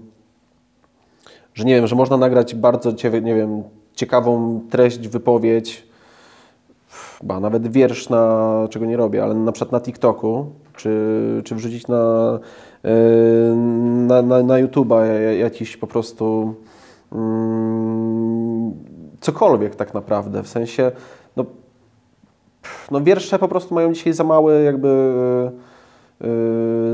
że 1.56 1.64
nie 1.64 1.74
wiem, 1.74 1.86
że 1.86 1.96
można 1.96 2.16
nagrać 2.16 2.54
bardzo 2.54 2.90
nie 3.22 3.34
wiem, 3.34 3.62
ciekawą 3.94 4.60
treść, 4.70 5.08
wypowiedź, 5.08 5.86
ba, 7.22 7.40
nawet 7.40 7.68
wiersz, 7.72 8.08
na, 8.08 8.66
czego 8.70 8.86
nie 8.86 8.96
robię, 8.96 9.22
ale 9.22 9.34
na 9.34 9.52
przykład 9.52 9.72
na 9.72 9.80
TikToku, 9.80 10.46
czy, 10.76 11.42
czy 11.44 11.54
wrzucić 11.54 11.88
na, 11.88 12.38
yy, 12.84 12.90
na, 14.06 14.22
na, 14.22 14.42
na 14.42 14.54
YouTube'a 14.54 15.04
ja- 15.04 15.32
jakiś 15.32 15.76
po 15.76 15.86
prostu 15.86 16.54
mm, 17.12 18.72
cokolwiek 19.20 19.74
tak 19.74 19.94
naprawdę, 19.94 20.42
w 20.42 20.48
sensie, 20.48 20.92
no, 21.36 21.44
no 22.90 23.00
wiersze 23.00 23.38
po 23.38 23.48
prostu 23.48 23.74
mają 23.74 23.92
dzisiaj 23.92 24.12
za 24.12 24.24
mały 24.24 24.62
jakby 24.62 25.12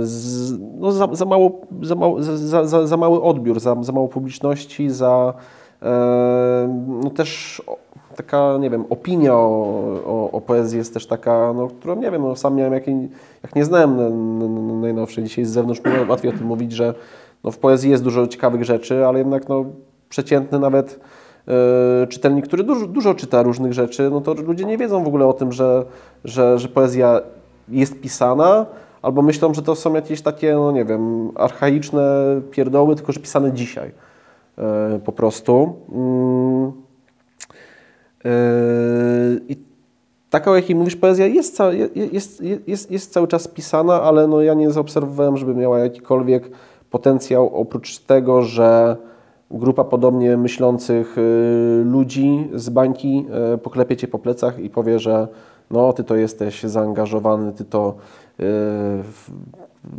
z, 0.03 0.53
no 0.79 0.93
za, 0.93 1.09
za, 1.12 1.25
mało, 1.25 1.61
za, 1.83 1.97
za, 2.37 2.64
za, 2.64 2.87
za 2.87 2.97
mały 2.97 3.23
odbiór, 3.23 3.61
za, 3.61 3.77
za 3.83 3.93
mało 3.93 4.09
publiczności, 4.09 4.91
za 4.91 5.35
e, 5.83 6.87
no 7.03 7.11
też 7.11 7.62
taka, 8.16 8.59
nie 8.61 8.70
wiem, 8.70 8.85
opinia 8.91 9.35
o, 9.35 9.75
o, 10.07 10.31
o 10.33 10.41
poezji 10.41 10.79
jest 10.79 10.95
też 10.95 11.07
taka, 11.07 11.53
no, 11.53 11.68
którą 11.68 11.97
nie 11.97 12.11
wiem, 12.11 12.23
no, 12.23 12.37
sam 12.37 12.55
miałem, 12.55 12.73
jak, 12.73 12.87
jak 13.43 13.55
nie 13.55 13.64
znałem 13.64 14.81
najnowszej, 14.81 15.25
dzisiaj 15.25 15.45
z 15.45 15.51
zewnątrz 15.51 15.81
łatwiej 16.09 16.35
o 16.35 16.39
tym 16.39 16.47
mówić, 16.47 16.73
że 16.73 16.95
no, 17.45 17.51
w 17.51 17.59
poezji 17.59 17.91
jest 17.91 18.05
dużo 18.05 18.27
ciekawych 18.27 18.64
rzeczy, 18.64 19.07
ale 19.07 19.18
jednak 19.18 19.49
no, 19.49 19.64
przeciętny 20.09 20.59
nawet 20.59 21.01
e, 21.49 22.07
czytelnik, 22.07 22.47
który 22.47 22.64
dużo, 22.64 22.87
dużo 22.87 23.14
czyta 23.14 23.43
różnych 23.43 23.73
rzeczy, 23.73 24.11
no 24.11 24.20
to 24.20 24.35
ludzie 24.35 24.64
nie 24.64 24.79
wiedzą 24.79 25.05
w 25.05 25.09
ogóle 25.09 25.27
o 25.27 25.33
tym, 25.33 25.53
że, 25.53 25.85
że, 26.25 26.59
że 26.59 26.68
poezja 26.68 27.20
jest 27.68 28.01
pisana, 28.01 28.66
albo 29.03 29.23
myślą, 29.23 29.55
że 29.55 29.63
to 29.63 29.75
są 29.75 29.95
jakieś 29.95 30.23
takie, 30.23 30.55
no 30.55 30.73
nie 30.73 30.85
wiem, 30.85 31.31
archaiczne 31.35 32.03
pierdoły, 32.51 32.97
tylko 32.97 33.13
że 33.13 33.21
pisane 33.21 33.53
dzisiaj 33.53 33.91
e, 34.59 35.01
po 35.05 35.13
prostu. 35.13 35.73
Mm. 35.93 36.73
E, 38.25 38.31
I 39.49 39.57
taka, 40.31 40.51
o 40.51 40.57
jakiej 40.57 40.77
mówisz, 40.77 40.97
poezja 40.97 41.27
jest, 41.27 41.57
ca- 41.57 41.73
je- 41.73 41.89
jest, 42.13 42.43
jest, 42.67 42.91
jest 42.91 43.13
cały 43.13 43.29
czas 43.29 43.49
pisana, 43.49 44.03
ale 44.03 44.27
no 44.27 44.43
ja 44.43 44.55
nie 44.55 44.71
zaobserwowałem, 44.71 45.37
żeby 45.37 45.55
miała 45.55 45.79
jakikolwiek 45.79 46.51
potencjał, 46.91 47.57
oprócz 47.61 47.99
tego, 47.99 48.43
że 48.43 48.97
grupa 49.51 49.85
podobnie 49.85 50.37
myślących 50.37 51.19
y, 51.19 51.83
ludzi 51.85 52.49
z 52.55 52.69
bańki 52.69 53.27
poklepie 53.63 53.97
cię 53.97 54.09
po 54.09 54.19
plecach 54.19 54.59
i 54.59 54.71
powie, 54.71 54.99
że 54.99 55.29
no, 55.73 55.93
ty 55.93 56.05
to 56.05 56.16
jesteś 56.16 56.62
zaangażowany, 56.62 57.53
ty 57.53 57.64
to 57.64 57.95
y, 58.41 58.43
w- 59.03 59.31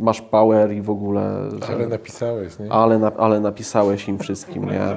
masz 0.00 0.20
power 0.20 0.72
i 0.72 0.82
w 0.82 0.90
ogóle. 0.90 1.50
że- 1.68 1.74
Ale 1.74 1.86
napisałeś, 1.86 2.58
nie? 2.58 2.72
ale, 2.72 2.98
na, 2.98 3.12
ale 3.18 3.40
napisałeś 3.40 4.08
im 4.08 4.18
wszystkim, 4.18 4.64
nie? 4.64 4.96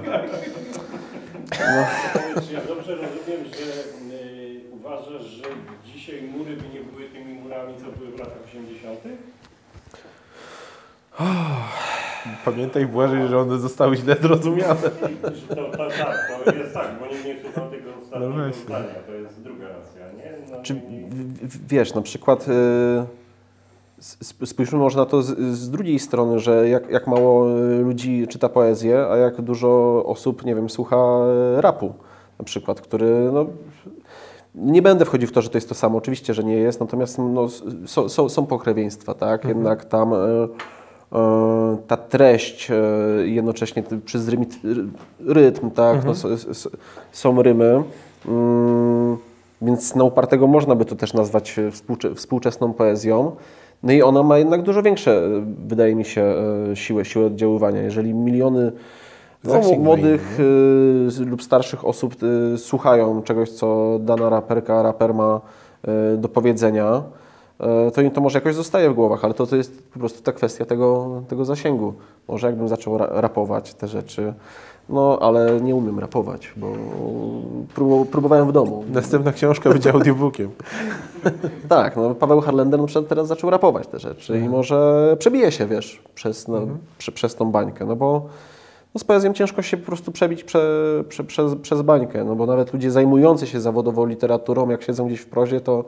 Czy 2.48 2.54
ja 2.54 2.62
dobrze 2.68 2.96
rozumiem, 2.96 3.46
że 3.46 3.84
y, 4.16 4.62
uważasz, 4.74 5.24
że 5.26 5.44
dzisiaj 5.86 6.22
mury 6.38 6.56
by 6.58 6.64
nie 6.74 6.80
były 6.92 7.10
tymi 7.10 7.34
murami, 7.34 7.74
co 7.78 7.98
były 8.00 8.12
w 8.12 8.20
latach 8.20 8.38
80.? 8.46 9.00
Pamiętaj 12.46 12.86
Błażej, 12.86 13.28
że 13.28 13.40
one 13.40 13.58
zostały 13.60 13.96
źle 13.98 14.16
zrozumiane. 14.22 14.76
To, 14.76 15.56
to, 15.56 15.78
tak, 15.78 16.28
to 16.46 16.56
jest 16.56 16.74
tak, 16.74 16.88
bo 17.00 17.06
nikt 17.08 17.26
nie 17.26 17.36
słuchał 17.44 17.70
tego 17.72 17.90
ostatniego 18.04 18.34
No 18.38 18.54
zdania, 18.54 18.94
to 19.08 19.14
jest 19.14 19.42
druga? 19.42 19.66
No, 19.66 19.77
Czy, 20.64 20.82
wiesz, 21.70 21.94
na 21.94 22.02
przykład 22.02 22.48
y, 22.48 22.52
sp- 24.30 24.46
spójrzmy 24.46 24.80
może 24.80 24.98
na 25.00 25.06
to 25.06 25.22
z, 25.22 25.40
z 25.40 25.70
drugiej 25.70 26.00
strony, 26.00 26.40
że 26.40 26.70
jak, 26.70 26.90
jak 26.90 27.08
mało 27.08 27.60
y, 27.60 27.78
ludzi 27.82 28.28
czyta 28.30 28.50
poezję, 28.50 29.06
a 29.12 29.18
jak 29.18 29.42
dużo 29.42 30.04
osób, 30.06 30.46
nie 30.46 30.56
wiem, 30.56 30.70
słucha 30.70 30.98
y, 31.58 31.62
rapu 31.62 31.94
na 32.40 32.46
przykład, 32.46 32.82
który 32.82 33.30
no, 33.34 33.46
nie 34.56 34.82
będę 34.82 35.06
wchodził 35.06 35.28
w 35.28 35.32
to, 35.32 35.42
że 35.42 35.50
to 35.50 35.58
jest 35.58 35.70
to 35.70 35.76
samo, 35.76 35.98
oczywiście, 35.98 36.34
że 36.34 36.44
nie 36.44 36.56
jest, 36.56 36.80
natomiast 36.80 37.18
no, 37.18 37.48
są, 37.86 38.10
są, 38.10 38.30
są 38.30 38.46
pokrewieństwa, 38.46 39.14
tak? 39.14 39.46
Jednak 39.46 39.86
tam 39.86 40.14
e, 40.14 40.18
ta 41.88 41.98
treść 41.98 42.72
jednocześnie 43.26 43.84
przyzrymi 44.06 44.46
rytm, 45.20 45.70
tak? 45.72 46.06
No, 46.06 46.12
s- 46.12 46.26
s- 46.26 46.70
są 47.12 47.42
rymy. 47.42 47.84
Mm, 48.28 49.18
więc 49.62 49.96
na 49.96 50.04
upartego 50.04 50.48
można 50.48 50.76
by 50.76 50.86
to 50.86 50.96
też 50.96 51.14
nazwać 51.14 51.60
e, 51.60 51.72
współcze, 51.72 52.16
współczesną 52.16 52.74
poezją. 52.74 53.36
No 53.84 53.94
i 53.94 54.02
ona 54.02 54.24
ma 54.24 54.38
jednak 54.38 54.62
dużo 54.62 54.84
większe, 54.84 55.12
e, 55.12 55.46
wydaje 55.68 55.96
mi 55.96 56.06
się, 56.06 56.36
e, 56.72 56.76
siłę, 56.76 57.06
siłę 57.06 57.26
oddziaływania. 57.26 57.82
Jeżeli 57.82 58.14
miliony 58.14 58.72
no, 59.44 59.62
młodych 59.80 60.40
y, 60.40 61.26
lub 61.26 61.44
starszych 61.44 61.86
osób 61.86 62.16
y, 62.24 62.58
słuchają 62.58 63.24
czegoś, 63.24 63.50
co 63.50 64.00
dana 64.00 64.30
raperka, 64.30 64.84
raper 64.84 65.14
ma 65.14 65.42
y, 66.14 66.18
do 66.18 66.30
powiedzenia, 66.30 67.04
to 67.94 68.02
im 68.02 68.12
to 68.12 68.22
może 68.22 68.38
jakoś 68.38 68.56
zostaje 68.56 68.90
w 68.90 68.94
głowach, 68.94 69.26
ale 69.26 69.34
to, 69.34 69.48
to 69.48 69.56
jest 69.56 69.84
po 69.84 70.00
prostu 70.00 70.24
ta 70.24 70.32
kwestia 70.32 70.66
tego, 70.66 71.22
tego 71.28 71.46
zasięgu. 71.46 71.94
Może 72.28 72.48
jakbym 72.48 72.68
zaczął 72.68 72.98
ra 72.98 73.08
rapować 73.12 73.74
te 73.74 73.88
rzeczy, 73.88 74.34
no 74.90 75.18
ale 75.22 75.62
nie 75.62 75.76
umiem 75.76 76.00
rapować, 76.00 76.54
bo 76.58 76.68
prób 77.76 78.10
próbowałem 78.10 78.48
w 78.48 78.52
domu. 78.52 78.84
Następna 78.94 79.32
książka 79.32 79.70
będzie 79.70 79.94
audiobookiem. 79.94 80.50
Tak, 81.70 81.96
no 81.96 82.16
Paweł 82.16 82.42
Harlender 82.42 82.80
na 82.80 82.88
przykład 82.88 83.08
teraz 83.08 83.28
zaczął 83.28 83.50
rapować 83.50 83.88
te 83.88 84.00
rzeczy 84.00 84.40
i 84.40 84.50
może 84.50 85.16
przebije 85.20 85.52
się, 85.52 85.66
wiesz, 85.66 86.02
przez, 86.16 86.48
no, 86.48 86.62
prze, 86.98 87.12
przez 87.12 87.36
tą 87.36 87.52
bańkę, 87.52 87.86
no 87.86 87.96
bo 87.96 88.26
no 88.94 89.00
z 89.00 89.04
poezją 89.04 89.34
ciężko 89.34 89.62
się 89.62 89.78
po 89.78 89.86
prostu 89.86 90.12
przebić 90.12 90.44
prze, 90.44 91.04
prze, 91.10 91.24
przez, 91.24 91.56
przez 91.56 91.82
bańkę, 91.82 92.24
no 92.24 92.36
bo 92.36 92.46
nawet 92.46 92.74
ludzie 92.74 92.92
zajmujący 92.92 93.48
się 93.48 93.62
zawodowo 93.62 94.06
literaturą, 94.06 94.70
jak 94.70 94.84
siedzą 94.84 95.08
gdzieś 95.08 95.20
w 95.20 95.26
prozie, 95.26 95.62
to 95.62 95.86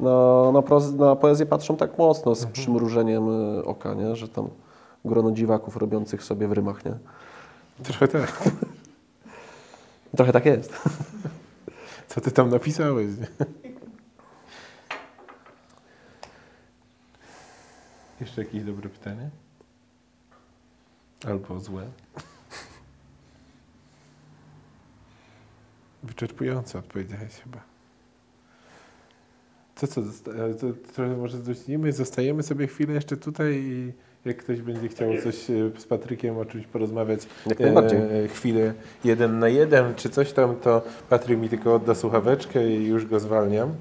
na, 0.00 0.52
na, 0.52 0.62
proz, 0.62 0.92
na 0.92 1.16
poezję 1.16 1.46
patrzą 1.46 1.76
tak 1.76 1.98
mocno 1.98 2.34
z 2.34 2.46
przymrużeniem 2.46 3.58
y, 3.58 3.64
oka, 3.64 3.94
nie? 3.94 4.16
że 4.16 4.28
tam 4.28 4.48
grono 5.04 5.30
dziwaków 5.30 5.76
robiących 5.76 6.24
sobie 6.24 6.48
w 6.48 6.52
rymach, 6.52 6.84
nie? 6.84 6.92
Trochę 7.82 8.08
tak. 8.08 8.42
Trochę 10.16 10.32
tak 10.32 10.46
jest. 10.46 10.72
Co 12.08 12.20
ty 12.20 12.30
tam 12.30 12.50
napisałeś? 12.50 13.10
Jeszcze 18.20 18.42
jakieś 18.44 18.64
dobre 18.64 18.88
pytanie? 18.88 19.30
Albo 21.26 21.60
złe? 21.60 21.90
Wyczerpująco 26.02 26.78
odpowiedziałeś 26.78 27.34
chyba. 27.34 27.60
To 29.74 29.86
co, 29.86 30.02
zosta- 30.02 30.30
e, 30.32 30.54
to 30.54 30.66
trochę 30.72 31.16
może 31.16 31.38
zdłucimy, 31.38 31.92
zostajemy 31.92 32.42
sobie 32.42 32.66
chwilę 32.66 32.94
jeszcze 32.94 33.16
tutaj 33.16 33.54
i 33.54 33.92
jak 34.24 34.36
ktoś 34.36 34.60
będzie 34.60 34.88
chciał 34.88 35.12
tak 35.12 35.22
coś 35.22 35.50
e, 35.50 35.70
z 35.78 35.86
Patrykiem 35.86 36.38
o 36.38 36.44
czymś 36.44 36.66
porozmawiać, 36.66 37.20
jak. 37.46 37.60
E, 37.60 38.24
e, 38.24 38.28
chwilę 38.28 38.72
jeden 39.04 39.38
na 39.38 39.48
jeden 39.48 39.94
czy 39.94 40.10
coś 40.10 40.32
tam, 40.32 40.56
to 40.56 40.82
Patryk 41.08 41.38
mi 41.38 41.48
tylko 41.48 41.74
odda 41.74 41.94
słuchaweczkę 41.94 42.68
i 42.70 42.86
już 42.86 43.06
go 43.06 43.20
zwalniam. 43.20 43.74